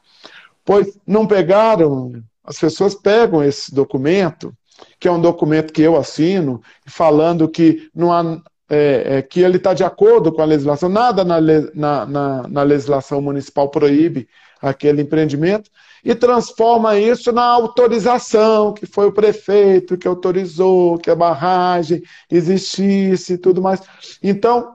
Pois 0.65 0.99
não 1.07 1.27
pegaram, 1.27 2.23
as 2.43 2.59
pessoas 2.59 2.95
pegam 2.95 3.43
esse 3.43 3.75
documento, 3.75 4.53
que 4.99 5.07
é 5.07 5.12
um 5.12 5.21
documento 5.21 5.73
que 5.73 5.83
eu 5.83 5.97
assino, 5.97 6.62
falando 6.87 7.49
que 7.49 7.89
não 7.95 8.12
há 8.12 8.41
é, 8.69 9.19
é, 9.19 9.23
que 9.23 9.41
ele 9.41 9.59
está 9.59 9.75
de 9.75 9.85
acordo 9.85 10.33
com 10.33 10.41
a 10.41 10.47
legislação, 10.47 10.89
nada 10.89 11.23
na, 11.23 11.39
na, 11.41 12.07
na, 12.07 12.49
na, 12.49 12.62
legislação 12.62 13.21
municipal 13.21 13.69
proíbe 13.69 14.27
aquele 14.61 15.03
empreendimento, 15.03 15.71
e 16.03 16.15
transforma 16.15 16.99
isso 16.99 17.31
na 17.31 17.45
autorização, 17.45 18.73
que 18.73 18.87
foi 18.87 19.07
o 19.07 19.12
prefeito 19.12 19.97
que 19.99 20.09
autorizou 20.09 20.99
que 20.99 21.11
a 21.11 21.15
barragem 21.15 22.03
existisse 22.31 23.35
e 23.35 23.39
tudo 23.39 23.61
mais. 23.61 23.81
Então, 24.23 24.75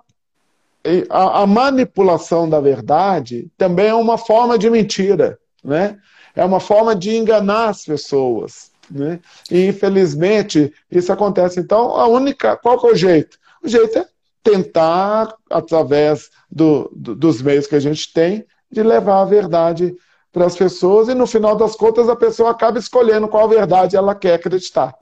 a, 1.09 1.41
a 1.41 1.47
manipulação 1.47 2.49
da 2.49 2.59
verdade 2.59 3.47
também 3.57 3.87
é 3.87 3.93
uma 3.93 4.17
forma 4.17 4.57
de 4.57 4.69
mentira, 4.69 5.39
né? 5.63 5.97
é 6.35 6.43
uma 6.43 6.59
forma 6.59 6.95
de 6.95 7.15
enganar 7.15 7.69
as 7.69 7.83
pessoas. 7.83 8.71
Né? 8.89 9.19
E 9.51 9.67
infelizmente 9.67 10.73
isso 10.89 11.11
acontece. 11.11 11.59
Então, 11.59 11.95
a 11.95 12.07
única. 12.07 12.57
Qual 12.57 12.79
que 12.79 12.87
é 12.87 12.91
o 12.91 12.95
jeito? 12.95 13.37
O 13.63 13.67
jeito 13.67 13.99
é 13.99 14.07
tentar, 14.43 15.35
através 15.49 16.29
do, 16.49 16.89
do, 16.95 17.15
dos 17.15 17.41
meios 17.41 17.67
que 17.67 17.75
a 17.75 17.79
gente 17.79 18.11
tem, 18.13 18.45
de 18.71 18.81
levar 18.81 19.21
a 19.21 19.25
verdade 19.25 19.95
para 20.31 20.45
as 20.45 20.55
pessoas 20.55 21.09
e 21.09 21.13
no 21.13 21.27
final 21.27 21.55
das 21.55 21.75
contas 21.75 22.07
a 22.07 22.15
pessoa 22.15 22.51
acaba 22.51 22.79
escolhendo 22.79 23.27
qual 23.27 23.49
verdade 23.49 23.95
ela 23.95 24.15
quer 24.15 24.35
acreditar. 24.35 24.95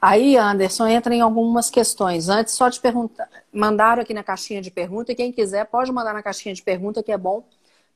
Aí, 0.00 0.36
Anderson, 0.36 0.86
entra 0.86 1.12
em 1.12 1.20
algumas 1.20 1.68
questões. 1.68 2.28
Antes, 2.28 2.54
só 2.54 2.70
te 2.70 2.80
perguntar, 2.80 3.28
mandaram 3.52 4.02
aqui 4.02 4.14
na 4.14 4.22
caixinha 4.22 4.62
de 4.62 4.70
pergunta, 4.70 5.10
e 5.10 5.14
quem 5.14 5.32
quiser 5.32 5.64
pode 5.66 5.90
mandar 5.90 6.14
na 6.14 6.22
caixinha 6.22 6.54
de 6.54 6.62
pergunta, 6.62 7.02
que 7.02 7.10
é 7.10 7.18
bom 7.18 7.42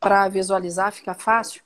para 0.03 0.28
visualizar, 0.28 0.92
fica 0.92 1.14
fácil. 1.14 1.62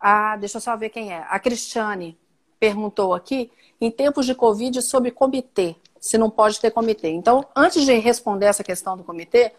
Ah, 0.00 0.36
deixa 0.36 0.58
eu 0.58 0.60
só 0.62 0.76
ver 0.76 0.90
quem 0.90 1.12
é. 1.12 1.26
A 1.28 1.38
Cristiane 1.40 2.16
perguntou 2.58 3.12
aqui, 3.12 3.50
em 3.80 3.90
tempos 3.90 4.24
de 4.24 4.34
Covid, 4.34 4.80
sobre 4.80 5.10
comitê 5.10 5.76
se 6.00 6.16
não 6.16 6.30
pode 6.30 6.58
ter 6.58 6.70
comitê. 6.70 7.10
Então, 7.10 7.46
antes 7.54 7.84
de 7.84 7.92
responder 7.98 8.46
essa 8.46 8.64
questão 8.64 8.96
do 8.96 9.04
comitê, 9.04 9.52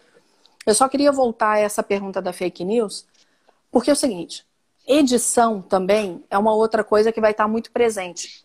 eu 0.66 0.74
só 0.74 0.88
queria 0.88 1.12
voltar 1.12 1.52
a 1.52 1.58
essa 1.58 1.82
pergunta 1.82 2.20
da 2.20 2.32
fake 2.32 2.64
news, 2.64 3.06
porque 3.70 3.90
é 3.90 3.92
o 3.92 3.96
seguinte: 3.96 4.44
edição 4.86 5.62
também 5.62 6.24
é 6.28 6.36
uma 6.36 6.52
outra 6.52 6.82
coisa 6.82 7.12
que 7.12 7.20
vai 7.20 7.30
estar 7.30 7.46
muito 7.46 7.70
presente. 7.70 8.44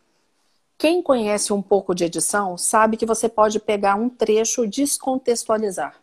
Quem 0.77 1.01
conhece 1.01 1.51
um 1.51 1.61
pouco 1.61 1.95
de 1.95 2.05
edição 2.05 2.55
sabe 2.55 2.97
que 2.97 3.05
você 3.05 3.27
pode 3.27 3.59
pegar 3.59 3.95
um 3.95 4.09
trecho 4.09 4.63
e 4.63 4.67
descontextualizar. 4.67 5.95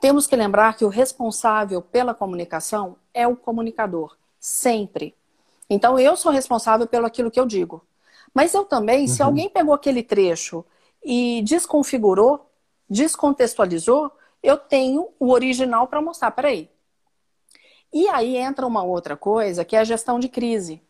Temos 0.00 0.26
que 0.26 0.36
lembrar 0.36 0.76
que 0.76 0.84
o 0.84 0.88
responsável 0.88 1.80
pela 1.80 2.14
comunicação 2.14 2.96
é 3.14 3.26
o 3.26 3.36
comunicador, 3.36 4.16
sempre. 4.38 5.14
Então 5.68 5.98
eu 5.98 6.16
sou 6.16 6.30
responsável 6.30 6.86
pelo 6.86 7.06
aquilo 7.06 7.30
que 7.30 7.40
eu 7.40 7.46
digo. 7.46 7.82
Mas 8.32 8.52
eu 8.52 8.64
também, 8.64 9.02
uhum. 9.02 9.08
se 9.08 9.22
alguém 9.22 9.48
pegou 9.48 9.74
aquele 9.74 10.02
trecho 10.02 10.64
e 11.02 11.42
desconfigurou, 11.42 12.50
descontextualizou, 12.88 14.12
eu 14.42 14.56
tenho 14.56 15.08
o 15.18 15.32
original 15.32 15.86
para 15.86 16.02
mostrar. 16.02 16.30
Peraí. 16.30 16.68
E 17.92 18.08
aí 18.08 18.36
entra 18.36 18.66
uma 18.66 18.82
outra 18.82 19.16
coisa, 19.16 19.64
que 19.64 19.74
é 19.74 19.78
a 19.78 19.84
gestão 19.84 20.20
de 20.20 20.28
crise. 20.28 20.82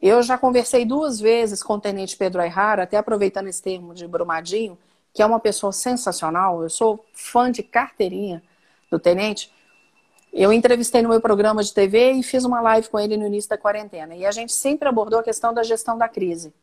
Eu 0.00 0.22
já 0.22 0.38
conversei 0.38 0.84
duas 0.84 1.20
vezes 1.20 1.62
com 1.62 1.74
o 1.74 1.80
tenente 1.80 2.16
Pedro 2.16 2.40
Ayrara, 2.40 2.84
até 2.84 2.96
aproveitando 2.96 3.48
esse 3.48 3.62
termo 3.62 3.94
de 3.94 4.08
Brumadinho, 4.08 4.78
que 5.12 5.22
é 5.22 5.26
uma 5.26 5.40
pessoa 5.40 5.72
sensacional. 5.72 6.62
Eu 6.62 6.70
sou 6.70 7.04
fã 7.12 7.50
de 7.50 7.62
carteirinha 7.62 8.42
do 8.90 8.98
tenente. 8.98 9.52
Eu 10.32 10.52
entrevistei 10.52 11.02
no 11.02 11.10
meu 11.10 11.20
programa 11.20 11.62
de 11.62 11.74
TV 11.74 12.12
e 12.12 12.22
fiz 12.22 12.44
uma 12.44 12.60
live 12.60 12.88
com 12.88 12.98
ele 12.98 13.16
no 13.16 13.26
início 13.26 13.50
da 13.50 13.58
quarentena. 13.58 14.14
E 14.14 14.24
a 14.24 14.30
gente 14.30 14.52
sempre 14.52 14.88
abordou 14.88 15.18
a 15.18 15.22
questão 15.22 15.52
da 15.52 15.62
gestão 15.62 15.98
da 15.98 16.08
crise. 16.08 16.54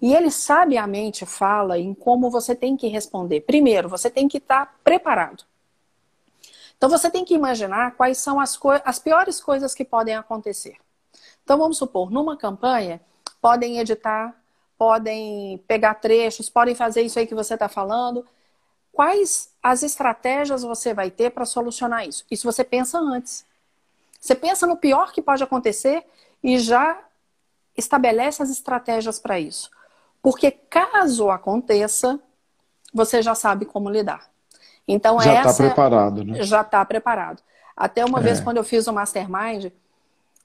E 0.00 0.14
ele 0.14 0.30
sabiamente 0.30 1.26
fala 1.26 1.78
em 1.78 1.92
como 1.92 2.30
você 2.30 2.54
tem 2.54 2.76
que 2.76 2.88
responder. 2.88 3.42
Primeiro, 3.42 3.88
você 3.88 4.08
tem 4.08 4.26
que 4.26 4.38
estar 4.38 4.78
preparado. 4.82 5.44
Então 6.78 6.88
você 6.88 7.10
tem 7.10 7.22
que 7.22 7.34
imaginar 7.34 7.94
quais 7.96 8.16
são 8.16 8.40
as, 8.40 8.58
as 8.86 8.98
piores 8.98 9.38
coisas 9.38 9.74
que 9.74 9.84
podem 9.84 10.16
acontecer. 10.16 10.76
Então 11.44 11.58
vamos 11.58 11.76
supor, 11.76 12.10
numa 12.10 12.38
campanha, 12.38 13.00
podem 13.42 13.78
editar, 13.78 14.39
podem 14.80 15.58
pegar 15.68 15.92
trechos, 15.92 16.48
podem 16.48 16.74
fazer 16.74 17.02
isso 17.02 17.18
aí 17.18 17.26
que 17.26 17.34
você 17.34 17.52
está 17.52 17.68
falando. 17.68 18.24
Quais 18.90 19.50
as 19.62 19.82
estratégias 19.82 20.62
você 20.62 20.94
vai 20.94 21.10
ter 21.10 21.28
para 21.32 21.44
solucionar 21.44 22.08
isso? 22.08 22.24
Isso 22.30 22.50
você 22.50 22.64
pensa 22.64 22.98
antes. 22.98 23.44
Você 24.18 24.34
pensa 24.34 24.66
no 24.66 24.78
pior 24.78 25.12
que 25.12 25.20
pode 25.20 25.44
acontecer 25.44 26.02
e 26.42 26.58
já 26.58 26.98
estabelece 27.76 28.42
as 28.42 28.48
estratégias 28.48 29.18
para 29.18 29.38
isso. 29.38 29.70
Porque 30.22 30.50
caso 30.50 31.28
aconteça, 31.28 32.18
você 32.90 33.20
já 33.20 33.34
sabe 33.34 33.66
como 33.66 33.90
lidar. 33.90 34.30
Então 34.88 35.20
já 35.20 35.42
está 35.42 35.52
preparado, 35.52 36.24
né? 36.24 36.42
Já 36.42 36.62
está 36.62 36.82
preparado. 36.86 37.42
Até 37.76 38.02
uma 38.02 38.20
é. 38.20 38.22
vez 38.22 38.40
quando 38.40 38.56
eu 38.56 38.64
fiz 38.64 38.86
o 38.86 38.94
mastermind, 38.94 39.70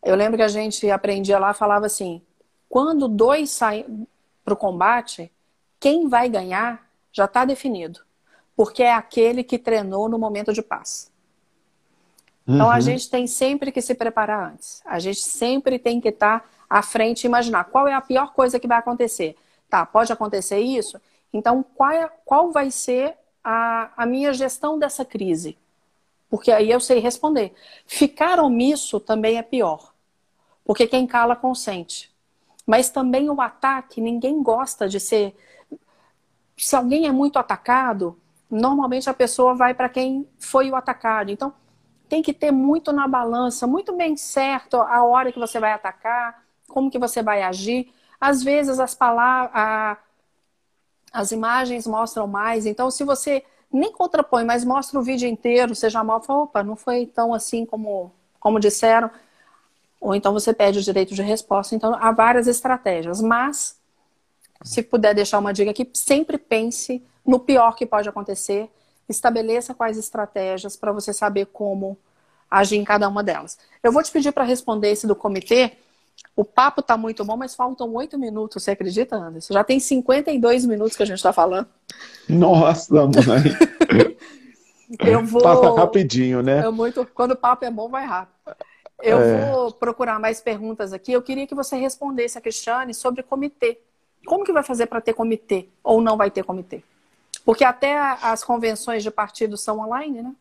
eu 0.04 0.14
lembro 0.14 0.36
que 0.36 0.44
a 0.44 0.50
gente 0.50 0.92
aprendia 0.92 1.40
lá, 1.40 1.54
falava 1.54 1.86
assim: 1.86 2.22
quando 2.68 3.08
dois 3.08 3.50
saem 3.50 4.06
para 4.46 4.54
o 4.54 4.58
combate, 4.58 5.30
quem 5.80 6.08
vai 6.08 6.30
ganhar 6.30 6.88
já 7.12 7.26
está 7.26 7.43
definido, 7.43 8.00
porque 8.56 8.84
é 8.84 8.93
aquele 8.93 9.43
que 9.43 9.60
treinou 9.60 10.08
no 10.08 10.18
momento 10.18 10.54
de 10.54 10.62
paz. 10.62 11.12
Então 12.48 12.68
uhum. 12.68 12.72
a 12.72 12.80
gente 12.80 13.10
tem 13.10 13.28
sempre 13.28 13.72
que 13.72 13.82
se 13.82 13.93
preparar 13.96 14.54
antes. 14.54 14.82
A 14.86 15.00
gente 15.00 15.20
sempre 15.20 15.78
tem 15.78 16.00
que 16.00 16.10
estar 16.10 16.41
tá 16.41 16.46
à 16.70 16.82
frente 16.82 17.24
e 17.24 17.28
imaginar 17.28 17.66
qual 17.66 17.88
é 17.88 17.93
a 17.93 18.02
pior 18.02 18.34
coisa 18.34 18.60
que 18.60 18.68
vai 18.68 18.78
acontecer 18.78 19.36
tá, 19.76 19.86
pode 19.86 20.12
acontecer 20.14 20.60
isso, 20.60 21.02
então 21.34 21.64
qual, 21.76 21.91
é, 21.91 22.10
qual 22.24 22.52
vai 22.52 22.72
ser 22.72 23.14
a, 23.43 23.91
a 23.98 24.06
minha 24.06 24.34
gestão 24.34 24.80
dessa 24.80 25.04
crise? 25.04 25.58
Porque 26.30 26.52
aí 26.52 26.72
eu 26.72 26.80
sei 26.80 27.00
responder. 27.00 27.54
Ficar 27.86 28.39
omisso 28.39 29.00
também 29.00 29.38
é 29.38 29.43
pior, 29.43 29.93
porque 30.64 30.88
quem 30.88 31.06
cala 31.06 31.36
consente. 31.36 32.10
Mas 32.66 32.89
também 32.89 33.30
o 33.30 33.39
ataque, 33.41 34.01
ninguém 34.01 34.41
gosta 34.41 34.88
de 34.88 34.99
ser. 34.99 35.36
Se 36.57 36.76
alguém 36.76 37.05
é 37.05 37.11
muito 37.11 37.38
atacado, 37.38 38.20
normalmente 38.49 39.09
a 39.09 39.13
pessoa 39.13 39.53
vai 39.53 39.74
para 39.74 39.89
quem 39.89 40.28
foi 40.39 40.72
o 40.72 40.76
atacado. 40.76 41.32
Então, 41.32 41.53
tem 42.07 42.22
que 42.22 42.34
ter 42.34 42.51
muito 42.51 42.91
na 42.91 43.07
balança, 43.07 43.68
muito 43.68 43.93
bem 43.95 44.16
certo 44.16 44.78
a 44.78 45.03
hora 45.03 45.32
que 45.32 45.39
você 45.39 45.59
vai 45.59 45.72
atacar, 45.72 46.43
como 46.68 46.89
que 46.89 46.99
você 46.99 47.22
vai 47.22 47.41
agir, 47.41 47.91
às 48.20 48.43
vezes 48.43 48.80
as 48.80 48.95
palavras, 48.95 49.97
as 51.11 51.32
imagens 51.32 51.88
mostram 51.88 52.28
mais. 52.28 52.66
Então, 52.66 52.91
se 52.91 53.03
você 53.03 53.43
nem 53.72 53.91
contrapõe, 53.91 54.43
mas 54.45 54.63
mostra 54.63 54.99
o 54.99 55.03
vídeo 55.03 55.28
inteiro, 55.28 55.74
já 55.76 56.03
mal 56.03 56.22
fala, 56.22 56.43
opa, 56.43 56.63
não 56.63 56.76
foi 56.76 57.05
tão 57.05 57.34
assim 57.34 57.66
como, 57.66 58.11
como 58.39 58.59
disseram. 58.59 59.09
Ou 60.06 60.14
então 60.14 60.32
você 60.32 60.53
pede 60.53 60.78
o 60.78 60.84
direito 60.84 61.16
de 61.16 61.24
resposta. 61.24 61.74
Então, 61.74 61.95
há 61.99 62.12
várias 62.12 62.45
estratégias. 62.45 63.20
Mas, 63.22 63.76
se 64.62 64.84
puder 64.84 65.16
deixar 65.16 65.39
uma 65.39 65.51
dica 65.51 65.72
aqui, 65.72 65.89
sempre 65.95 66.38
pense 66.38 67.03
no 67.26 67.39
pior 67.39 67.76
que 67.76 67.88
pode 67.88 68.08
acontecer. 68.08 68.70
Estabeleça 69.10 69.74
quais 69.74 69.97
estratégias 69.97 70.78
para 70.78 70.91
você 70.91 71.12
saber 71.12 71.47
como 71.47 71.97
agir 72.51 72.78
em 72.78 72.84
cada 72.84 73.10
uma 73.10 73.24
delas. 73.24 73.58
Eu 73.82 73.91
vou 73.91 74.03
te 74.03 74.12
pedir 74.12 74.32
para 74.32 74.43
responder 74.43 74.91
esse 74.91 75.08
do 75.08 75.16
comitê, 75.16 75.72
o 76.36 76.45
papo 76.45 76.84
tá 76.84 76.95
muito 76.95 77.26
bom, 77.26 77.36
mas 77.36 77.56
faltam 77.56 77.91
oito 77.95 78.18
minutos, 78.18 78.64
você 78.64 78.72
acredita, 78.72 79.16
Anderson? 79.16 79.53
Já 79.56 79.64
tem 79.64 79.80
52 79.80 80.66
minutos 80.66 80.95
que 80.95 81.01
a 81.01 81.06
gente 81.06 81.18
está 81.18 81.34
falando. 81.34 81.68
Nossa, 82.30 82.93
mãe. 82.93 84.16
Eu 85.03 85.26
vou. 85.26 85.41
Passa 85.41 85.74
rapidinho, 85.74 86.43
né? 86.43 86.60
É 86.60 86.70
muito... 86.70 87.08
Quando 87.14 87.32
o 87.32 87.36
papo 87.36 87.66
é 87.66 87.72
bom, 87.72 87.89
vai 87.89 88.06
rápido. 88.06 88.36
Eu 89.02 89.20
é... 89.20 89.52
vou 89.52 89.72
procurar 89.72 90.20
mais 90.20 90.41
perguntas 90.41 90.93
aqui. 90.93 91.12
Eu 91.12 91.22
queria 91.22 91.48
que 91.48 91.56
você 91.56 91.76
respondesse 91.76 92.38
a 92.38 92.41
Cristiane 92.41 92.93
sobre 92.93 93.24
comitê. 93.24 93.80
Como 94.26 94.43
que 94.43 94.54
vai 94.54 94.64
fazer 94.64 94.88
para 94.88 95.02
ter 95.02 95.14
comitê? 95.14 95.68
Ou 95.84 96.02
não 96.02 96.18
vai 96.18 96.32
ter 96.32 96.43
comitê? 96.43 96.84
Porque 97.43 97.64
até 97.64 97.98
as 97.98 98.43
convenções 98.43 99.04
de 99.04 99.12
partido 99.12 99.56
são 99.56 99.80
online, 99.80 100.22
né? 100.24 100.34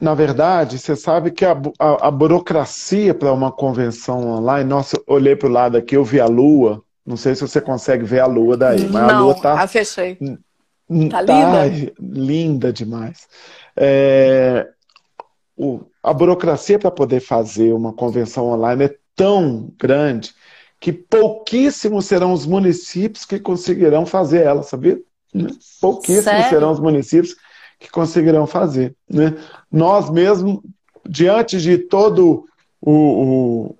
Na 0.00 0.14
verdade, 0.14 0.78
você 0.78 0.94
sabe 0.94 1.30
que 1.30 1.44
a, 1.44 1.56
a, 1.78 2.08
a 2.08 2.10
burocracia 2.10 3.14
para 3.14 3.32
uma 3.32 3.50
convenção 3.50 4.28
online, 4.28 4.68
nossa, 4.68 5.00
olhei 5.06 5.34
para 5.34 5.48
o 5.48 5.52
lado 5.52 5.76
aqui, 5.76 5.96
eu 5.96 6.04
vi 6.04 6.20
a 6.20 6.26
lua, 6.26 6.82
não 7.04 7.16
sei 7.16 7.34
se 7.34 7.40
você 7.40 7.60
consegue 7.60 8.04
ver 8.04 8.20
a 8.20 8.26
lua 8.26 8.56
daí, 8.56 8.86
mas 8.88 9.06
não, 9.06 9.16
a 9.16 9.20
lua 9.20 9.34
tá. 9.40 9.62
Ah, 9.62 9.66
fechei. 9.66 10.16
Tá, 10.16 10.28
tá 11.10 11.22
linda? 11.22 11.92
linda 12.00 12.72
demais. 12.72 13.28
É, 13.74 14.68
o, 15.56 15.80
a 16.06 16.12
burocracia 16.12 16.78
para 16.78 16.88
poder 16.88 17.18
fazer 17.18 17.72
uma 17.72 17.92
convenção 17.92 18.46
online 18.50 18.84
é 18.84 18.96
tão 19.16 19.72
grande 19.76 20.32
que 20.78 20.92
pouquíssimos 20.92 22.06
serão 22.06 22.32
os 22.32 22.46
municípios 22.46 23.24
que 23.24 23.40
conseguirão 23.40 24.06
fazer 24.06 24.44
ela, 24.44 24.62
sabia? 24.62 25.00
Pouquíssimos 25.80 26.24
Sério? 26.24 26.48
serão 26.48 26.70
os 26.70 26.78
municípios 26.78 27.34
que 27.80 27.90
conseguirão 27.90 28.46
fazer. 28.46 28.94
Né? 29.10 29.34
Nós 29.68 30.08
mesmo, 30.08 30.62
diante 31.04 31.60
de 31.60 31.76
todo 31.76 32.44
o, 32.80 32.92
o 32.92 33.76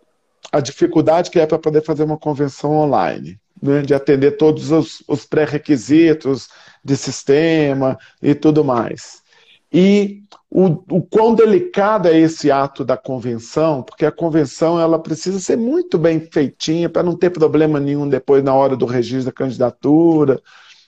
a 0.51 0.59
dificuldade 0.59 1.31
que 1.31 1.39
é 1.39 1.47
para 1.47 1.61
poder 1.61 1.85
fazer 1.85 2.03
uma 2.03 2.18
convenção 2.18 2.72
online, 2.72 3.39
né? 3.62 3.83
de 3.83 3.95
atender 3.95 4.33
todos 4.33 4.72
os, 4.72 5.01
os 5.07 5.24
pré-requisitos 5.24 6.49
de 6.85 6.97
sistema 6.97 7.97
e 8.20 8.35
tudo 8.35 8.64
mais. 8.64 9.24
E 9.72 10.22
o, 10.50 10.66
o 10.96 11.02
quão 11.02 11.34
delicado 11.34 12.08
é 12.08 12.16
esse 12.16 12.50
ato 12.50 12.84
da 12.84 12.96
convenção, 12.96 13.82
porque 13.82 14.06
a 14.06 14.12
convenção 14.12 14.80
ela 14.80 14.98
precisa 14.98 15.38
ser 15.40 15.56
muito 15.56 15.98
bem 15.98 16.20
feitinha 16.20 16.88
para 16.88 17.02
não 17.02 17.16
ter 17.16 17.30
problema 17.30 17.80
nenhum 17.80 18.08
depois 18.08 18.42
na 18.42 18.54
hora 18.54 18.76
do 18.76 18.86
registro 18.86 19.26
da 19.26 19.32
candidatura 19.32 20.40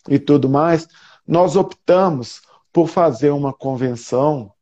e 0.08 0.18
tudo 0.18 0.48
mais. 0.48 0.88
Nós 1.26 1.56
optamos 1.56 2.40
por 2.72 2.88
fazer 2.88 3.30
uma 3.30 3.52
convenção 3.52 4.52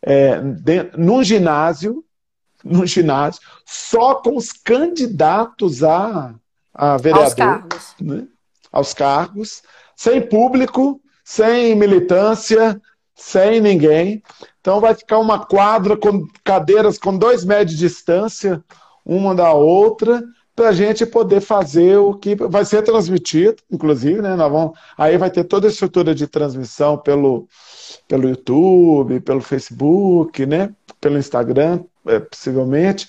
é, 0.00 0.40
no 0.96 1.22
ginásio, 1.24 2.04
no 2.64 2.86
ginásio, 2.86 3.40
só 3.64 4.14
com 4.14 4.36
os 4.36 4.52
candidatos 4.52 5.82
a, 5.82 6.34
a 6.72 6.96
vereador. 6.96 7.24
Aos 7.24 7.34
cargos. 7.34 7.94
Né? 8.00 8.26
Aos 8.72 8.94
cargos, 8.94 9.62
sem 9.96 10.20
público, 10.20 11.00
sem 11.24 11.74
militância, 11.74 12.80
sem 13.16 13.60
ninguém. 13.60 14.22
Então 14.60 14.80
vai 14.80 14.94
ficar 14.94 15.18
uma 15.18 15.44
quadra 15.44 15.96
com 15.96 16.26
cadeiras 16.44 16.98
com 16.98 17.16
dois 17.16 17.44
metros 17.44 17.70
de 17.70 17.78
distância, 17.78 18.62
uma 19.04 19.34
da 19.34 19.52
outra, 19.52 20.22
para 20.54 20.68
a 20.68 20.72
gente 20.72 21.04
poder 21.04 21.40
fazer 21.40 21.96
o 21.98 22.14
que 22.14 22.34
vai 22.34 22.64
ser 22.64 22.82
transmitido, 22.82 23.56
inclusive, 23.70 24.22
né? 24.22 24.34
Nós 24.36 24.50
vamos, 24.50 24.78
aí 24.96 25.16
vai 25.18 25.30
ter 25.30 25.44
toda 25.44 25.66
a 25.66 25.70
estrutura 25.70 26.14
de 26.14 26.26
transmissão 26.26 26.96
pelo, 26.96 27.46
pelo 28.08 28.28
YouTube, 28.28 29.20
pelo 29.20 29.40
Facebook, 29.40 30.46
né? 30.46 30.70
Pelo 30.98 31.18
Instagram, 31.18 31.80
é, 32.06 32.20
possivelmente. 32.20 33.06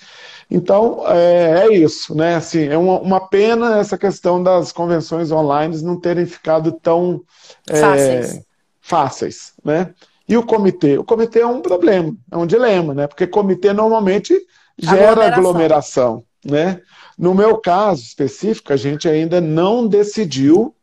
Então, 0.50 1.02
é, 1.06 1.66
é, 1.66 1.74
isso, 1.74 2.14
né? 2.14 2.36
Assim, 2.36 2.66
é 2.66 2.76
uma, 2.76 3.00
uma, 3.00 3.28
pena 3.28 3.78
essa 3.78 3.96
questão 3.96 4.42
das 4.42 4.70
convenções 4.70 5.30
online 5.30 5.82
não 5.82 5.98
terem 5.98 6.26
ficado 6.26 6.72
tão 6.72 7.22
é, 7.66 8.42
fáceis. 8.88 9.52
né? 9.64 9.94
E 10.28 10.36
o 10.36 10.42
comitê? 10.42 10.98
O 10.98 11.04
comitê 11.04 11.40
é 11.40 11.46
um 11.46 11.60
problema, 11.60 12.14
é 12.30 12.36
um 12.36 12.46
dilema, 12.46 12.94
né? 12.94 13.06
Porque 13.06 13.26
comitê 13.26 13.72
normalmente 13.72 14.34
gera 14.78 15.26
aglomeração. 15.26 15.34
aglomeração 15.38 16.24
né? 16.44 16.80
No 17.16 17.34
meu 17.34 17.58
caso 17.58 18.02
específico, 18.02 18.72
a 18.72 18.76
gente 18.76 19.08
ainda 19.08 19.40
não 19.40 19.86
decidiu 19.86 20.74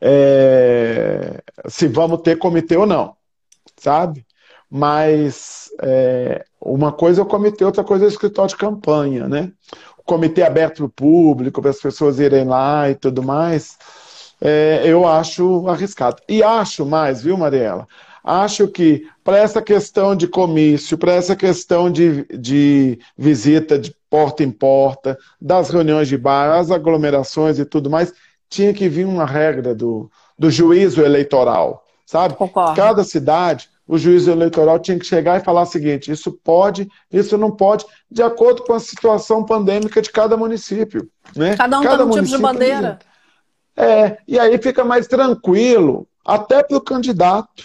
é, 0.00 1.42
se 1.68 1.86
vamos 1.88 2.22
ter 2.22 2.38
comitê 2.38 2.76
ou 2.76 2.86
não, 2.86 3.16
sabe? 3.76 4.26
Mas 4.68 5.68
é, 5.82 6.44
uma 6.60 6.92
coisa 6.92 7.20
é 7.20 7.24
o 7.24 7.26
comitê, 7.26 7.64
outra 7.64 7.82
coisa 7.82 8.04
é 8.04 8.08
o 8.08 8.10
escritório 8.10 8.50
de 8.50 8.56
campanha, 8.56 9.28
né? 9.28 9.52
O 9.98 10.02
comitê 10.02 10.42
aberto 10.42 10.76
para 10.76 10.86
o 10.86 10.88
público, 10.88 11.60
para 11.60 11.70
as 11.70 11.80
pessoas 11.80 12.18
irem 12.18 12.44
lá 12.44 12.88
e 12.90 12.94
tudo 12.94 13.22
mais, 13.22 13.76
é, 14.40 14.82
eu 14.84 15.06
acho 15.06 15.66
arriscado. 15.68 16.22
E 16.28 16.42
acho 16.42 16.86
mais, 16.86 17.22
viu, 17.22 17.36
Mariela? 17.36 17.86
Acho 18.22 18.68
que 18.68 19.06
para 19.24 19.38
essa 19.38 19.62
questão 19.62 20.14
de 20.14 20.28
comício, 20.28 20.98
para 20.98 21.12
essa 21.12 21.34
questão 21.34 21.90
de, 21.90 22.24
de 22.26 22.98
visita 23.16 23.78
de 23.78 23.94
porta 24.10 24.42
em 24.42 24.50
porta, 24.50 25.18
das 25.40 25.70
reuniões 25.70 26.08
de 26.08 26.18
bar, 26.18 26.58
as 26.58 26.70
aglomerações 26.70 27.58
e 27.58 27.64
tudo 27.64 27.88
mais, 27.88 28.12
tinha 28.48 28.74
que 28.74 28.88
vir 28.88 29.06
uma 29.06 29.24
regra 29.24 29.74
do, 29.74 30.10
do 30.38 30.50
juízo 30.50 31.02
eleitoral, 31.02 31.84
sabe? 32.04 32.34
Concordo. 32.34 32.74
Cada 32.74 33.04
cidade, 33.04 33.68
o 33.86 33.96
juízo 33.96 34.30
eleitoral 34.30 34.78
tinha 34.78 34.98
que 34.98 35.06
chegar 35.06 35.40
e 35.40 35.44
falar 35.44 35.62
o 35.62 35.66
seguinte: 35.66 36.10
isso 36.10 36.32
pode, 36.32 36.88
isso 37.10 37.38
não 37.38 37.50
pode, 37.50 37.86
de 38.10 38.22
acordo 38.22 38.64
com 38.64 38.74
a 38.74 38.80
situação 38.80 39.44
pandêmica 39.44 40.02
de 40.02 40.10
cada 40.10 40.36
município. 40.36 41.08
Né? 41.34 41.56
Cada 41.56 41.78
um 41.78 41.82
cada 41.82 41.98
tem 41.98 42.06
um 42.06 42.10
tipo 42.10 42.26
de 42.26 42.38
bandeira. 42.38 42.98
É, 43.80 44.18
e 44.26 44.38
aí 44.38 44.58
fica 44.58 44.84
mais 44.84 45.06
tranquilo, 45.06 46.06
até 46.24 46.62
para 46.62 46.76
o 46.76 46.80
candidato 46.80 47.64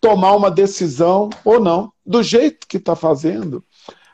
tomar 0.00 0.34
uma 0.34 0.50
decisão 0.50 1.28
ou 1.44 1.60
não, 1.60 1.92
do 2.06 2.22
jeito 2.22 2.66
que 2.66 2.76
está 2.76 2.96
fazendo 2.96 3.62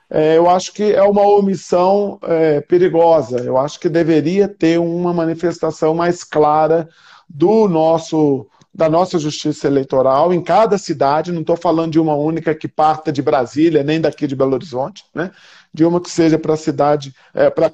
é, 0.09 0.37
eu 0.37 0.49
acho 0.49 0.73
que 0.73 0.93
é 0.93 1.03
uma 1.03 1.23
omissão 1.23 2.19
é, 2.23 2.61
perigosa. 2.61 3.41
Eu 3.41 3.59
acho 3.59 3.81
que 3.81 3.89
deveria 3.89 4.49
ter 4.49 4.79
uma 4.79 5.13
manifestação 5.13 5.95
mais 5.95 6.23
clara 6.23 6.89
do 7.29 7.69
nosso 7.69 8.47
da 8.73 8.91
nossa 8.91 9.19
justiça 9.19 9.67
eleitoral 9.67 10.35
em 10.35 10.43
cada 10.43 10.77
cidade. 10.77 11.33
Não 11.33 11.41
estou 11.41 11.57
falando 11.57 11.93
de 11.93 11.99
uma 11.99 12.15
única 12.15 12.55
que 12.55 12.69
parta 12.69 13.11
de 13.11 13.23
Brasília, 13.23 13.83
nem 13.83 13.99
daqui 13.99 14.27
de 14.27 14.37
Belo 14.37 14.53
Horizonte, 14.53 15.03
né? 15.15 15.31
De 15.73 15.83
uma 15.83 15.99
que 15.99 16.11
seja 16.11 16.39
para 16.39 16.53
a 16.53 16.59
cidade, 16.59 17.15
é, 17.33 17.49
para 17.49 17.73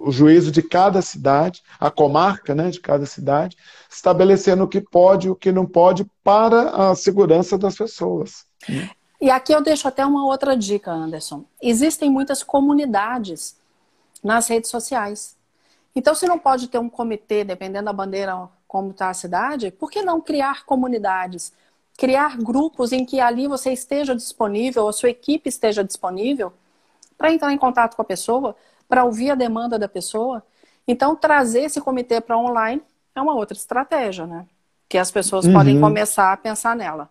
o 0.00 0.10
juízo 0.10 0.50
de 0.50 0.62
cada 0.62 1.02
cidade, 1.02 1.62
a 1.78 1.90
comarca, 1.90 2.54
né, 2.54 2.70
de 2.70 2.80
cada 2.80 3.04
cidade, 3.04 3.56
estabelecendo 3.88 4.64
o 4.64 4.68
que 4.68 4.80
pode 4.80 5.28
e 5.28 5.30
o 5.30 5.36
que 5.36 5.52
não 5.52 5.66
pode 5.66 6.04
para 6.24 6.70
a 6.70 6.94
segurança 6.94 7.58
das 7.58 7.76
pessoas. 7.76 8.46
Né? 8.66 8.90
E 9.20 9.30
aqui 9.30 9.52
eu 9.52 9.62
deixo 9.62 9.86
até 9.86 10.04
uma 10.04 10.24
outra 10.24 10.56
dica, 10.56 10.90
Anderson. 10.90 11.44
Existem 11.60 12.10
muitas 12.10 12.42
comunidades 12.42 13.54
nas 14.24 14.48
redes 14.48 14.70
sociais. 14.70 15.36
Então, 15.94 16.14
se 16.14 16.26
não 16.26 16.38
pode 16.38 16.68
ter 16.68 16.78
um 16.78 16.88
comitê, 16.88 17.44
dependendo 17.44 17.84
da 17.86 17.92
bandeira 17.92 18.48
como 18.66 18.92
está 18.92 19.10
a 19.10 19.14
cidade, 19.14 19.70
por 19.70 19.90
que 19.90 20.02
não 20.02 20.20
criar 20.20 20.64
comunidades? 20.64 21.52
Criar 21.98 22.38
grupos 22.38 22.92
em 22.92 23.04
que 23.04 23.20
ali 23.20 23.46
você 23.46 23.72
esteja 23.72 24.14
disponível, 24.14 24.88
a 24.88 24.92
sua 24.92 25.10
equipe 25.10 25.48
esteja 25.50 25.84
disponível, 25.84 26.52
para 27.18 27.30
entrar 27.30 27.52
em 27.52 27.58
contato 27.58 27.96
com 27.96 28.02
a 28.02 28.04
pessoa, 28.04 28.56
para 28.90 29.04
ouvir 29.04 29.30
a 29.30 29.36
demanda 29.36 29.78
da 29.78 29.88
pessoa. 29.88 30.42
Então, 30.86 31.14
trazer 31.14 31.60
esse 31.60 31.80
comitê 31.80 32.20
para 32.20 32.36
online 32.36 32.82
é 33.14 33.20
uma 33.20 33.36
outra 33.36 33.56
estratégia, 33.56 34.26
né? 34.26 34.44
Que 34.88 34.98
as 34.98 35.12
pessoas 35.12 35.46
uhum. 35.46 35.52
podem 35.52 35.80
começar 35.80 36.32
a 36.32 36.36
pensar 36.36 36.74
nela. 36.74 37.08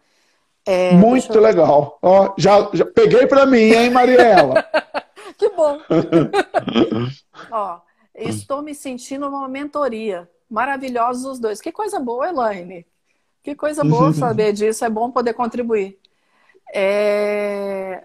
É, 0.65 0.91
Muito 0.91 1.33
eu... 1.33 1.41
legal. 1.41 1.97
Ó, 2.01 2.33
já, 2.37 2.69
já 2.73 2.85
peguei 2.85 3.25
para 3.25 3.45
mim, 3.45 3.71
hein, 3.71 3.89
Mariela? 3.89 4.61
que 5.37 5.49
bom. 5.51 5.79
Ó, 7.49 7.79
estou 8.13 8.61
me 8.61 8.75
sentindo 8.75 9.29
uma 9.29 9.47
mentoria. 9.47 10.29
Maravilhosos 10.49 11.23
os 11.23 11.39
dois. 11.39 11.61
Que 11.61 11.71
coisa 11.71 11.97
boa, 11.97 12.27
Elaine. 12.27 12.85
Que 13.41 13.55
coisa 13.55 13.85
boa 13.85 14.11
saber 14.13 14.51
disso. 14.51 14.83
É 14.83 14.89
bom 14.89 15.09
poder 15.09 15.33
contribuir. 15.33 15.97
É 16.73 18.03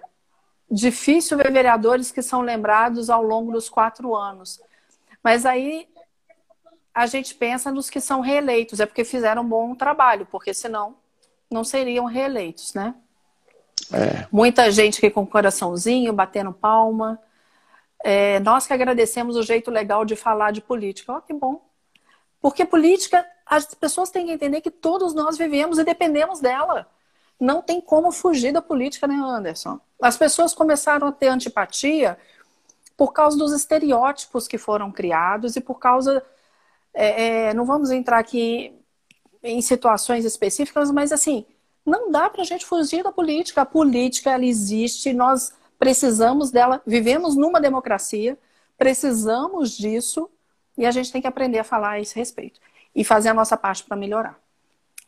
difícil 0.75 1.39
ver 1.39 1.53
vereadores 1.53 2.11
que 2.11 2.21
são 2.21 2.43
lembrados 2.43 3.09
ao 3.09 3.23
longo 3.23 3.53
dos 3.53 3.69
quatro 3.69 4.15
anos. 4.15 4.61
Mas 5.23 5.47
aí 5.47 5.89
a 6.93 7.07
gente 7.07 7.35
pensa 7.35 7.71
nos 7.71 7.89
que 7.89 8.01
são 8.01 8.21
reeleitos, 8.21 8.81
é 8.81 8.87
porque 8.87 9.05
fizeram 9.05 9.43
um 9.43 9.49
bom 9.49 9.75
trabalho, 9.75 10.27
porque 10.31 10.53
senão 10.53 10.97
não 11.51 11.63
seriam 11.63 12.07
reeleitos, 12.07 12.75
né? 12.75 12.95
É. 13.93 14.27
Muita 14.33 14.71
gente 14.71 15.01
que 15.01 15.11
com 15.11 15.27
coraçãozinho, 15.27 16.13
batendo 16.13 16.53
palma. 16.53 17.21
É, 18.03 18.41
nós 18.41 18.67
que 18.67 18.73
agradecemos 18.73 19.37
o 19.37 19.43
jeito 19.43 19.71
legal 19.71 20.05
de 20.05 20.17
falar 20.17 20.51
de 20.51 20.61
política. 20.61 21.13
Ó, 21.13 21.21
que 21.21 21.33
bom. 21.33 21.63
Porque 22.41 22.65
política, 22.65 23.27
as 23.47 23.75
pessoas 23.75 24.11
têm 24.11 24.27
que 24.27 24.33
entender 24.33 24.61
que 24.61 24.71
todos 24.71 25.15
nós 25.15 25.39
vivemos 25.39 25.79
e 25.79 25.85
dependemos 25.85 26.41
dela. 26.41 26.89
Não 27.41 27.61
tem 27.61 27.81
como 27.81 28.13
fugir 28.13 28.53
da 28.53 28.63
política, 28.63 29.07
né, 29.07 29.15
Anderson? 29.15 29.81
As 30.01 30.17
pessoas 30.17 30.55
começaram 30.55 31.09
a 31.09 31.13
ter 31.13 31.29
antipatia 31.29 32.19
por 32.97 33.13
causa 33.13 33.37
dos 33.37 33.53
estereótipos 33.53 34.47
que 34.47 34.59
foram 34.59 34.91
criados 34.93 35.57
e 35.57 35.61
por 35.61 35.79
causa. 35.79 36.25
É, 36.93 37.49
é, 37.49 37.55
não 37.55 37.65
vamos 37.65 37.91
entrar 37.91 38.19
aqui 38.19 38.73
em 39.43 39.61
situações 39.61 40.25
específicas, 40.25 40.91
mas 40.91 41.13
assim, 41.13 41.45
não 41.85 42.11
dá 42.11 42.31
para 42.31 42.43
a 42.43 42.47
gente 42.47 42.65
fugir 42.65 43.03
da 43.03 43.13
política. 43.13 43.63
A 43.63 43.67
política, 43.67 44.31
ela 44.31 44.45
existe, 44.45 45.13
nós 45.13 45.53
precisamos 45.79 46.51
dela, 46.51 46.81
vivemos 46.87 47.37
numa 47.37 47.61
democracia, 47.61 48.39
precisamos 48.79 49.77
disso 49.77 50.31
e 50.79 50.87
a 50.87 50.91
gente 50.91 51.13
tem 51.13 51.21
que 51.21 51.27
aprender 51.27 51.59
a 51.59 51.65
falar 51.65 51.91
a 51.93 52.01
esse 52.01 52.15
respeito 52.15 52.61
e 52.95 53.05
fazer 53.05 53.29
a 53.29 53.35
nossa 53.35 53.57
parte 53.57 53.85
para 53.85 53.97
melhorar. 53.97 54.39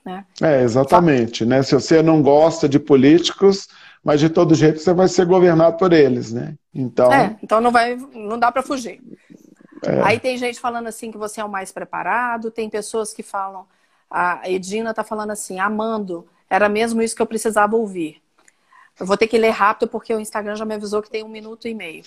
Né? 0.06 0.24
É, 0.40 0.62
exatamente. 0.62 1.44
Né? 1.44 1.62
Se 1.62 1.74
você 1.74 2.02
não 2.02 2.22
gosta 2.22 2.68
de 2.68 2.78
políticos, 2.78 3.68
mas 4.02 4.20
de 4.20 4.30
todo 4.30 4.54
jeito 4.54 4.78
você 4.78 4.94
vai 4.94 5.08
ser 5.08 5.26
governado 5.26 5.76
por 5.76 5.92
eles, 5.92 6.32
né? 6.32 6.54
Então, 6.72 7.12
é, 7.12 7.36
então 7.42 7.60
não, 7.60 7.72
vai, 7.72 7.96
não 8.14 8.38
dá 8.38 8.52
para 8.52 8.62
fugir. 8.62 9.02
É. 9.84 10.02
Aí 10.02 10.20
tem 10.20 10.38
gente 10.38 10.60
falando 10.60 10.86
assim 10.86 11.10
que 11.10 11.18
você 11.18 11.40
é 11.40 11.44
o 11.44 11.48
mais 11.48 11.72
preparado, 11.72 12.50
tem 12.50 12.70
pessoas 12.70 13.12
que 13.12 13.22
falam 13.22 13.66
a 14.10 14.48
Edina 14.48 14.90
está 14.90 15.02
falando 15.02 15.30
assim, 15.30 15.58
amando, 15.58 16.26
era 16.48 16.68
mesmo 16.68 17.02
isso 17.02 17.14
que 17.14 17.22
eu 17.22 17.26
precisava 17.26 17.76
ouvir. 17.76 18.22
Eu 18.98 19.04
vou 19.04 19.16
ter 19.16 19.26
que 19.26 19.36
ler 19.36 19.50
rápido 19.50 19.88
porque 19.88 20.14
o 20.14 20.20
Instagram 20.20 20.56
já 20.56 20.64
me 20.64 20.74
avisou 20.74 21.02
que 21.02 21.10
tem 21.10 21.24
um 21.24 21.28
minuto 21.28 21.68
e 21.68 21.74
meio. 21.74 22.04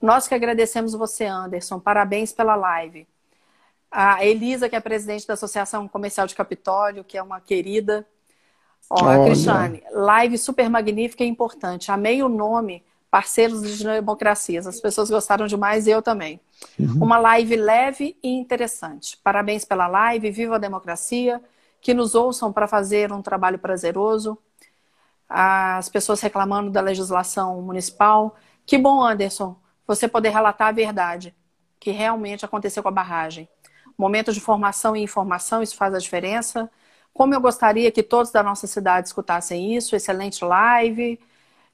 Nós 0.00 0.26
que 0.26 0.34
agradecemos 0.34 0.92
você, 0.92 1.26
Anderson. 1.26 1.78
Parabéns 1.78 2.32
pela 2.32 2.56
live. 2.56 3.06
A 3.92 4.24
Elisa, 4.24 4.70
que 4.70 4.74
é 4.74 4.80
presidente 4.80 5.26
da 5.26 5.34
Associação 5.34 5.86
Comercial 5.86 6.26
de 6.26 6.34
Capitólio, 6.34 7.04
que 7.04 7.18
é 7.18 7.22
uma 7.22 7.40
querida. 7.40 8.06
Ó, 8.88 9.06
a 9.06 9.24
Cristiane, 9.24 9.82
live 9.92 10.38
super 10.38 10.70
magnífica 10.70 11.22
e 11.22 11.28
importante. 11.28 11.92
Amei 11.92 12.22
o 12.22 12.28
nome, 12.28 12.82
parceiros 13.10 13.62
de 13.62 13.84
democracias. 13.84 14.66
As 14.66 14.80
pessoas 14.80 15.10
gostaram 15.10 15.46
demais 15.46 15.86
e 15.86 15.90
eu 15.90 16.00
também. 16.00 16.40
Uhum. 16.78 17.04
Uma 17.04 17.18
live 17.18 17.54
leve 17.54 18.16
e 18.22 18.30
interessante. 18.30 19.18
Parabéns 19.22 19.64
pela 19.64 19.86
live, 19.86 20.30
viva 20.30 20.54
a 20.56 20.58
democracia, 20.58 21.42
que 21.78 21.92
nos 21.92 22.14
ouçam 22.14 22.50
para 22.50 22.66
fazer 22.66 23.12
um 23.12 23.20
trabalho 23.20 23.58
prazeroso. 23.58 24.38
As 25.28 25.90
pessoas 25.90 26.20
reclamando 26.22 26.70
da 26.70 26.80
legislação 26.80 27.60
municipal. 27.60 28.36
Que 28.64 28.78
bom, 28.78 29.02
Anderson, 29.02 29.56
você 29.86 30.08
poder 30.08 30.30
relatar 30.30 30.68
a 30.68 30.72
verdade, 30.72 31.34
que 31.78 31.90
realmente 31.90 32.44
aconteceu 32.44 32.82
com 32.82 32.88
a 32.88 32.92
barragem. 32.92 33.48
Momento 33.96 34.32
de 34.32 34.40
formação 34.40 34.96
e 34.96 35.02
informação, 35.02 35.62
isso 35.62 35.76
faz 35.76 35.94
a 35.94 35.98
diferença. 35.98 36.70
Como 37.12 37.34
eu 37.34 37.40
gostaria 37.40 37.90
que 37.90 38.02
todos 38.02 38.32
da 38.32 38.42
nossa 38.42 38.66
cidade 38.66 39.08
escutassem 39.08 39.74
isso, 39.74 39.94
excelente 39.94 40.44
live. 40.44 41.20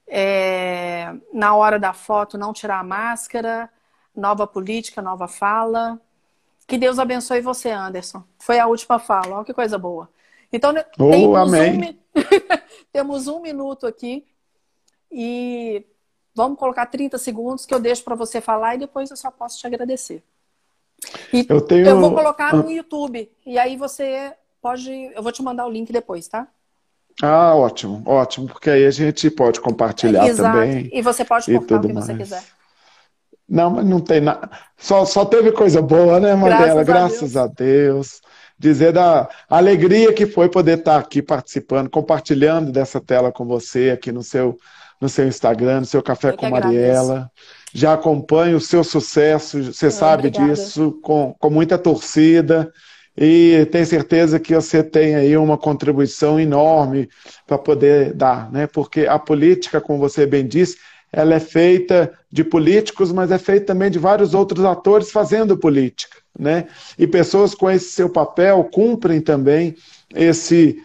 É, 0.07 1.13
na 1.31 1.55
hora 1.55 1.79
da 1.79 1.93
foto, 1.93 2.37
não 2.37 2.51
tirar 2.51 2.79
a 2.79 2.83
máscara 2.83 3.69
nova 4.15 4.45
política, 4.45 5.01
nova 5.01 5.27
fala. 5.27 5.99
Que 6.67 6.77
Deus 6.77 6.99
abençoe 6.99 7.41
você, 7.41 7.69
Anderson. 7.69 8.23
Foi 8.37 8.59
a 8.59 8.67
última 8.67 8.99
fala, 8.99 9.37
olha 9.37 9.45
que 9.45 9.53
coisa 9.53 9.77
boa. 9.77 10.09
Então, 10.51 10.73
oh, 10.99 11.11
temos, 11.11 11.37
amém. 11.37 11.99
Um, 12.15 12.21
temos 12.91 13.27
um 13.27 13.41
minuto 13.41 13.87
aqui 13.87 14.25
e 15.11 15.85
vamos 16.35 16.59
colocar 16.59 16.85
30 16.85 17.17
segundos 17.17 17.65
que 17.65 17.73
eu 17.73 17.79
deixo 17.79 18.03
para 18.03 18.15
você 18.15 18.39
falar 18.39 18.75
e 18.75 18.79
depois 18.79 19.09
eu 19.09 19.17
só 19.17 19.31
posso 19.31 19.57
te 19.57 19.65
agradecer. 19.65 20.23
E 21.33 21.45
eu, 21.47 21.61
tenho... 21.61 21.85
eu 21.85 21.99
vou 21.99 22.13
colocar 22.13 22.55
no 22.55 22.69
YouTube 22.69 23.29
e 23.45 23.57
aí 23.57 23.77
você 23.77 24.33
pode. 24.61 24.91
Eu 25.15 25.23
vou 25.23 25.31
te 25.31 25.41
mandar 25.41 25.65
o 25.65 25.69
link 25.69 25.91
depois, 25.91 26.27
tá? 26.27 26.47
Ah, 27.21 27.53
ótimo, 27.53 28.01
ótimo, 28.05 28.47
porque 28.47 28.69
aí 28.69 28.85
a 28.85 28.91
gente 28.91 29.29
pode 29.29 29.59
compartilhar 29.59 30.25
Exato. 30.25 30.57
também. 30.57 30.89
E 30.93 31.01
você 31.01 31.25
pode 31.25 31.51
cortar 31.51 31.77
o 31.77 31.81
que 31.81 31.93
mais. 31.93 32.05
você 32.05 32.15
quiser. 32.15 32.43
Não, 33.47 33.71
mas 33.71 33.85
não 33.85 33.99
tem 33.99 34.21
nada. 34.21 34.49
Só, 34.77 35.03
só 35.05 35.25
teve 35.25 35.51
coisa 35.51 35.81
boa, 35.81 36.19
né, 36.19 36.35
Mandela? 36.35 36.83
Graças, 36.83 37.33
Graças 37.33 37.37
a, 37.37 37.47
Deus. 37.47 37.51
a 37.51 37.63
Deus. 37.63 38.21
Dizer 38.57 38.93
da 38.93 39.27
alegria 39.49 40.13
que 40.13 40.27
foi 40.27 40.49
poder 40.49 40.79
estar 40.79 40.97
aqui 40.97 41.21
participando, 41.21 41.89
compartilhando 41.89 42.71
dessa 42.71 42.99
tela 42.99 43.31
com 43.31 43.45
você 43.45 43.89
aqui 43.89 44.11
no 44.11 44.21
seu, 44.21 44.57
no 45.01 45.09
seu 45.09 45.27
Instagram, 45.27 45.79
no 45.79 45.85
seu 45.85 46.03
Café 46.03 46.29
Eu 46.29 46.37
com 46.37 46.49
Mariela. 46.49 47.31
Já 47.73 47.93
acompanho 47.93 48.57
o 48.57 48.61
seu 48.61 48.83
sucesso, 48.83 49.63
você 49.63 49.87
é, 49.87 49.89
sabe 49.89 50.27
obrigada. 50.27 50.53
disso, 50.53 50.97
com, 51.01 51.35
com 51.37 51.49
muita 51.49 51.77
torcida 51.77 52.71
e 53.21 53.67
tenho 53.71 53.85
certeza 53.85 54.39
que 54.39 54.55
você 54.55 54.81
tem 54.81 55.15
aí 55.15 55.35
uma 55.35 55.57
contribuição 55.57 56.39
enorme 56.39 57.09
para 57.45 57.57
poder 57.57 58.13
dar, 58.13 58.49
né? 58.49 58.65
Porque 58.65 59.01
a 59.01 59.19
política, 59.19 59.81
como 59.81 59.99
você 59.99 60.25
bem 60.25 60.47
disse, 60.47 60.77
ela 61.11 61.35
é 61.35 61.39
feita 61.39 62.13
de 62.31 62.43
políticos, 62.45 63.11
mas 63.11 63.29
é 63.29 63.37
feita 63.37 63.67
também 63.67 63.91
de 63.91 63.99
vários 63.99 64.33
outros 64.33 64.63
atores 64.63 65.11
fazendo 65.11 65.57
política, 65.57 66.17
né? 66.37 66.67
E 66.97 67.05
pessoas 67.05 67.53
com 67.53 67.69
esse 67.69 67.91
seu 67.91 68.09
papel 68.09 68.63
cumprem 68.71 69.19
também 69.19 69.75
esse 70.15 70.81